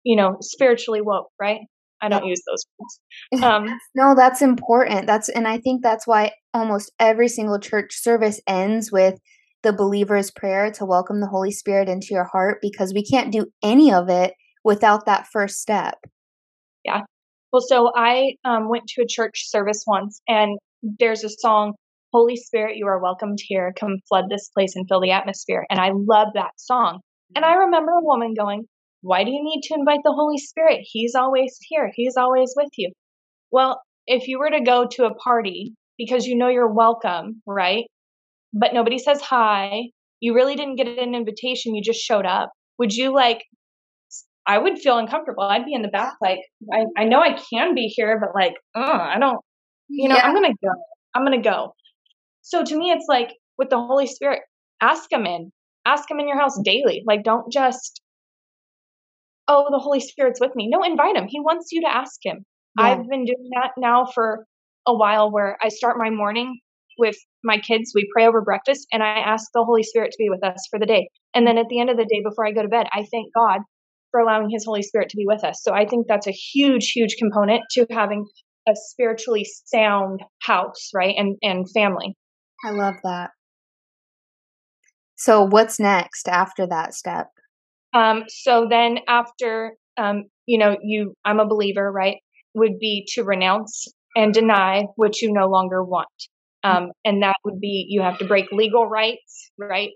you 0.04 0.16
know, 0.16 0.36
spiritually 0.40 1.00
woke, 1.02 1.28
right? 1.40 1.60
I 2.02 2.08
don't 2.08 2.24
use 2.24 2.40
those 2.46 2.64
words. 2.78 3.00
Um, 3.44 3.66
no, 3.94 4.14
that's 4.16 4.42
important. 4.42 5.06
That's 5.06 5.28
and 5.28 5.46
I 5.46 5.58
think 5.58 5.82
that's 5.82 6.06
why 6.06 6.32
almost 6.52 6.92
every 6.98 7.28
single 7.28 7.58
church 7.58 7.94
service 7.94 8.40
ends 8.46 8.90
with 8.90 9.18
the 9.62 9.72
believer's 9.72 10.30
prayer 10.30 10.70
to 10.72 10.84
welcome 10.86 11.20
the 11.20 11.28
Holy 11.28 11.50
Spirit 11.50 11.88
into 11.88 12.08
your 12.10 12.24
heart 12.24 12.58
because 12.62 12.94
we 12.94 13.04
can't 13.04 13.32
do 13.32 13.46
any 13.62 13.92
of 13.92 14.08
it 14.08 14.32
without 14.64 15.06
that 15.06 15.26
first 15.32 15.60
step. 15.60 15.96
Yeah. 16.84 17.02
Well, 17.52 17.62
so 17.66 17.92
I 17.94 18.36
um, 18.44 18.68
went 18.68 18.84
to 18.88 19.02
a 19.02 19.08
church 19.08 19.48
service 19.48 19.84
once, 19.86 20.20
and 20.28 20.58
there's 20.82 21.24
a 21.24 21.28
song, 21.28 21.74
Holy 22.12 22.36
Spirit, 22.36 22.76
you 22.76 22.86
are 22.86 23.02
welcomed 23.02 23.38
here. 23.40 23.72
Come 23.78 23.98
flood 24.08 24.26
this 24.30 24.48
place 24.56 24.76
and 24.76 24.86
fill 24.88 25.00
the 25.00 25.10
atmosphere. 25.10 25.66
And 25.68 25.78
I 25.80 25.90
love 25.94 26.28
that 26.34 26.52
song. 26.56 27.00
And 27.34 27.44
I 27.44 27.54
remember 27.54 27.92
a 27.92 28.04
woman 28.04 28.34
going, 28.38 28.64
Why 29.02 29.24
do 29.24 29.30
you 29.30 29.42
need 29.42 29.62
to 29.64 29.74
invite 29.74 30.00
the 30.04 30.14
Holy 30.16 30.38
Spirit? 30.38 30.80
He's 30.82 31.14
always 31.14 31.56
here, 31.68 31.90
He's 31.94 32.16
always 32.16 32.54
with 32.56 32.70
you. 32.76 32.92
Well, 33.50 33.80
if 34.06 34.26
you 34.26 34.38
were 34.38 34.50
to 34.50 34.62
go 34.62 34.86
to 34.92 35.04
a 35.04 35.14
party 35.14 35.74
because 36.00 36.24
you 36.26 36.36
know 36.36 36.48
you're 36.48 36.72
welcome, 36.72 37.42
right? 37.46 37.84
But 38.54 38.72
nobody 38.72 38.98
says 38.98 39.20
hi, 39.20 39.90
you 40.18 40.34
really 40.34 40.56
didn't 40.56 40.76
get 40.76 40.86
an 40.86 41.14
invitation, 41.14 41.74
you 41.74 41.82
just 41.82 42.00
showed 42.00 42.24
up. 42.24 42.50
Would 42.78 42.92
you 42.94 43.12
like 43.14 43.42
I 44.46 44.58
would 44.58 44.78
feel 44.78 44.98
uncomfortable. 44.98 45.44
I'd 45.44 45.64
be 45.64 45.74
in 45.74 45.82
the 45.82 45.88
back, 45.88 46.14
like, 46.20 46.40
I, 46.72 47.02
I 47.02 47.04
know 47.04 47.20
I 47.20 47.38
can 47.52 47.74
be 47.74 47.92
here, 47.94 48.18
but 48.18 48.30
like, 48.34 48.54
uh, 48.74 48.80
I 48.80 49.18
don't, 49.20 49.38
you 49.88 50.08
know, 50.08 50.16
yeah. 50.16 50.22
I'm 50.22 50.34
going 50.34 50.50
to 50.50 50.56
go. 50.60 50.72
I'm 51.14 51.24
going 51.24 51.40
to 51.40 51.48
go. 51.48 51.74
So 52.42 52.64
to 52.64 52.76
me, 52.76 52.90
it's 52.90 53.04
like 53.08 53.28
with 53.58 53.70
the 53.70 53.76
Holy 53.76 54.06
Spirit, 54.06 54.40
ask 54.80 55.12
him 55.12 55.26
in, 55.26 55.52
ask 55.84 56.10
him 56.10 56.18
in 56.18 56.26
your 56.26 56.40
house 56.40 56.58
daily. 56.64 57.02
Like, 57.06 57.22
don't 57.22 57.52
just, 57.52 58.00
oh, 59.46 59.68
the 59.70 59.78
Holy 59.78 60.00
Spirit's 60.00 60.40
with 60.40 60.56
me. 60.56 60.68
No, 60.68 60.82
invite 60.82 61.16
him. 61.16 61.26
He 61.28 61.38
wants 61.38 61.68
you 61.70 61.82
to 61.82 61.88
ask 61.88 62.18
him. 62.24 62.44
Yeah. 62.78 62.86
I've 62.86 63.08
been 63.08 63.26
doing 63.26 63.50
that 63.54 63.72
now 63.76 64.06
for 64.06 64.46
a 64.86 64.96
while 64.96 65.30
where 65.30 65.56
I 65.62 65.68
start 65.68 65.96
my 65.98 66.10
morning 66.10 66.58
with 66.98 67.16
my 67.42 67.58
kids. 67.58 67.92
We 67.94 68.08
pray 68.12 68.26
over 68.26 68.42
breakfast 68.42 68.86
and 68.92 69.02
I 69.02 69.18
ask 69.18 69.46
the 69.52 69.64
Holy 69.64 69.82
Spirit 69.82 70.10
to 70.12 70.18
be 70.18 70.28
with 70.28 70.44
us 70.44 70.66
for 70.70 70.78
the 70.78 70.86
day. 70.86 71.08
And 71.34 71.46
then 71.46 71.58
at 71.58 71.66
the 71.68 71.80
end 71.80 71.90
of 71.90 71.96
the 71.96 72.04
day, 72.04 72.22
before 72.22 72.46
I 72.46 72.52
go 72.52 72.62
to 72.62 72.68
bed, 72.68 72.86
I 72.92 73.06
thank 73.10 73.32
God 73.34 73.60
for 74.10 74.20
allowing 74.20 74.50
his 74.50 74.64
Holy 74.64 74.82
Spirit 74.82 75.08
to 75.10 75.16
be 75.16 75.24
with 75.26 75.44
us. 75.44 75.60
So 75.62 75.72
I 75.72 75.86
think 75.86 76.06
that's 76.08 76.26
a 76.26 76.32
huge, 76.32 76.92
huge 76.92 77.16
component 77.18 77.62
to 77.72 77.86
having 77.90 78.26
a 78.68 78.72
spiritually 78.74 79.46
sound 79.66 80.20
house, 80.42 80.90
right? 80.94 81.14
And 81.16 81.36
and 81.42 81.66
family. 81.70 82.16
I 82.64 82.70
love 82.70 82.96
that. 83.04 83.30
So 85.16 85.44
what's 85.44 85.78
next 85.78 86.28
after 86.28 86.66
that 86.66 86.94
step? 86.94 87.28
Um, 87.94 88.24
so 88.28 88.66
then 88.68 88.98
after 89.08 89.74
um, 89.96 90.24
you 90.46 90.58
know, 90.58 90.76
you 90.82 91.14
I'm 91.24 91.40
a 91.40 91.46
believer, 91.46 91.90
right? 91.90 92.16
Would 92.54 92.78
be 92.80 93.06
to 93.14 93.22
renounce 93.22 93.86
and 94.16 94.32
deny 94.34 94.84
what 94.96 95.20
you 95.20 95.32
no 95.32 95.48
longer 95.48 95.82
want. 95.82 96.08
Um, 96.62 96.90
and 97.04 97.22
that 97.22 97.36
would 97.44 97.58
be 97.60 97.86
you 97.88 98.02
have 98.02 98.18
to 98.18 98.26
break 98.26 98.46
legal 98.52 98.86
rights, 98.86 99.50
right? 99.58 99.90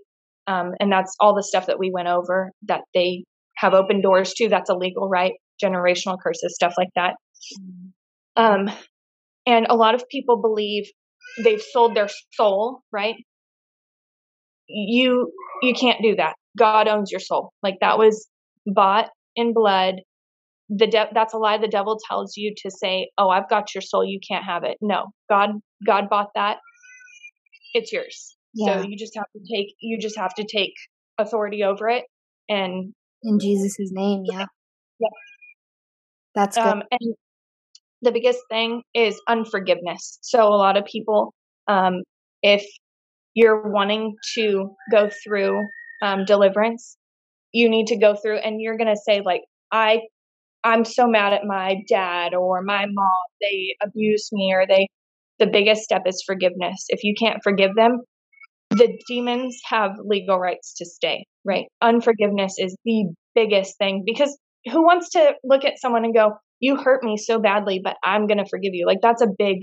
Um, 0.47 0.73
and 0.81 0.91
that's 0.91 1.15
all 1.21 1.35
the 1.35 1.43
stuff 1.43 1.67
that 1.67 1.79
we 1.79 1.91
went 1.93 2.09
over 2.09 2.53
that 2.67 2.83
they 2.95 3.25
have 3.57 3.75
open 3.75 4.01
doors 4.01 4.33
to. 4.35 4.49
That's 4.49 4.71
a 4.71 4.75
legal 4.75 5.09
right, 5.09 5.33
generational 5.63 6.19
curses, 6.23 6.55
stuff 6.55 6.75
like 6.79 6.89
that. 6.97 7.15
Mm-hmm. 7.61 8.43
Um, 8.43 8.75
and 9.47 9.67
a 9.69 9.77
lot 9.77 9.95
of 9.95 10.09
people 10.09 10.41
believe 10.41 10.85
they've 11.43 11.63
sold 11.63 11.95
their 11.95 12.09
soul, 12.33 12.81
right? 12.93 13.15
You 14.67 15.33
you 15.63 15.75
can't 15.75 16.01
do 16.03 16.17
that. 16.17 16.35
God 16.59 16.89
owns 16.89 17.11
your 17.11 17.21
soul. 17.21 17.53
Like 17.63 17.77
that 17.81 17.99
was 17.99 18.27
bought 18.67 19.11
in 19.37 19.53
blood. 19.53 19.97
The 20.69 20.87
de- 20.87 21.11
that's 21.13 21.35
a 21.35 21.39
lie 21.39 21.59
the 21.59 21.69
devil 21.69 21.99
tells 22.09 22.37
you 22.37 22.55
to 22.59 22.71
say, 22.71 23.11
"Oh, 23.19 23.29
I've 23.29 23.49
got 23.49 23.75
your 23.75 23.83
soul, 23.83 24.05
you 24.05 24.19
can't 24.27 24.45
have 24.45 24.65
it." 24.65 24.79
No. 24.81 25.07
God 25.29 25.51
God 25.87 26.09
bought 26.09 26.31
that. 26.35 26.59
It's 27.75 27.93
yours. 27.93 28.37
Yeah. 28.55 28.81
So 28.81 28.89
you 28.89 28.97
just 28.97 29.17
have 29.17 29.27
to 29.37 29.41
take 29.55 29.75
you 29.81 29.99
just 29.99 30.17
have 30.17 30.35
to 30.35 30.45
take 30.45 30.73
authority 31.19 31.63
over 31.63 31.89
it 31.89 32.05
and 32.49 32.95
in 33.23 33.39
Jesus' 33.39 33.91
name, 33.91 34.25
yeah. 34.27 34.47
Yeah. 35.01 35.09
That's 36.35 36.57
good. 36.57 36.67
Um, 36.67 36.83
and 36.91 37.15
the 38.03 38.13
biggest 38.13 38.41
thing 38.51 38.83
is 38.95 39.21
unforgiveness. 39.27 40.19
So 40.21 40.47
a 40.47 40.57
lot 40.57 40.77
of 40.77 40.85
people, 40.85 41.33
um, 41.69 42.03
if 42.43 42.65
you're 43.33 43.71
wanting 43.71 44.15
to 44.35 44.75
go 44.91 45.11
through 45.25 45.67
um, 46.03 46.25
deliverance, 46.27 46.97
you 47.53 47.69
need 47.71 47.87
to 47.89 47.97
go 47.97 48.15
through 48.15 48.39
and 48.39 48.61
you're 48.61 48.77
going 48.77 48.95
to 48.95 49.01
say 49.01 49.23
like, 49.25 49.43
I, 49.73 50.03
I'm 50.65 50.85
so 50.85 51.07
mad 51.07 51.33
at 51.33 51.45
my 51.45 51.77
dad 51.89 52.35
or 52.35 52.63
my 52.63 52.87
mom. 52.89 53.11
They 53.41 53.77
abuse 53.83 54.29
me 54.33 54.53
or 54.55 54.67
they, 54.67 54.89
the 55.39 55.47
biggest 55.47 55.83
step 55.83 56.03
is 56.07 56.23
forgiveness. 56.27 56.87
If 56.89 57.05
you 57.05 57.15
can't 57.19 57.43
forgive 57.43 57.75
them, 57.75 58.01
the 58.71 58.99
demons 59.07 59.59
have 59.67 59.93
legal 60.05 60.39
rights 60.39 60.75
to 60.79 60.87
stay, 60.87 61.27
right? 61.45 61.67
Unforgiveness 61.83 62.55
is 62.59 62.77
the 62.85 63.13
biggest 63.35 63.77
thing 63.79 64.03
because 64.07 64.37
who 64.71 64.83
wants 64.83 65.11
to 65.11 65.35
look 65.45 65.65
at 65.65 65.79
someone 65.79 66.05
and 66.05 66.15
go, 66.15 66.33
you 66.61 66.77
hurt 66.77 67.05
me 67.05 67.17
so 67.17 67.39
badly, 67.39 67.81
but 67.83 67.97
I'm 68.03 68.27
going 68.27 68.39
to 68.39 68.49
forgive 68.49 68.73
you. 68.73 68.87
Like 68.87 68.99
that's 69.03 69.23
a 69.23 69.29
big, 69.39 69.59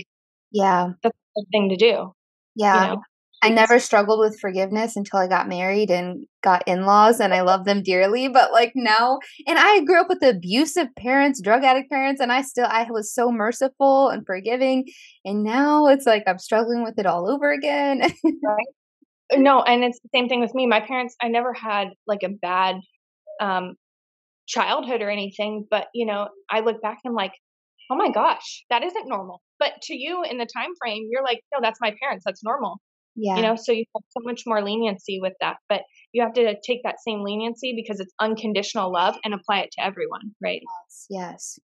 yeah, 0.52 0.90
that's 1.02 1.16
a 1.36 1.42
thing 1.50 1.70
to 1.70 1.76
do. 1.76 2.12
Yeah. 2.54 2.74
You 2.74 2.90
know? 2.90 3.02
I 3.42 3.48
never 3.48 3.80
struggled 3.80 4.20
with 4.20 4.38
forgiveness 4.40 4.94
until 4.94 5.18
I 5.18 5.26
got 5.26 5.48
married 5.48 5.90
and 5.90 6.26
got 6.42 6.62
in 6.68 6.86
laws, 6.86 7.18
and 7.18 7.34
I 7.34 7.40
love 7.40 7.64
them 7.64 7.82
dearly. 7.82 8.28
But 8.28 8.52
like 8.52 8.72
now, 8.76 9.18
and 9.48 9.58
I 9.58 9.80
grew 9.80 10.00
up 10.00 10.08
with 10.08 10.22
abusive 10.22 10.86
parents, 10.96 11.42
drug 11.42 11.64
addict 11.64 11.90
parents, 11.90 12.20
and 12.20 12.30
I 12.30 12.42
still, 12.42 12.66
I 12.66 12.86
was 12.88 13.12
so 13.12 13.32
merciful 13.32 14.10
and 14.10 14.24
forgiving. 14.24 14.86
And 15.24 15.42
now 15.42 15.88
it's 15.88 16.06
like 16.06 16.22
I'm 16.28 16.38
struggling 16.38 16.84
with 16.84 16.98
it 16.98 17.06
all 17.06 17.28
over 17.28 17.50
again. 17.50 18.00
right. 18.24 18.66
No, 19.34 19.62
and 19.62 19.82
it's 19.82 19.98
the 20.00 20.10
same 20.14 20.28
thing 20.28 20.40
with 20.40 20.54
me. 20.54 20.66
My 20.66 20.80
parents, 20.80 21.16
I 21.20 21.28
never 21.28 21.52
had 21.52 21.88
like 22.06 22.22
a 22.22 22.28
bad 22.28 22.76
um, 23.40 23.74
childhood 24.46 25.02
or 25.02 25.10
anything, 25.10 25.66
but 25.68 25.88
you 25.94 26.06
know, 26.06 26.28
I 26.48 26.60
look 26.60 26.80
back 26.80 26.98
and 27.04 27.10
I'm 27.10 27.16
like, 27.16 27.32
oh 27.90 27.96
my 27.96 28.10
gosh, 28.10 28.64
that 28.70 28.84
isn't 28.84 29.08
normal. 29.08 29.42
But 29.58 29.72
to 29.82 29.94
you 29.94 30.22
in 30.22 30.38
the 30.38 30.46
time 30.46 30.70
frame, 30.80 31.08
you're 31.10 31.24
like, 31.24 31.40
no, 31.52 31.58
that's 31.60 31.80
my 31.80 31.92
parents. 32.00 32.24
That's 32.24 32.44
normal. 32.44 32.80
Yeah. 33.14 33.36
You 33.36 33.42
know, 33.42 33.56
so 33.56 33.72
you 33.72 33.84
have 33.94 34.02
so 34.10 34.20
much 34.24 34.42
more 34.46 34.62
leniency 34.62 35.18
with 35.20 35.34
that. 35.40 35.56
But 35.68 35.82
you 36.12 36.22
have 36.22 36.32
to 36.34 36.56
take 36.66 36.80
that 36.84 36.96
same 37.06 37.22
leniency 37.22 37.74
because 37.76 38.00
it's 38.00 38.12
unconditional 38.20 38.92
love 38.92 39.16
and 39.24 39.34
apply 39.34 39.60
it 39.60 39.70
to 39.78 39.84
everyone, 39.84 40.32
right? 40.42 40.60
Yes. 40.62 41.06
Yes. 41.10 41.58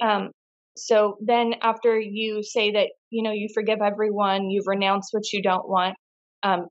Um, 0.00 0.30
so 0.76 1.16
then 1.20 1.54
after 1.62 1.98
you 1.98 2.42
say 2.42 2.72
that, 2.72 2.88
you 3.10 3.22
know, 3.22 3.32
you 3.32 3.48
forgive 3.52 3.80
everyone, 3.84 4.48
you've 4.50 4.66
renounced 4.66 5.08
what 5.12 5.32
you 5.32 5.42
don't 5.42 5.68
want, 5.68 5.96
um, 6.42 6.66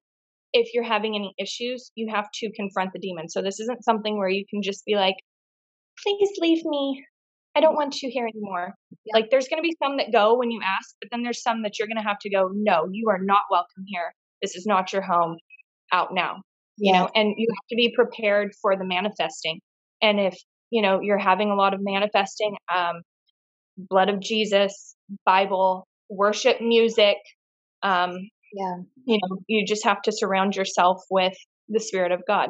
if 0.54 0.74
you're 0.74 0.84
having 0.84 1.16
any 1.16 1.34
issues, 1.40 1.92
you 1.96 2.12
have 2.14 2.28
to 2.34 2.52
confront 2.54 2.92
the 2.94 3.00
demon. 3.00 3.30
So 3.30 3.42
this 3.42 3.60
isn't 3.60 3.84
something 3.84 4.18
where 4.18 4.30
you 4.30 4.44
can 4.50 4.62
just 4.62 4.84
be 4.86 4.96
like, 4.96 5.16
please 6.04 6.30
leave 6.40 6.64
me. 6.66 7.06
I 7.56 7.60
don't 7.60 7.76
want 7.76 8.02
you 8.02 8.10
here 8.12 8.28
anymore. 8.28 8.74
Yeah. 9.06 9.20
Like 9.20 9.30
there's 9.30 9.48
going 9.48 9.62
to 9.62 9.68
be 9.68 9.76
some 9.82 9.98
that 9.98 10.12
go 10.12 10.38
when 10.38 10.52
you 10.52 10.62
ask, 10.64 10.96
but 11.02 11.10
then 11.12 11.24
there's 11.24 11.42
some 11.42 11.64
that 11.64 11.78
you're 11.78 11.88
going 11.88 12.02
to 12.02 12.08
have 12.08 12.20
to 12.22 12.30
go, 12.30 12.50
no, 12.54 12.88
you 12.92 13.10
are 13.10 13.20
not 13.22 13.42
welcome 13.50 13.84
here. 13.88 14.14
This 14.42 14.56
is 14.56 14.66
not 14.66 14.94
your 14.94 15.02
home. 15.02 15.38
Out 15.94 16.14
now. 16.14 16.42
Yeah. 16.78 16.94
You 16.94 17.00
know, 17.00 17.10
and 17.16 17.34
you 17.38 17.48
have 17.50 17.68
to 17.70 17.76
be 17.76 17.94
prepared 17.94 18.54
for 18.62 18.78
the 18.78 18.86
manifesting. 18.86 19.60
And 20.02 20.22
if, 20.22 20.38
you 20.70 20.82
know, 20.82 21.02
you're 21.02 21.18
having 21.18 21.50
a 21.52 21.56
lot 21.56 21.74
of 21.74 21.82
manifesting, 21.84 22.56
um, 22.74 23.02
blood 23.78 24.10
of 24.10 24.22
Jesus, 24.22 24.96
Bible, 25.26 25.86
worship 26.10 26.62
music, 26.62 27.18
um, 27.84 28.18
yeah. 28.54 28.76
You 29.06 29.18
know, 29.22 29.38
you 29.48 29.66
just 29.66 29.84
have 29.86 30.02
to 30.04 30.12
surround 30.12 30.56
yourself 30.56 31.04
with 31.10 31.34
the 31.70 31.80
Spirit 31.80 32.12
of 32.12 32.22
God. 32.28 32.50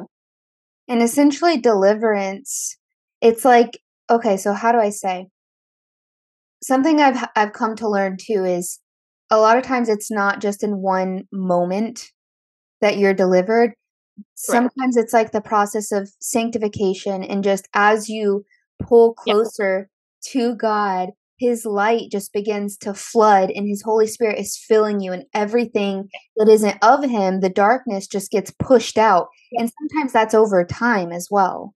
And 0.88 1.02
essentially, 1.02 1.58
deliverance, 1.58 2.76
it's 3.20 3.44
like, 3.44 3.78
okay, 4.10 4.36
so 4.36 4.52
how 4.52 4.72
do 4.72 4.78
I 4.78 4.90
say? 4.90 5.28
Something 6.62 7.00
I've 7.00 7.24
I've 7.34 7.52
come 7.52 7.76
to 7.76 7.88
learn 7.88 8.16
too 8.20 8.44
is 8.44 8.78
a 9.32 9.40
lot 9.40 9.56
of 9.56 9.64
times 9.64 9.88
it's 9.88 10.10
not 10.10 10.42
just 10.42 10.62
in 10.62 10.82
one 10.82 11.26
moment 11.32 12.10
that 12.82 12.98
you're 12.98 13.14
delivered. 13.14 13.72
Sometimes 14.34 14.96
right. 14.96 15.02
it's 15.02 15.14
like 15.14 15.32
the 15.32 15.40
process 15.40 15.90
of 15.90 16.10
sanctification 16.20 17.24
and 17.24 17.42
just 17.42 17.66
as 17.72 18.10
you 18.10 18.44
pull 18.82 19.14
closer 19.14 19.88
to 20.32 20.54
God, 20.54 21.12
his 21.38 21.64
light 21.64 22.10
just 22.12 22.34
begins 22.34 22.76
to 22.76 22.92
flood 22.92 23.50
and 23.50 23.66
his 23.66 23.82
holy 23.82 24.06
spirit 24.06 24.38
is 24.38 24.62
filling 24.68 25.00
you 25.00 25.12
and 25.12 25.24
everything 25.32 26.10
that 26.36 26.48
isn't 26.50 26.76
of 26.82 27.02
him 27.02 27.40
the 27.40 27.48
darkness 27.48 28.06
just 28.06 28.30
gets 28.30 28.52
pushed 28.58 28.98
out. 28.98 29.28
And 29.52 29.72
sometimes 29.80 30.12
that's 30.12 30.34
over 30.34 30.62
time 30.62 31.10
as 31.10 31.28
well. 31.30 31.72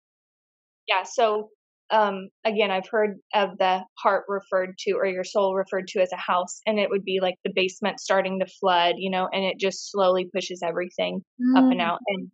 Yeah 0.86 1.04
so 1.04 1.48
um 1.90 2.28
again 2.44 2.70
i've 2.70 2.88
heard 2.90 3.16
of 3.34 3.50
the 3.58 3.80
heart 3.98 4.24
referred 4.28 4.76
to 4.78 4.92
or 4.92 5.06
your 5.06 5.24
soul 5.24 5.54
referred 5.54 5.86
to 5.86 6.00
as 6.00 6.10
a 6.12 6.16
house 6.16 6.60
and 6.66 6.78
it 6.78 6.90
would 6.90 7.04
be 7.04 7.18
like 7.22 7.36
the 7.44 7.52
basement 7.54 8.00
starting 8.00 8.40
to 8.40 8.46
flood 8.60 8.94
you 8.98 9.10
know 9.10 9.28
and 9.32 9.44
it 9.44 9.58
just 9.58 9.90
slowly 9.90 10.28
pushes 10.34 10.60
everything 10.64 11.20
mm. 11.40 11.58
up 11.58 11.70
and 11.70 11.80
out 11.80 11.98
and 12.08 12.28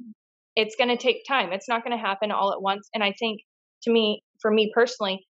it's 0.57 0.77
going 0.77 0.89
to 0.89 0.97
take 0.97 1.25
time 1.29 1.53
it's 1.53 1.69
not 1.69 1.85
going 1.85 1.97
to 1.97 2.03
happen 2.03 2.31
all 2.31 2.53
at 2.53 2.63
once 2.63 2.89
and 2.95 3.05
i 3.05 3.13
think 3.19 3.41
to 3.83 3.91
me 3.91 4.23
for 4.41 4.51
me 4.51 4.71
personally 4.75 5.25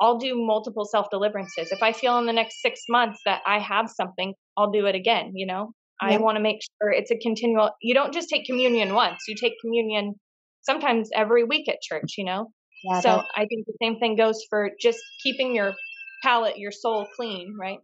I'll 0.00 0.18
do 0.18 0.34
multiple 0.34 0.84
self 0.84 1.06
deliverances. 1.08 1.70
If 1.70 1.80
I 1.80 1.92
feel 1.92 2.18
in 2.18 2.26
the 2.26 2.32
next 2.32 2.60
six 2.60 2.80
months 2.88 3.20
that 3.26 3.42
I 3.46 3.60
have 3.60 3.88
something, 3.88 4.34
I'll 4.56 4.72
do 4.72 4.86
it 4.86 4.96
again. 4.96 5.30
You 5.34 5.46
know, 5.46 5.72
I 6.00 6.18
want 6.18 6.36
to 6.36 6.42
make 6.42 6.60
sure 6.62 6.90
it's 6.90 7.10
a 7.10 7.18
continual, 7.18 7.70
you 7.80 7.94
don't 7.94 8.12
just 8.12 8.28
take 8.28 8.44
communion 8.44 8.94
once, 8.94 9.20
you 9.28 9.34
take 9.40 9.54
communion 9.60 10.14
sometimes 10.62 11.10
every 11.14 11.44
week 11.44 11.68
at 11.68 11.80
church, 11.82 12.14
you 12.18 12.24
know? 12.24 12.50
Yeah, 12.84 13.00
so 13.00 13.22
I 13.34 13.46
think 13.46 13.66
the 13.66 13.74
same 13.82 13.98
thing 13.98 14.16
goes 14.16 14.44
for 14.50 14.70
just 14.78 14.98
keeping 15.22 15.54
your 15.54 15.74
palate, 16.22 16.58
your 16.58 16.72
soul 16.72 17.06
clean, 17.16 17.56
right? 17.58 17.78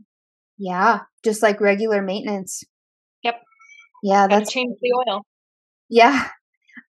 Yeah, 0.59 1.01
just 1.25 1.43
like 1.43 1.61
regular 1.61 2.03
maintenance. 2.03 2.63
Yep. 3.23 3.41
Yeah, 4.03 4.27
that's 4.29 4.53
change 4.53 4.77
the 4.81 4.93
oil. 5.09 5.23
Yeah, 5.89 6.29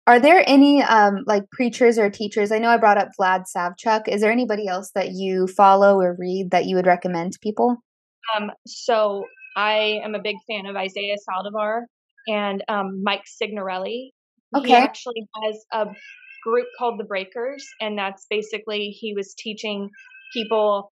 are 0.09 0.19
there 0.19 0.43
any 0.47 0.81
um, 0.81 1.23
like 1.27 1.49
preachers 1.51 1.99
or 1.99 2.09
teachers? 2.09 2.51
I 2.51 2.57
know 2.57 2.69
I 2.69 2.77
brought 2.77 2.97
up 2.97 3.09
Vlad 3.19 3.43
Savchuk. 3.55 4.07
Is 4.07 4.21
there 4.21 4.31
anybody 4.31 4.67
else 4.67 4.89
that 4.95 5.11
you 5.11 5.45
follow 5.45 5.99
or 5.99 6.15
read 6.17 6.49
that 6.49 6.65
you 6.65 6.75
would 6.77 6.87
recommend 6.87 7.33
to 7.33 7.39
people? 7.39 7.77
Um, 8.35 8.51
so 8.65 9.25
I 9.55 10.01
am 10.03 10.15
a 10.15 10.19
big 10.19 10.37
fan 10.47 10.65
of 10.65 10.75
Isaiah 10.75 11.15
Saldivar 11.29 11.81
and 12.27 12.63
um, 12.67 13.03
Mike 13.03 13.21
Signorelli. 13.25 14.13
Okay. 14.55 14.69
He 14.69 14.73
actually 14.73 15.27
has 15.43 15.63
a 15.71 15.85
group 16.43 16.67
called 16.77 16.99
the 16.99 17.03
Breakers, 17.03 17.65
and 17.81 17.97
that's 17.97 18.25
basically 18.29 18.89
he 18.89 19.13
was 19.13 19.33
teaching 19.37 19.89
people 20.33 20.91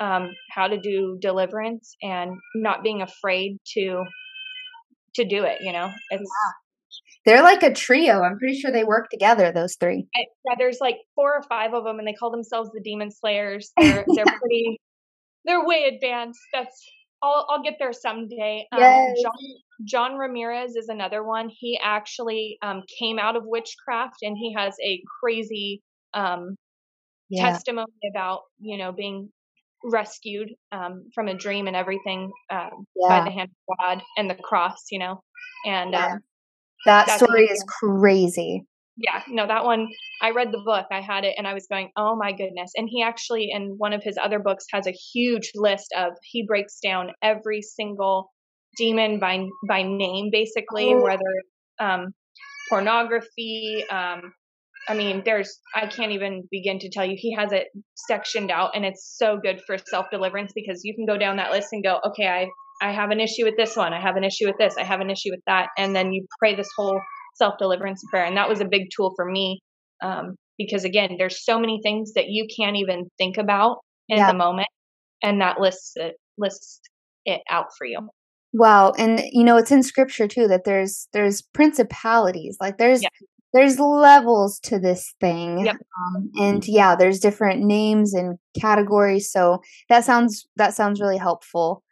um, 0.00 0.30
how 0.50 0.68
to 0.68 0.78
do 0.78 1.18
deliverance 1.20 1.96
and 2.02 2.32
not 2.54 2.82
being 2.82 3.02
afraid 3.02 3.58
to 3.74 4.04
to 5.14 5.24
do 5.24 5.44
it. 5.44 5.58
You 5.60 5.72
know, 5.72 5.90
it's 6.10 6.22
yeah. 6.22 6.52
They're 7.26 7.42
like 7.42 7.62
a 7.62 7.72
trio. 7.72 8.22
I'm 8.22 8.38
pretty 8.38 8.58
sure 8.58 8.70
they 8.70 8.84
work 8.84 9.08
together. 9.10 9.52
Those 9.52 9.76
three. 9.78 10.06
I, 10.16 10.24
yeah, 10.46 10.54
there's 10.58 10.78
like 10.80 10.96
four 11.14 11.34
or 11.34 11.42
five 11.42 11.74
of 11.74 11.84
them, 11.84 11.98
and 11.98 12.08
they 12.08 12.14
call 12.14 12.30
themselves 12.30 12.70
the 12.72 12.80
Demon 12.80 13.10
Slayers. 13.10 13.72
They're 13.78 14.04
they're 14.06 14.24
pretty. 14.24 14.80
They're 15.44 15.64
way 15.64 15.90
advanced. 15.94 16.40
That's. 16.52 16.82
I'll 17.22 17.46
I'll 17.50 17.62
get 17.62 17.74
there 17.78 17.92
someday. 17.92 18.66
Um. 18.72 18.80
John, 18.80 19.32
John 19.84 20.16
Ramirez 20.16 20.74
is 20.76 20.88
another 20.88 21.22
one. 21.22 21.50
He 21.56 21.78
actually 21.82 22.58
um, 22.62 22.82
came 22.98 23.18
out 23.18 23.36
of 23.36 23.42
witchcraft, 23.44 24.16
and 24.22 24.36
he 24.36 24.54
has 24.56 24.74
a 24.84 25.00
crazy 25.20 25.82
um, 26.14 26.56
yeah. 27.28 27.50
testimony 27.50 27.92
about 28.12 28.40
you 28.58 28.76
know 28.78 28.92
being 28.92 29.30
rescued 29.84 30.50
um, 30.72 31.04
from 31.14 31.28
a 31.28 31.34
dream 31.34 31.66
and 31.66 31.76
everything 31.76 32.32
um, 32.50 32.86
yeah. 32.96 33.08
by 33.08 33.24
the 33.24 33.30
hand 33.30 33.50
of 33.50 33.76
God 33.78 34.02
and 34.16 34.28
the 34.28 34.34
cross, 34.34 34.86
you 34.90 34.98
know. 34.98 35.22
And 35.64 35.92
yeah. 35.92 36.14
um, 36.14 36.20
that 36.86 37.10
story 37.10 37.44
is 37.44 37.64
crazy. 37.80 38.64
Yeah, 38.96 39.22
no, 39.28 39.46
that 39.46 39.64
one, 39.64 39.88
I 40.22 40.32
read 40.32 40.50
the 40.50 40.62
book, 40.64 40.86
I 40.90 41.00
had 41.00 41.24
it, 41.24 41.34
and 41.38 41.46
I 41.46 41.54
was 41.54 41.68
going, 41.70 41.90
oh 41.96 42.16
my 42.16 42.32
goodness. 42.32 42.72
And 42.74 42.88
he 42.90 43.00
actually, 43.00 43.48
in 43.52 43.76
one 43.78 43.92
of 43.92 44.02
his 44.02 44.18
other 44.20 44.40
books, 44.40 44.64
has 44.72 44.88
a 44.88 44.92
huge 44.92 45.52
list 45.54 45.94
of, 45.96 46.14
he 46.24 46.44
breaks 46.44 46.80
down 46.80 47.12
every 47.22 47.62
single 47.62 48.32
demon 48.78 49.18
by 49.18 49.46
by 49.68 49.82
name, 49.82 50.30
basically, 50.32 50.94
oh. 50.94 51.02
whether 51.02 51.20
um, 51.80 52.06
pornography, 52.70 53.84
um, 53.90 54.32
I 54.88 54.94
mean, 54.94 55.22
there's, 55.24 55.58
I 55.74 55.86
can't 55.86 56.12
even 56.12 56.44
begin 56.50 56.78
to 56.78 56.90
tell 56.90 57.04
you. 57.04 57.14
He 57.16 57.34
has 57.34 57.52
it 57.52 57.66
sectioned 58.08 58.50
out, 58.50 58.70
and 58.74 58.84
it's 58.84 59.14
so 59.16 59.38
good 59.42 59.60
for 59.66 59.76
self 59.78 60.06
deliverance 60.10 60.52
because 60.54 60.80
you 60.84 60.94
can 60.94 61.06
go 61.06 61.18
down 61.18 61.36
that 61.36 61.50
list 61.50 61.68
and 61.72 61.84
go, 61.84 61.98
okay, 62.06 62.26
I 62.26 62.48
I 62.80 62.92
have 62.92 63.10
an 63.10 63.20
issue 63.20 63.44
with 63.44 63.56
this 63.56 63.76
one. 63.76 63.92
I 63.92 64.00
have 64.00 64.16
an 64.16 64.24
issue 64.24 64.46
with 64.46 64.56
this. 64.58 64.76
I 64.78 64.84
have 64.84 65.00
an 65.00 65.10
issue 65.10 65.30
with 65.30 65.42
that. 65.46 65.68
And 65.76 65.94
then 65.94 66.12
you 66.12 66.26
pray 66.38 66.54
this 66.54 66.68
whole 66.76 67.00
self 67.34 67.54
deliverance 67.58 68.02
prayer. 68.10 68.24
And 68.24 68.36
that 68.36 68.48
was 68.48 68.60
a 68.60 68.64
big 68.64 68.88
tool 68.94 69.12
for 69.16 69.24
me 69.24 69.60
um, 70.02 70.36
because, 70.56 70.84
again, 70.84 71.16
there's 71.18 71.44
so 71.44 71.58
many 71.58 71.80
things 71.82 72.12
that 72.14 72.26
you 72.28 72.46
can't 72.58 72.76
even 72.76 73.08
think 73.18 73.36
about 73.36 73.78
in 74.08 74.18
yeah. 74.18 74.30
the 74.30 74.38
moment. 74.38 74.68
And 75.22 75.40
that 75.40 75.60
lists 75.60 75.92
it, 75.96 76.14
lists 76.36 76.80
it 77.24 77.40
out 77.50 77.66
for 77.76 77.86
you. 77.86 78.08
Wow. 78.52 78.92
And, 78.96 79.22
you 79.30 79.44
know, 79.44 79.56
it's 79.56 79.70
in 79.70 79.82
scripture 79.82 80.26
too 80.26 80.48
that 80.48 80.64
there's, 80.64 81.08
there's 81.12 81.42
principalities, 81.42 82.56
like 82.60 82.78
there's, 82.78 83.02
yeah. 83.02 83.08
there's 83.52 83.78
levels 83.78 84.58
to 84.60 84.78
this 84.78 85.14
thing. 85.20 85.66
Yep. 85.66 85.76
Um, 85.76 86.30
and 86.38 86.66
yeah, 86.66 86.96
there's 86.96 87.20
different 87.20 87.62
names 87.62 88.14
and 88.14 88.38
categories. 88.58 89.30
So 89.30 89.60
that 89.88 90.04
sounds, 90.04 90.46
that 90.56 90.74
sounds 90.74 91.00
really 91.00 91.18
helpful. 91.18 91.82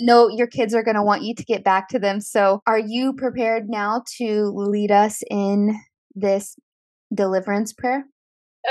know 0.00 0.28
your 0.28 0.46
kids 0.46 0.74
are 0.74 0.82
going 0.82 0.96
to 0.96 1.02
want 1.02 1.22
you 1.22 1.34
to 1.34 1.44
get 1.44 1.64
back 1.64 1.88
to 1.88 1.98
them. 1.98 2.20
So, 2.20 2.60
are 2.66 2.78
you 2.78 3.12
prepared 3.12 3.68
now 3.68 4.02
to 4.18 4.50
lead 4.54 4.90
us 4.90 5.22
in 5.30 5.78
this 6.14 6.56
deliverance 7.14 7.72
prayer? 7.72 8.04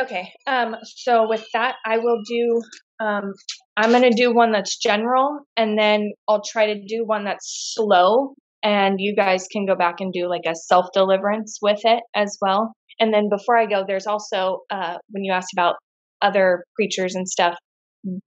Okay. 0.02 0.32
Um 0.48 0.78
so 0.84 1.28
with 1.28 1.46
that 1.54 1.76
I 1.86 1.98
will 1.98 2.22
do 2.26 2.62
um 3.02 3.34
I'm 3.78 3.92
going 3.92 4.04
to 4.04 4.16
do 4.16 4.34
one 4.34 4.52
that's 4.52 4.78
general 4.78 5.40
and 5.58 5.78
then 5.78 6.12
I'll 6.28 6.44
try 6.44 6.68
to 6.68 6.76
do 6.76 7.04
one 7.06 7.24
that's 7.24 7.74
slow 7.74 8.36
and 8.64 8.96
you 9.00 9.16
guys 9.16 9.48
can 9.52 9.66
go 9.66 9.76
back 9.76 9.96
and 10.00 10.14
do 10.14 10.30
like 10.30 10.44
a 10.46 10.56
self 10.56 10.88
deliverance 10.94 11.58
with 11.62 11.80
it 11.84 12.04
as 12.16 12.38
well. 12.42 12.74
And 13.00 13.14
then 13.14 13.30
before 13.30 13.58
I 13.58 13.66
go 13.66 13.84
there's 13.88 14.08
also 14.08 14.60
uh 14.70 14.98
when 15.10 15.24
you 15.24 15.34
asked 15.34 15.54
about 15.54 15.76
other 16.22 16.64
preachers 16.76 17.16
and 17.16 17.28
stuff 17.28 17.56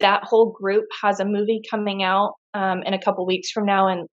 that 0.01 0.23
whole 0.25 0.53
group 0.53 0.85
has 1.03 1.21
a 1.21 1.25
movie 1.25 1.61
coming 1.69 2.03
out 2.03 2.35
um, 2.55 2.83
in 2.85 2.95
a 2.95 3.01
couple 3.01 3.27
weeks 3.27 3.51
from 3.51 3.67
now 3.67 3.89
and 3.89 4.07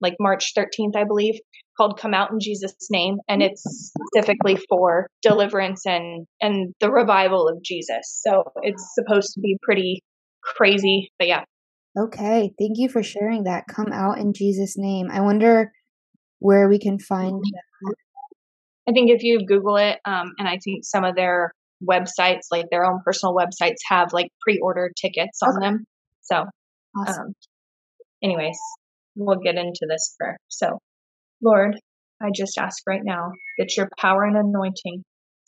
like 0.00 0.14
March 0.20 0.52
13th, 0.56 0.96
I 0.96 1.04
believe, 1.04 1.34
called 1.76 1.98
Come 1.98 2.14
Out 2.14 2.30
in 2.30 2.38
Jesus' 2.40 2.74
Name. 2.90 3.16
And 3.28 3.42
it's 3.42 3.62
specifically 3.62 4.58
for 4.68 5.08
deliverance 5.22 5.86
and, 5.86 6.26
and 6.40 6.74
the 6.80 6.90
revival 6.90 7.48
of 7.48 7.62
Jesus. 7.62 8.20
So 8.22 8.44
it's 8.62 8.94
supposed 8.94 9.32
to 9.34 9.40
be 9.40 9.56
pretty 9.62 10.02
crazy. 10.42 11.10
But 11.18 11.28
yeah. 11.28 11.44
Okay. 11.98 12.52
Thank 12.58 12.72
you 12.76 12.88
for 12.88 13.02
sharing 13.02 13.44
that. 13.44 13.64
Come 13.68 13.92
Out 13.92 14.18
in 14.18 14.32
Jesus' 14.34 14.76
Name. 14.76 15.08
I 15.10 15.20
wonder 15.20 15.72
where 16.40 16.68
we 16.68 16.78
can 16.78 16.98
find 16.98 17.40
that. 17.42 17.94
I 18.86 18.92
think 18.92 19.10
if 19.10 19.22
you 19.22 19.46
Google 19.46 19.76
it, 19.76 19.98
um, 20.04 20.32
and 20.38 20.46
I 20.46 20.58
think 20.62 20.84
some 20.84 21.04
of 21.04 21.16
their 21.16 21.52
websites, 21.82 22.42
like 22.50 22.66
their 22.70 22.84
own 22.84 23.00
personal 23.04 23.34
websites, 23.34 23.76
have 23.88 24.12
like 24.12 24.28
pre 24.42 24.58
ordered 24.58 24.92
tickets 25.00 25.40
on 25.42 25.56
okay. 25.56 25.66
them. 25.66 25.84
So, 26.22 26.44
awesome. 26.96 27.26
um, 27.28 27.34
anyways, 28.22 28.58
we'll 29.16 29.38
get 29.38 29.56
into 29.56 29.86
this 29.88 30.14
prayer. 30.18 30.36
So, 30.48 30.78
Lord, 31.42 31.76
I 32.22 32.30
just 32.34 32.58
ask 32.58 32.78
right 32.86 33.02
now 33.02 33.32
that 33.58 33.76
your 33.76 33.88
power 33.98 34.24
and 34.24 34.36
anointing 34.36 35.02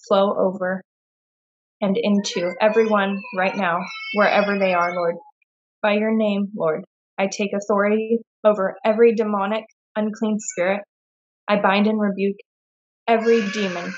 flow 0.09 0.35
over 0.39 0.83
and 1.81 1.97
into 1.97 2.55
everyone 2.61 3.21
right 3.37 3.57
now, 3.57 3.81
wherever 4.15 4.59
they 4.59 4.75
are, 4.75 4.95
Lord. 4.95 5.17
By 5.83 5.95
your 5.95 6.17
name, 6.17 6.49
Lord, 6.57 6.85
I 7.19 7.29
take 7.31 7.51
authority 7.55 8.19
over 8.45 8.77
every 8.85 9.15
demonic, 9.15 9.65
unclean 9.95 10.39
spirit. 10.39 10.83
I 11.49 11.61
bind 11.61 11.87
and 11.87 12.01
rebuke 12.01 12.37
every 13.07 13.47
demon, 13.51 13.93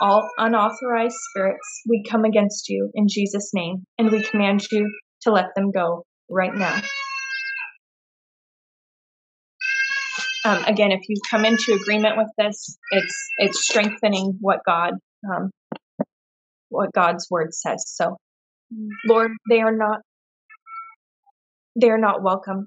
all 0.00 0.28
unauthorized 0.38 1.16
spirits. 1.30 1.82
We 1.88 2.02
come 2.08 2.24
against 2.24 2.68
you 2.68 2.90
in 2.94 3.06
Jesus' 3.08 3.50
name, 3.54 3.84
and 3.98 4.10
we 4.10 4.22
command 4.22 4.66
you 4.72 4.90
to 5.22 5.30
let 5.30 5.46
them 5.54 5.70
go 5.70 6.04
right 6.28 6.54
now. 6.54 6.80
Um, 10.48 10.64
again, 10.64 10.92
if 10.92 11.06
you 11.08 11.16
come 11.30 11.44
into 11.44 11.74
agreement 11.74 12.16
with 12.16 12.28
this, 12.38 12.78
it's 12.90 13.28
it's 13.38 13.62
strengthening 13.62 14.38
what 14.40 14.60
God 14.64 14.94
um, 15.30 15.50
what 16.70 16.92
God's 16.92 17.26
word 17.30 17.52
says. 17.52 17.84
So, 17.86 18.16
Lord, 19.06 19.32
they 19.50 19.60
are 19.60 19.76
not 19.76 20.00
they 21.78 21.90
are 21.90 21.98
not 21.98 22.22
welcome. 22.22 22.64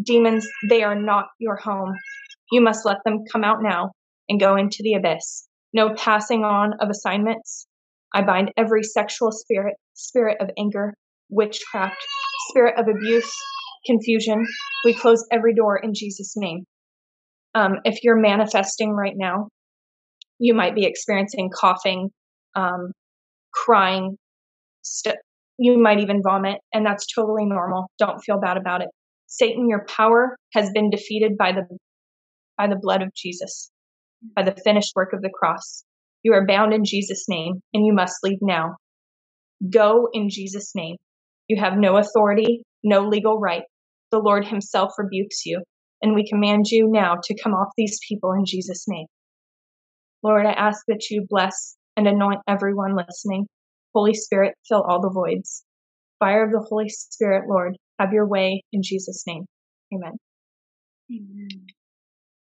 Demons, 0.00 0.48
they 0.68 0.82
are 0.82 0.96
not 0.96 1.26
your 1.38 1.54
home. 1.54 1.94
You 2.50 2.60
must 2.60 2.84
let 2.84 2.98
them 3.04 3.24
come 3.30 3.44
out 3.44 3.62
now 3.62 3.92
and 4.28 4.40
go 4.40 4.56
into 4.56 4.82
the 4.82 4.94
abyss. 4.94 5.46
No 5.72 5.94
passing 5.94 6.42
on 6.42 6.72
of 6.80 6.90
assignments. 6.90 7.68
I 8.12 8.22
bind 8.22 8.50
every 8.56 8.82
sexual 8.82 9.30
spirit, 9.30 9.74
spirit 9.94 10.38
of 10.40 10.50
anger, 10.58 10.94
witchcraft, 11.28 11.96
spirit 12.50 12.74
of 12.76 12.88
abuse, 12.88 13.32
confusion. 13.86 14.44
We 14.84 14.94
close 14.94 15.24
every 15.30 15.54
door 15.54 15.78
in 15.78 15.94
Jesus' 15.94 16.34
name. 16.36 16.64
Um, 17.54 17.76
if 17.84 18.02
you're 18.02 18.20
manifesting 18.20 18.90
right 18.90 19.14
now, 19.16 19.48
you 20.38 20.54
might 20.54 20.74
be 20.74 20.86
experiencing 20.86 21.50
coughing, 21.54 22.10
um, 22.56 22.92
crying, 23.52 24.16
st- 24.82 25.16
you 25.58 25.78
might 25.78 26.00
even 26.00 26.22
vomit, 26.22 26.58
and 26.72 26.84
that's 26.84 27.06
totally 27.14 27.46
normal. 27.46 27.90
Don't 27.98 28.20
feel 28.20 28.40
bad 28.40 28.56
about 28.56 28.82
it. 28.82 28.88
Satan, 29.26 29.68
your 29.68 29.86
power 29.86 30.36
has 30.52 30.70
been 30.72 30.90
defeated 30.90 31.36
by 31.38 31.52
the 31.52 31.62
by 32.58 32.68
the 32.68 32.78
blood 32.80 33.02
of 33.02 33.12
Jesus, 33.14 33.70
by 34.36 34.42
the 34.42 34.56
finished 34.64 34.92
work 34.94 35.12
of 35.12 35.22
the 35.22 35.30
cross. 35.32 35.84
You 36.22 36.32
are 36.34 36.46
bound 36.46 36.72
in 36.72 36.84
Jesus' 36.84 37.26
name, 37.28 37.60
and 37.72 37.86
you 37.86 37.92
must 37.92 38.16
leave 38.22 38.38
now. 38.40 38.76
Go 39.70 40.08
in 40.12 40.28
Jesus' 40.30 40.72
name. 40.74 40.96
You 41.48 41.60
have 41.60 41.76
no 41.76 41.96
authority, 41.96 42.62
no 42.82 43.06
legal 43.06 43.38
right. 43.38 43.62
The 44.10 44.18
Lord 44.18 44.46
Himself 44.46 44.92
rebukes 44.98 45.44
you. 45.46 45.62
And 46.04 46.14
we 46.14 46.28
command 46.28 46.66
you 46.66 46.86
now 46.86 47.14
to 47.24 47.42
come 47.42 47.54
off 47.54 47.72
these 47.78 47.98
people 48.06 48.32
in 48.32 48.44
Jesus' 48.46 48.84
name. 48.86 49.06
Lord, 50.22 50.44
I 50.44 50.52
ask 50.52 50.82
that 50.86 51.08
you 51.10 51.24
bless 51.26 51.76
and 51.96 52.06
anoint 52.06 52.40
everyone 52.46 52.94
listening. 52.94 53.46
Holy 53.94 54.12
Spirit, 54.12 54.54
fill 54.68 54.82
all 54.82 55.00
the 55.00 55.08
voids. 55.08 55.64
Fire 56.18 56.44
of 56.44 56.52
the 56.52 56.60
Holy 56.60 56.90
Spirit, 56.90 57.44
Lord, 57.48 57.78
have 57.98 58.12
your 58.12 58.28
way 58.28 58.62
in 58.70 58.82
Jesus' 58.84 59.24
name. 59.26 59.46
Amen. 59.94 60.12
Amen. 61.10 61.66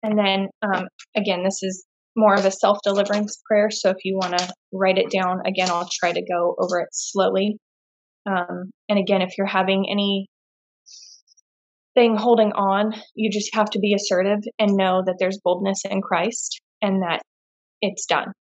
And 0.04 0.20
then, 0.20 0.47
um, 0.62 0.88
again, 1.18 1.43
this 1.43 1.64
is 1.64 1.84
more 2.16 2.36
of 2.36 2.45
a 2.45 2.52
self 2.52 2.78
deliverance 2.84 3.41
prayer. 3.47 3.72
So 3.72 3.89
if 3.89 3.97
you 4.04 4.16
want 4.16 4.38
to 4.38 4.54
write 4.72 5.00
it 5.00 5.10
down, 5.10 5.39
again, 5.47 5.72
I'll 5.72 5.89
try 5.91 6.12
to 6.12 6.22
go 6.22 6.56
over 6.60 6.82
it 6.82 6.89
slowly. 6.91 7.58
Um, 8.28 8.70
and 8.89 9.00
again, 9.00 9.24
if 9.24 9.39
you're 9.39 9.47
having 9.47 9.88
any 9.89 10.28
thing 12.00 12.16
holding 12.16 12.54
on, 12.54 12.93
you 13.14 13.30
just 13.30 13.54
have 13.54 13.70
to 13.72 13.80
be 13.80 13.93
assertive 13.93 14.39
and 14.58 14.78
know 14.78 15.04
that 15.06 15.18
there's 15.20 15.39
boldness 15.43 15.82
in 15.89 16.02
Christ 16.02 16.62
and 16.82 17.04
that 17.04 17.22
it's 17.82 18.06
done. 18.06 18.32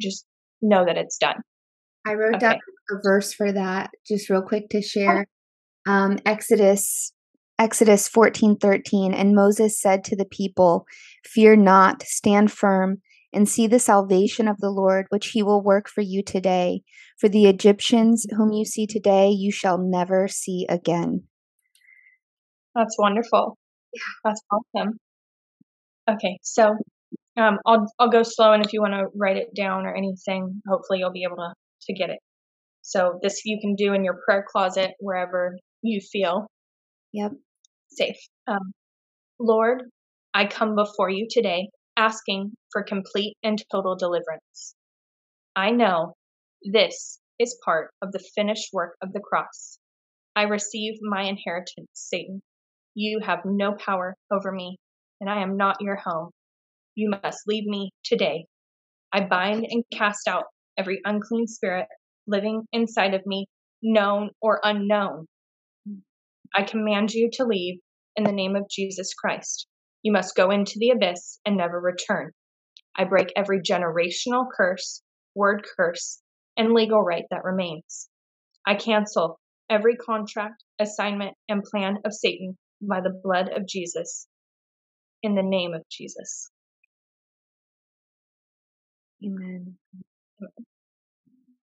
Just 0.00 0.26
know 0.60 0.84
that 0.84 0.98
it's 0.98 1.16
done. 1.16 1.36
I 2.06 2.14
wrote 2.14 2.36
okay. 2.36 2.50
down 2.50 2.58
a 2.90 2.94
verse 3.02 3.32
for 3.32 3.50
that 3.52 3.90
just 4.06 4.28
real 4.28 4.42
quick 4.42 4.68
to 4.70 4.82
share. 4.82 5.26
Um, 5.86 6.18
Exodus 6.26 7.12
Exodus 7.58 8.08
14:13 8.08 9.14
and 9.14 9.34
Moses 9.34 9.80
said 9.80 10.04
to 10.04 10.16
the 10.16 10.26
people, 10.26 10.84
"Fear 11.24 11.56
not, 11.56 12.02
stand 12.02 12.52
firm 12.52 12.98
and 13.32 13.48
see 13.48 13.66
the 13.66 13.78
salvation 13.78 14.48
of 14.48 14.58
the 14.58 14.70
Lord 14.70 15.06
which 15.08 15.28
he 15.28 15.42
will 15.42 15.62
work 15.62 15.88
for 15.88 16.02
you 16.02 16.22
today. 16.22 16.82
For 17.18 17.28
the 17.28 17.46
Egyptians 17.46 18.26
whom 18.36 18.52
you 18.52 18.64
see 18.64 18.86
today 18.86 19.30
you 19.30 19.50
shall 19.50 19.78
never 19.78 20.28
see 20.28 20.66
again." 20.68 21.27
That's 22.78 22.96
wonderful. 22.96 23.58
That's 24.24 24.40
awesome. 24.52 24.98
Okay, 26.08 26.38
so 26.42 26.76
um, 27.36 27.58
I'll 27.66 27.86
I'll 27.98 28.10
go 28.10 28.22
slow, 28.22 28.52
and 28.52 28.64
if 28.64 28.72
you 28.72 28.80
want 28.80 28.94
to 28.94 29.06
write 29.16 29.36
it 29.36 29.48
down 29.56 29.84
or 29.84 29.94
anything, 29.96 30.62
hopefully 30.68 31.00
you'll 31.00 31.12
be 31.12 31.24
able 31.24 31.38
to 31.38 31.54
to 31.88 31.92
get 31.94 32.10
it. 32.10 32.20
So 32.82 33.18
this 33.20 33.42
you 33.44 33.58
can 33.60 33.74
do 33.74 33.94
in 33.94 34.04
your 34.04 34.20
prayer 34.24 34.44
closet 34.48 34.92
wherever 35.00 35.56
you 35.82 36.00
feel. 36.00 36.46
Yep. 37.12 37.32
Safe. 37.90 38.16
Um, 38.46 38.72
Lord, 39.40 39.82
I 40.34 40.46
come 40.46 40.76
before 40.76 41.10
you 41.10 41.26
today 41.28 41.68
asking 41.96 42.52
for 42.72 42.84
complete 42.84 43.36
and 43.42 43.60
total 43.72 43.96
deliverance. 43.96 44.76
I 45.56 45.72
know 45.72 46.14
this 46.62 47.18
is 47.40 47.58
part 47.64 47.90
of 48.02 48.12
the 48.12 48.24
finished 48.36 48.68
work 48.72 48.96
of 49.02 49.12
the 49.12 49.20
cross. 49.20 49.78
I 50.36 50.42
receive 50.42 50.94
my 51.02 51.22
inheritance, 51.22 51.88
Satan. 51.94 52.40
You 53.00 53.20
have 53.20 53.44
no 53.44 53.74
power 53.74 54.16
over 54.28 54.50
me, 54.50 54.76
and 55.20 55.30
I 55.30 55.40
am 55.40 55.56
not 55.56 55.76
your 55.80 55.94
home. 55.94 56.32
You 56.96 57.10
must 57.10 57.46
leave 57.46 57.64
me 57.64 57.92
today. 58.02 58.46
I 59.12 59.20
bind 59.20 59.64
and 59.70 59.84
cast 59.92 60.26
out 60.26 60.46
every 60.76 61.00
unclean 61.04 61.46
spirit 61.46 61.86
living 62.26 62.66
inside 62.72 63.14
of 63.14 63.24
me, 63.24 63.46
known 63.84 64.30
or 64.42 64.58
unknown. 64.64 65.26
I 66.52 66.64
command 66.64 67.12
you 67.12 67.30
to 67.34 67.44
leave 67.44 67.78
in 68.16 68.24
the 68.24 68.32
name 68.32 68.56
of 68.56 68.68
Jesus 68.68 69.14
Christ. 69.14 69.68
You 70.02 70.10
must 70.10 70.34
go 70.34 70.50
into 70.50 70.80
the 70.80 70.90
abyss 70.90 71.38
and 71.46 71.56
never 71.56 71.80
return. 71.80 72.32
I 72.96 73.04
break 73.04 73.28
every 73.36 73.60
generational 73.60 74.46
curse, 74.52 75.04
word 75.36 75.64
curse, 75.76 76.20
and 76.56 76.72
legal 76.72 77.04
right 77.04 77.26
that 77.30 77.44
remains. 77.44 78.08
I 78.66 78.74
cancel 78.74 79.38
every 79.70 79.94
contract, 79.94 80.64
assignment, 80.80 81.36
and 81.48 81.62
plan 81.62 81.98
of 82.04 82.12
Satan 82.12 82.58
by 82.80 83.00
the 83.00 83.20
blood 83.22 83.50
of 83.54 83.66
Jesus, 83.66 84.26
in 85.22 85.34
the 85.34 85.42
name 85.42 85.74
of 85.74 85.82
Jesus. 85.90 86.50
Amen. 89.24 89.76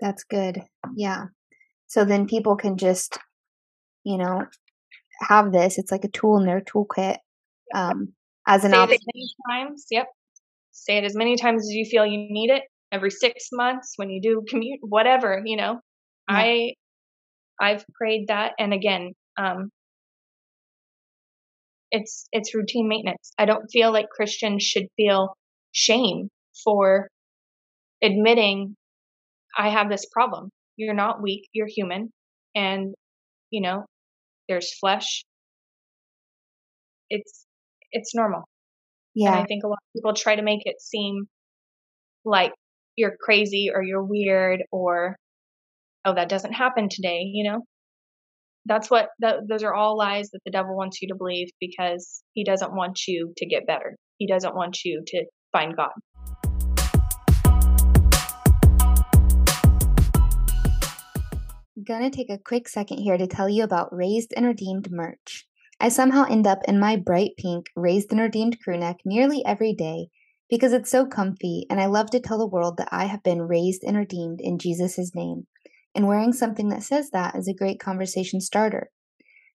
That's 0.00 0.24
good. 0.24 0.62
Yeah. 0.96 1.26
So 1.86 2.04
then 2.04 2.26
people 2.26 2.56
can 2.56 2.76
just, 2.76 3.18
you 4.04 4.18
know, 4.18 4.44
have 5.20 5.52
this. 5.52 5.78
It's 5.78 5.90
like 5.90 6.04
a 6.04 6.08
tool 6.08 6.38
in 6.38 6.46
their 6.46 6.60
toolkit 6.60 7.16
um, 7.74 8.12
as 8.46 8.64
an 8.64 8.72
Say 8.72 8.76
option. 8.76 8.98
times. 9.50 9.86
Yep. 9.90 10.06
Say 10.72 10.98
it 10.98 11.04
as 11.04 11.14
many 11.14 11.36
times 11.36 11.62
as 11.62 11.70
you 11.70 11.84
feel 11.84 12.06
you 12.06 12.18
need 12.30 12.50
it. 12.50 12.62
Every 12.92 13.10
six 13.10 13.48
months 13.52 13.92
when 13.96 14.10
you 14.10 14.20
do 14.20 14.42
commute, 14.48 14.80
whatever 14.82 15.42
you 15.44 15.56
know. 15.56 15.80
Yeah. 16.28 16.36
I 16.36 16.74
I've 17.60 17.84
prayed 17.94 18.28
that, 18.28 18.52
and 18.58 18.72
again, 18.72 19.12
um, 19.36 19.70
it's 21.90 22.28
it's 22.32 22.54
routine 22.54 22.88
maintenance. 22.88 23.32
I 23.38 23.44
don't 23.46 23.66
feel 23.70 23.92
like 23.92 24.08
Christians 24.10 24.62
should 24.62 24.86
feel 24.96 25.34
shame 25.72 26.28
for 26.64 27.08
admitting 28.02 28.76
I 29.56 29.70
have 29.70 29.88
this 29.88 30.06
problem. 30.12 30.50
You're 30.76 30.94
not 30.94 31.22
weak, 31.22 31.48
you're 31.52 31.68
human 31.68 32.10
and 32.54 32.94
you 33.50 33.60
know, 33.60 33.84
there's 34.48 34.72
flesh. 34.78 35.24
It's 37.08 37.46
it's 37.92 38.14
normal. 38.14 38.44
Yeah. 39.14 39.32
And 39.32 39.40
I 39.40 39.44
think 39.44 39.64
a 39.64 39.68
lot 39.68 39.78
of 39.82 39.92
people 39.94 40.14
try 40.14 40.36
to 40.36 40.42
make 40.42 40.62
it 40.64 40.80
seem 40.80 41.26
like 42.24 42.52
you're 42.96 43.16
crazy 43.20 43.70
or 43.74 43.82
you're 43.82 44.04
weird 44.04 44.62
or 44.70 45.16
oh 46.04 46.14
that 46.14 46.28
doesn't 46.28 46.52
happen 46.52 46.88
today, 46.88 47.22
you 47.32 47.50
know? 47.50 47.60
That's 48.66 48.90
what 48.90 49.08
that, 49.20 49.48
those 49.48 49.62
are 49.62 49.74
all 49.74 49.96
lies 49.96 50.30
that 50.30 50.40
the 50.44 50.50
devil 50.50 50.76
wants 50.76 51.00
you 51.00 51.08
to 51.08 51.14
believe 51.14 51.48
because 51.60 52.22
he 52.34 52.44
doesn't 52.44 52.74
want 52.74 53.00
you 53.08 53.32
to 53.36 53.46
get 53.46 53.66
better. 53.66 53.96
He 54.18 54.26
doesn't 54.26 54.54
want 54.54 54.84
you 54.84 55.02
to 55.06 55.24
find 55.50 55.74
God. 55.76 55.90
Gonna 61.82 62.10
take 62.10 62.28
a 62.28 62.38
quick 62.38 62.68
second 62.68 62.98
here 62.98 63.16
to 63.16 63.26
tell 63.26 63.48
you 63.48 63.64
about 63.64 63.94
Raised 63.94 64.34
and 64.36 64.44
Redeemed 64.44 64.90
merch. 64.90 65.46
I 65.80 65.88
somehow 65.88 66.26
end 66.28 66.46
up 66.46 66.58
in 66.68 66.78
my 66.78 66.96
bright 66.96 67.30
pink 67.38 67.66
Raised 67.74 68.12
and 68.12 68.20
Redeemed 68.20 68.60
crew 68.60 68.76
neck 68.76 68.98
nearly 69.06 69.42
every 69.46 69.72
day 69.72 70.08
because 70.50 70.74
it's 70.74 70.90
so 70.90 71.06
comfy 71.06 71.64
and 71.70 71.80
I 71.80 71.86
love 71.86 72.10
to 72.10 72.20
tell 72.20 72.36
the 72.36 72.46
world 72.46 72.76
that 72.76 72.90
I 72.92 73.06
have 73.06 73.22
been 73.22 73.40
raised 73.40 73.82
and 73.84 73.96
redeemed 73.96 74.40
in 74.42 74.58
Jesus' 74.58 75.14
name. 75.14 75.46
And 75.94 76.06
wearing 76.06 76.32
something 76.32 76.68
that 76.68 76.82
says 76.82 77.10
that 77.10 77.34
is 77.34 77.48
a 77.48 77.54
great 77.54 77.80
conversation 77.80 78.40
starter. 78.40 78.90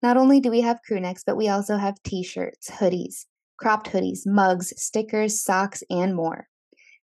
Not 0.01 0.17
only 0.17 0.39
do 0.39 0.49
we 0.49 0.61
have 0.61 0.79
crewnecks, 0.89 1.21
but 1.25 1.38
we 1.38 1.47
also 1.47 1.77
have 1.77 2.01
t 2.03 2.23
shirts, 2.23 2.69
hoodies, 2.69 3.25
cropped 3.57 3.91
hoodies, 3.91 4.21
mugs, 4.25 4.73
stickers, 4.75 5.43
socks, 5.43 5.84
and 5.89 6.15
more. 6.15 6.47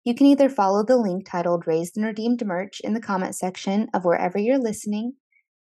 You 0.04 0.14
can 0.14 0.26
either 0.26 0.48
follow 0.48 0.84
the 0.84 0.96
link 0.96 1.28
titled 1.28 1.66
Raised 1.66 1.96
and 1.96 2.06
Redeemed 2.06 2.44
Merch 2.44 2.80
in 2.82 2.94
the 2.94 3.00
comment 3.00 3.36
section 3.36 3.88
of 3.92 4.04
wherever 4.04 4.38
you're 4.38 4.58
listening, 4.58 5.14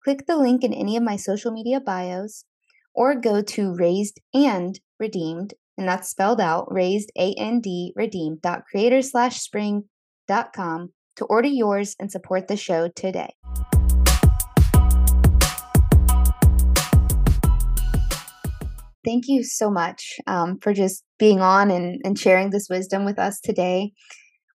click 0.03 0.27
the 0.27 0.37
link 0.37 0.63
in 0.63 0.73
any 0.73 0.97
of 0.97 1.03
my 1.03 1.15
social 1.15 1.51
media 1.51 1.79
bios, 1.79 2.45
or 2.93 3.15
go 3.15 3.41
to 3.41 3.73
Raised 3.73 4.19
and 4.33 4.79
Redeemed, 4.99 5.53
and 5.77 5.87
that's 5.87 6.09
spelled 6.09 6.41
out, 6.41 6.71
raised 6.71 7.11
A-N-D 7.17 7.93
redeemed 7.95 8.41
dot 8.41 8.63
creator 8.69 9.01
slash 9.01 9.39
spring 9.39 9.85
dot 10.27 10.53
com 10.53 10.91
to 11.17 11.25
order 11.25 11.47
yours 11.47 11.95
and 11.99 12.11
support 12.11 12.47
the 12.47 12.57
show 12.57 12.89
today. 12.89 13.33
Thank 19.05 19.25
you 19.27 19.43
so 19.43 19.69
much 19.69 20.15
um, 20.25 20.57
for 20.59 20.73
just 20.73 21.03
being 21.19 21.39
on 21.39 21.69
and, 21.69 22.01
and 22.03 22.17
sharing 22.17 22.49
this 22.49 22.67
wisdom 22.69 23.05
with 23.05 23.19
us 23.19 23.39
today. 23.39 23.91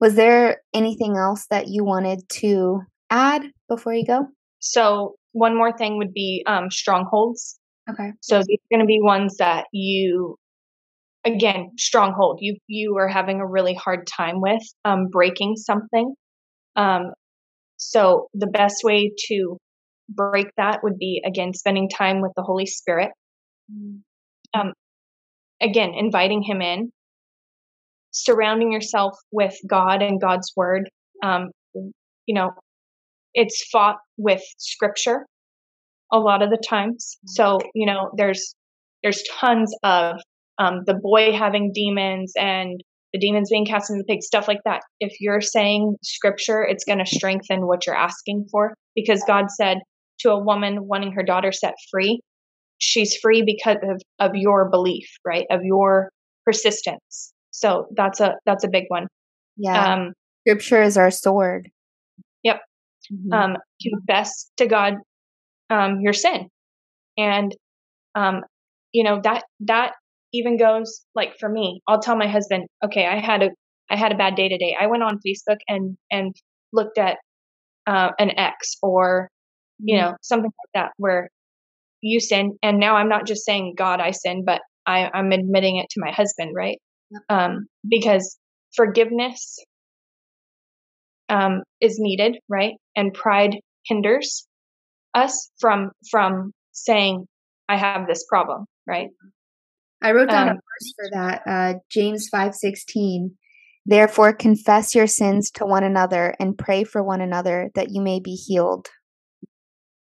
Was 0.02 0.16
there 0.16 0.62
anything 0.74 1.18
else 1.18 1.46
that 1.52 1.68
you 1.68 1.84
wanted 1.84 2.28
to 2.30 2.82
add 3.12 3.44
before 3.68 3.94
you 3.94 4.06
go? 4.06 4.26
So, 4.60 5.16
one 5.34 5.56
more 5.56 5.72
thing 5.78 5.98
would 5.98 6.14
be 6.14 6.44
um, 6.48 6.72
strongholds. 6.72 7.60
Okay. 7.90 8.12
So, 8.22 8.40
these 8.40 8.58
are 8.58 8.78
going 8.78 8.80
to 8.80 8.88
be 8.88 9.00
ones 9.02 9.38
that 9.38 9.66
you, 9.72 10.38
again, 11.26 11.72
stronghold, 11.78 12.40
you, 12.42 12.58
you 12.68 12.98
are 12.98 13.08
having 13.08 13.40
a 13.40 13.46
really 13.46 13.76
hard 13.76 14.08
time 14.08 14.42
with 14.42 14.64
um, 14.84 15.08
breaking 15.12 15.58
something. 15.58 16.16
Um, 16.80 17.12
so, 17.78 18.28
the 18.34 18.48
best 18.48 18.84
way 18.84 19.12
to 19.28 19.58
break 20.10 20.48
that 20.58 20.80
would 20.84 20.98
be, 20.98 21.22
again, 21.26 21.54
spending 21.54 21.90
time 21.90 22.22
with 22.22 22.32
the 22.36 22.44
Holy 22.44 22.66
Spirit. 22.66 23.12
Mm. 23.72 24.00
Um, 24.54 24.74
again, 25.62 25.94
inviting 25.96 26.42
Him 26.42 26.62
in 26.62 26.92
surrounding 28.12 28.72
yourself 28.72 29.16
with 29.32 29.56
God 29.68 30.02
and 30.02 30.20
God's 30.20 30.52
word. 30.56 30.90
Um, 31.24 31.50
you 31.74 32.36
know, 32.36 32.52
it's 33.34 33.68
fought 33.72 33.98
with 34.18 34.42
scripture 34.58 35.26
a 36.12 36.18
lot 36.18 36.42
of 36.42 36.50
the 36.50 36.62
times. 36.68 37.18
So, 37.26 37.60
you 37.76 37.86
know, 37.86 38.10
there's, 38.18 38.56
there's 39.04 39.24
tons 39.40 39.76
of, 39.84 40.16
um, 40.58 40.82
the 40.86 40.96
boy 40.96 41.32
having 41.32 41.72
demons 41.74 42.34
and 42.38 42.82
the 43.14 43.20
demons 43.20 43.50
being 43.50 43.66
cast 43.66 43.90
into 43.90 44.04
the 44.04 44.14
pig, 44.14 44.22
stuff 44.22 44.48
like 44.48 44.60
that. 44.66 44.82
If 45.00 45.20
you're 45.20 45.42
saying 45.42 45.96
scripture, 46.04 46.64
it's 46.64 46.84
going 46.84 47.00
to 47.00 47.06
strengthen 47.06 47.66
what 47.66 47.86
you're 47.86 47.96
asking 47.96 48.48
for 48.52 48.74
because 48.96 49.24
God 49.26 49.46
said 49.50 49.80
to 50.20 50.32
a 50.32 50.44
woman 50.44 50.88
wanting 50.88 51.14
her 51.14 51.24
daughter 51.24 51.52
set 51.52 51.74
free, 51.92 52.22
she's 52.78 53.16
free 53.16 53.44
because 53.44 53.78
of, 53.84 54.02
of 54.20 54.32
your 54.36 54.70
belief, 54.70 55.08
right? 55.26 55.46
Of 55.50 55.62
your 55.64 56.10
persistence. 56.46 57.34
So 57.52 57.88
that's 57.96 58.20
a 58.20 58.36
that's 58.46 58.64
a 58.64 58.70
big 58.70 58.86
one. 58.90 59.08
Yeah. 59.58 59.94
Um, 59.94 60.14
Scripture 60.48 60.82
is 60.82 60.98
our 60.98 61.12
sword. 61.12 61.70
Yep. 62.44 62.62
Mm-hmm. 63.12 63.34
Um, 63.34 63.58
confess 63.82 64.50
to 64.58 64.68
God 64.68 64.96
um, 65.70 66.00
your 66.02 66.14
sin, 66.14 66.48
and 67.18 67.56
um, 68.16 68.42
you 68.92 69.04
know 69.04 69.20
that 69.24 69.44
that 69.62 69.94
even 70.34 70.58
goes 70.58 71.06
like 71.16 71.38
for 71.40 71.50
me. 71.50 71.82
I'll 71.88 72.02
tell 72.02 72.16
my 72.16 72.28
husband, 72.28 72.68
okay, 72.84 73.06
I 73.06 73.20
had 73.20 73.44
a 73.44 73.50
I 73.90 73.96
had 73.96 74.12
a 74.12 74.18
bad 74.18 74.36
day 74.36 74.50
today. 74.50 74.76
I 74.80 74.88
went 74.88 75.04
on 75.04 75.20
Facebook 75.26 75.58
and 75.68 75.98
and 76.12 76.36
looked 76.74 76.98
at 76.98 77.18
uh, 77.88 78.12
an 78.20 78.38
ex 78.38 78.78
or 78.82 79.30
you 79.80 79.96
mm-hmm. 79.96 80.12
know 80.12 80.18
something 80.22 80.52
like 80.52 80.84
that 80.84 80.92
where 80.98 81.30
you 82.02 82.20
sin, 82.20 82.58
and 82.64 82.80
now 82.80 82.96
I'm 82.96 83.10
not 83.10 83.28
just 83.28 83.46
saying 83.46 83.74
God 83.78 84.00
I 84.00 84.12
sin, 84.12 84.44
but 84.46 84.62
I, 84.86 85.10
I'm 85.14 85.32
admitting 85.32 85.78
it 85.78 85.88
to 85.92 86.02
my 86.04 86.12
husband, 86.12 86.52
right? 86.56 86.78
um, 87.30 87.68
because 87.88 88.38
forgiveness 88.76 89.58
um, 91.30 91.64
is 91.82 91.98
needed, 92.00 92.38
right? 92.48 92.74
And 92.96 93.14
pride 93.14 93.58
hinders 93.86 94.48
us 95.14 95.50
from 95.60 95.92
from 96.10 96.54
saying, 96.72 97.26
"I 97.68 97.78
have 97.78 98.08
this 98.08 98.26
problem," 98.28 98.66
right? 98.88 99.10
I 100.02 100.12
wrote 100.12 100.30
down 100.30 100.50
um, 100.50 100.56
a 100.56 100.60
verse 100.60 100.94
for 100.96 101.10
that. 101.14 101.42
Uh, 101.46 101.80
James 101.92 102.28
five 102.30 102.56
sixteen. 102.56 103.36
Therefore, 103.86 104.34
confess 104.34 104.94
your 104.94 105.08
sins 105.08 105.50
to 105.52 105.66
one 105.66 105.84
another 105.84 106.36
and 106.40 106.58
pray 106.58 106.84
for 106.84 107.04
one 107.04 107.22
another 107.22 107.72
that 107.76 107.88
you 107.90 108.02
may 108.02 108.20
be 108.20 108.36
healed. 108.36 108.88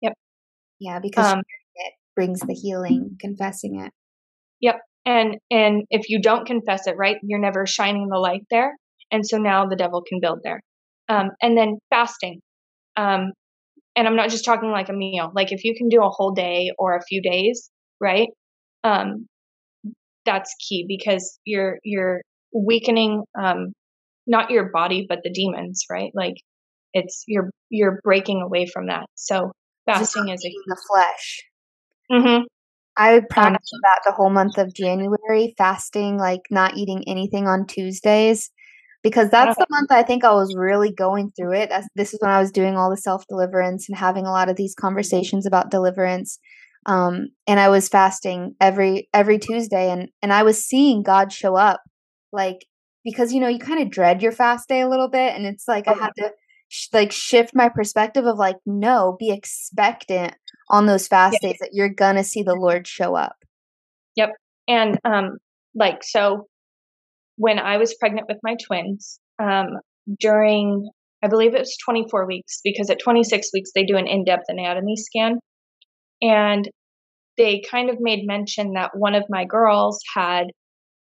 Yep. 0.02 0.14
Yeah, 0.80 1.00
because 1.00 1.34
um, 1.34 1.40
it 1.76 1.94
brings 2.16 2.42
the 2.42 2.54
healing, 2.54 3.18
confessing 3.20 3.80
it. 3.80 3.92
Yep 4.62 4.80
and 5.06 5.38
and 5.52 5.84
if 5.90 6.10
you 6.10 6.22
don't 6.22 6.46
confess 6.46 6.88
it 6.88 6.96
right 6.98 7.18
you're 7.24 7.40
never 7.40 7.66
shining 7.66 8.08
the 8.08 8.18
light 8.18 8.44
there 8.50 8.76
and 9.12 9.26
so 9.26 9.38
now 9.38 9.66
the 9.66 9.76
devil 9.76 10.04
can 10.08 10.20
build 10.22 10.40
there 10.44 10.62
um, 11.10 11.32
and 11.42 11.58
then 11.58 11.78
fasting 11.90 12.40
um, 12.96 13.32
and 13.96 14.08
i'm 14.08 14.16
not 14.16 14.30
just 14.30 14.46
talking 14.46 14.72
like 14.72 14.90
a 14.90 14.94
meal 14.94 15.32
like 15.36 15.52
if 15.52 15.64
you 15.64 15.76
can 15.76 15.90
do 15.90 16.02
a 16.02 16.10
whole 16.10 16.32
day 16.32 16.72
or 16.78 16.96
a 16.96 17.04
few 17.08 17.22
days 17.22 17.70
right 18.00 18.28
um, 18.84 19.28
that's 20.26 20.54
key 20.68 20.86
because 20.88 21.40
you're 21.46 21.78
you're 21.84 22.22
weakening 22.54 23.24
um, 23.40 23.74
not 24.28 24.52
your 24.52 24.70
body 24.72 25.06
but 25.08 25.20
the 25.24 25.32
demons 25.32 25.84
right 25.90 26.12
like 26.14 26.36
it's 26.94 27.24
you're 27.28 27.50
you're 27.70 28.00
breaking 28.04 28.42
away 28.42 28.66
from 28.66 28.88
that 28.88 29.06
so 29.16 29.52
fasting 29.86 30.30
is 30.30 30.44
a 30.46 30.50
the 30.68 30.82
flesh 30.90 31.42
mm-hmm. 32.12 32.44
I 32.96 33.22
practiced 33.30 33.76
that 33.82 34.02
the 34.06 34.12
whole 34.12 34.30
month 34.30 34.58
of 34.58 34.74
January, 34.74 35.54
fasting, 35.58 36.18
like 36.18 36.42
not 36.52 36.78
eating 36.78 37.04
anything 37.08 37.48
on 37.48 37.66
Tuesdays, 37.66 38.52
because 39.02 39.30
that's 39.30 39.58
the 39.58 39.66
month 39.70 39.92
I 39.92 40.04
think 40.04 40.24
I 40.24 40.34
was 40.34 40.56
really 40.56 40.92
going 40.92 41.32
through 41.36 41.54
it. 41.54 41.72
As 41.72 41.88
this 41.96 42.14
is 42.14 42.20
when 42.22 42.32
I 42.32 42.40
was 42.40 42.52
doing 42.52 42.78
all 42.78 42.90
the 42.90 42.98
self 42.98 43.26
deliverance 43.28 43.90
and 43.90 43.98
having 43.98 44.26
a 44.26 44.32
lot 44.32 44.50
of 44.50 44.56
these 44.56 44.76
conversations 44.76 45.46
about 45.46 45.72
deliverance. 45.72 46.40
Um, 46.86 47.30
and 47.48 47.60
I 47.60 47.70
was 47.70 47.90
fasting 47.90 48.56
every 48.60 49.10
every 49.14 49.40
Tuesday, 49.40 49.90
and 49.90 50.10
and 50.22 50.34
I 50.34 50.44
was 50.44 50.66
seeing 50.66 51.04
God 51.04 51.32
show 51.32 51.56
up, 51.56 51.82
like 52.32 52.66
because 53.04 53.34
you 53.34 53.40
know 53.40 53.48
you 53.48 53.60
kind 53.60 53.82
of 53.82 53.90
dread 53.90 54.22
your 54.22 54.32
fast 54.32 54.68
day 54.68 54.82
a 54.82 54.90
little 54.90 55.10
bit, 55.10 55.36
and 55.36 55.46
it's 55.46 55.68
like 55.68 55.88
I 55.88 55.94
had 55.94 56.12
to 56.18 56.32
sh- 56.70 56.88
like 56.94 57.12
shift 57.12 57.54
my 57.54 57.70
perspective 57.70 58.26
of 58.26 58.38
like 58.38 58.58
no, 58.66 59.16
be 59.20 59.32
expectant 59.32 60.34
on 60.70 60.86
those 60.86 61.08
fast 61.08 61.38
days 61.42 61.58
that 61.60 61.72
you're 61.74 61.90
gonna 61.90 62.24
see 62.24 62.44
the 62.44 62.56
Lord 62.56 62.88
show 62.88 63.16
up. 63.16 63.36
Yep. 64.16 64.30
And 64.68 65.00
um 65.06 65.38
like 65.76 66.04
so 66.04 66.48
when 67.38 67.60
I 67.60 67.78
was 67.78 67.96
pregnant 68.00 68.28
with 68.28 68.38
my 68.44 68.56
twins, 68.66 69.20
um 69.40 69.68
during 70.20 70.90
I 71.24 71.28
believe 71.28 71.56
it 71.56 71.60
was 71.60 71.78
24 71.86 72.28
weeks 72.28 72.60
because 72.64 72.90
at 72.90 73.00
26 73.00 73.50
weeks 73.54 73.72
they 73.74 73.86
do 73.86 73.96
an 73.96 74.08
in-depth 74.08 74.44
anatomy 74.50 74.96
scan 74.98 75.40
and 76.24 76.68
they 77.38 77.62
kind 77.70 77.90
of 77.90 77.98
made 78.00 78.26
mention 78.26 78.74
that 78.74 78.92
one 78.96 79.16
of 79.16 79.24
my 79.30 79.46
girls 79.46 80.00
had 80.16 80.46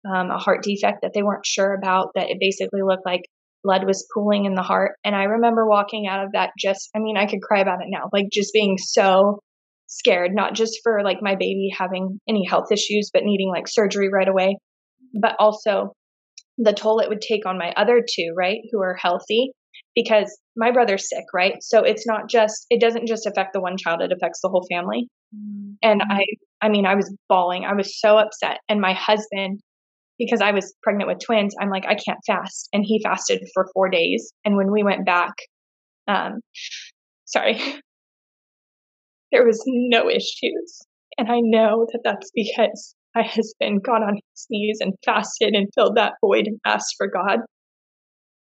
um, 0.05 0.29
a 0.29 0.37
heart 0.37 0.63
defect 0.63 0.99
that 1.01 1.11
they 1.13 1.23
weren't 1.23 1.45
sure 1.45 1.73
about 1.73 2.09
that 2.15 2.29
it 2.29 2.37
basically 2.39 2.81
looked 2.81 3.05
like 3.05 3.21
blood 3.63 3.85
was 3.85 4.07
pooling 4.13 4.45
in 4.45 4.55
the 4.55 4.61
heart. 4.61 4.93
And 5.03 5.15
i 5.15 5.23
remember 5.23 5.67
walking 5.67 6.07
out 6.07 6.23
of 6.23 6.31
that 6.33 6.51
just 6.57 6.89
i 6.95 6.99
mean 6.99 7.17
i 7.17 7.25
could 7.25 7.41
cry 7.41 7.59
about 7.59 7.81
it 7.81 7.87
now 7.89 8.09
like 8.13 8.27
just 8.31 8.53
being 8.53 8.77
so 8.77 9.39
scared, 9.87 10.35
not 10.35 10.53
just 10.53 10.79
for 10.83 11.01
like 11.03 11.17
my 11.21 11.35
baby 11.35 11.69
having 11.75 12.19
any 12.27 12.45
health 12.45 12.71
issues, 12.71 13.09
but 13.11 13.23
needing 13.23 13.49
like 13.49 13.67
surgery 13.67 14.09
right 14.09 14.27
away, 14.27 14.57
but 15.19 15.35
also 15.39 15.93
the 16.57 16.73
toll 16.73 16.99
it 16.99 17.09
would 17.09 17.21
take 17.21 17.45
on 17.45 17.57
my 17.57 17.71
other 17.75 18.01
two, 18.01 18.33
right, 18.37 18.59
who 18.71 18.81
are 18.81 18.95
healthy 18.95 19.51
because 19.97 20.39
my 20.55 20.69
brother's 20.69 21.09
sick, 21.09 21.25
right? 21.33 21.55
So 21.61 21.81
it's 21.83 22.05
not 22.05 22.29
just 22.29 22.67
it 22.69 22.79
doesn't 22.79 23.07
just 23.07 23.25
affect 23.25 23.53
the 23.53 23.59
one 23.59 23.77
child, 23.77 24.01
it 24.01 24.11
affects 24.11 24.39
the 24.43 24.49
whole 24.49 24.65
family. 24.71 25.07
Mm-hmm. 25.35 25.71
And 25.81 26.03
I 26.03 26.23
I 26.61 26.69
mean, 26.69 26.85
I 26.85 26.93
was 26.93 27.11
bawling. 27.27 27.65
I 27.65 27.73
was 27.73 27.99
so 27.99 28.17
upset 28.19 28.59
and 28.69 28.79
my 28.79 28.93
husband 28.93 29.59
because 30.19 30.39
I 30.39 30.51
was 30.51 30.73
pregnant 30.83 31.09
with 31.09 31.19
twins, 31.25 31.55
I'm 31.59 31.71
like 31.71 31.85
I 31.85 31.95
can't 31.95 32.19
fast 32.27 32.69
and 32.71 32.83
he 32.85 33.01
fasted 33.03 33.41
for 33.55 33.67
4 33.73 33.89
days 33.89 34.31
and 34.45 34.55
when 34.55 34.71
we 34.71 34.83
went 34.83 35.05
back 35.05 35.33
um 36.07 36.41
sorry. 37.25 37.59
there 39.31 39.45
was 39.45 39.61
no 39.65 40.09
issues. 40.09 40.79
And 41.17 41.29
I 41.29 41.39
know 41.41 41.87
that 41.91 42.01
that's 42.03 42.29
because 42.35 42.95
my 43.15 43.23
husband 43.23 43.81
got 43.83 44.03
on 44.03 44.13
his 44.13 44.45
knees 44.51 44.77
and 44.79 44.93
fasted 45.03 45.55
and 45.55 45.67
filled 45.73 45.97
that 45.97 46.13
void 46.21 46.45
and 46.45 46.59
asked 46.65 46.93
for 46.97 47.07
God. 47.07 47.39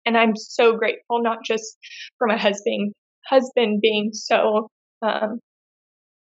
And 0.08 0.18
I'm 0.18 0.38
so 0.38 0.78
grateful, 0.78 1.22
not 1.22 1.40
just 1.44 1.78
for 2.18 2.28
my 2.28 2.38
husband, 2.38 2.94
husband 3.26 3.82
being 3.82 4.12
so 4.14 4.70
um, 5.02 5.40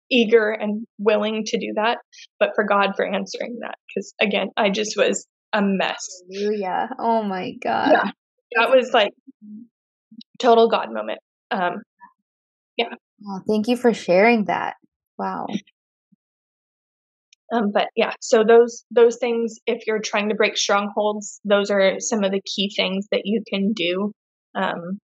eager 0.09 0.49
and 0.49 0.87
willing 0.97 1.43
to 1.45 1.59
do 1.59 1.73
that, 1.75 1.99
but 2.39 2.53
for 2.55 2.63
God 2.63 2.93
for 2.95 3.05
answering 3.05 3.59
that. 3.61 3.75
Because 3.87 4.15
again, 4.19 4.47
I 4.57 4.71
just 4.71 4.97
was 4.97 5.27
a 5.53 5.61
mess. 5.61 6.03
Hallelujah. 6.33 6.89
Oh 6.97 7.21
my 7.21 7.51
God. 7.63 7.91
Yeah. 7.91 8.11
That 8.55 8.71
was 8.71 8.89
like 8.93 9.11
total 10.39 10.69
God 10.69 10.91
moment. 10.91 11.19
Um, 11.51 11.83
yeah. 12.77 12.95
Oh, 13.27 13.41
thank 13.47 13.67
you 13.67 13.77
for 13.77 13.93
sharing 13.93 14.45
that. 14.45 14.73
Wow. 15.19 15.45
Um, 17.53 17.71
but 17.73 17.87
yeah, 17.95 18.11
so 18.19 18.43
those 18.43 18.83
those 18.91 19.17
things, 19.17 19.55
if 19.65 19.87
you're 19.87 20.01
trying 20.01 20.29
to 20.29 20.35
break 20.35 20.57
strongholds, 20.57 21.39
those 21.45 21.71
are 21.71 21.99
some 21.99 22.23
of 22.23 22.31
the 22.31 22.41
key 22.41 22.71
things 22.75 23.07
that 23.11 23.21
you 23.23 23.41
can 23.47 23.71
do. 23.73 24.11
Um, 24.53 24.99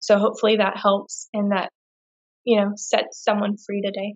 so 0.00 0.18
hopefully 0.18 0.56
that 0.56 0.76
helps 0.76 1.28
and 1.32 1.52
that 1.52 1.70
you 2.44 2.60
know 2.60 2.72
sets 2.74 3.22
someone 3.22 3.56
free 3.64 3.80
today. 3.82 4.14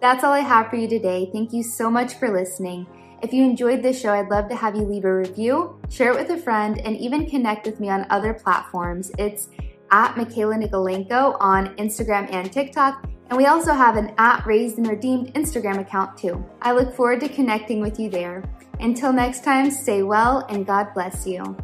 That's 0.00 0.22
all 0.22 0.32
I 0.32 0.40
have 0.40 0.70
for 0.70 0.76
you 0.76 0.88
today. 0.88 1.28
Thank 1.32 1.52
you 1.52 1.62
so 1.62 1.90
much 1.90 2.14
for 2.14 2.32
listening. 2.32 2.86
If 3.20 3.32
you 3.32 3.44
enjoyed 3.44 3.82
this 3.82 4.00
show, 4.00 4.12
I'd 4.12 4.30
love 4.30 4.48
to 4.48 4.54
have 4.54 4.76
you 4.76 4.82
leave 4.82 5.04
a 5.04 5.12
review, 5.12 5.80
share 5.90 6.12
it 6.12 6.18
with 6.18 6.30
a 6.30 6.40
friend, 6.40 6.80
and 6.80 6.96
even 6.96 7.28
connect 7.28 7.66
with 7.66 7.80
me 7.80 7.88
on 7.88 8.06
other 8.10 8.32
platforms. 8.32 9.10
It's 9.18 9.48
at 9.90 10.16
Michaela 10.16 10.54
Nikolaenko 10.54 11.36
on 11.40 11.74
Instagram 11.76 12.32
and 12.32 12.52
TikTok 12.52 13.08
and 13.28 13.36
we 13.36 13.46
also 13.46 13.74
have 13.74 13.96
an 13.96 14.12
at 14.18 14.46
Raised 14.46 14.78
and 14.78 14.88
Redeemed 14.88 15.34
Instagram 15.34 15.78
account 15.78 16.16
too. 16.16 16.44
I 16.62 16.72
look 16.72 16.94
forward 16.94 17.20
to 17.20 17.28
connecting 17.28 17.80
with 17.80 18.00
you 18.00 18.08
there. 18.08 18.42
Until 18.80 19.12
next 19.12 19.44
time, 19.44 19.70
stay 19.70 20.02
well 20.02 20.46
and 20.48 20.66
God 20.66 20.94
bless 20.94 21.26
you. 21.26 21.56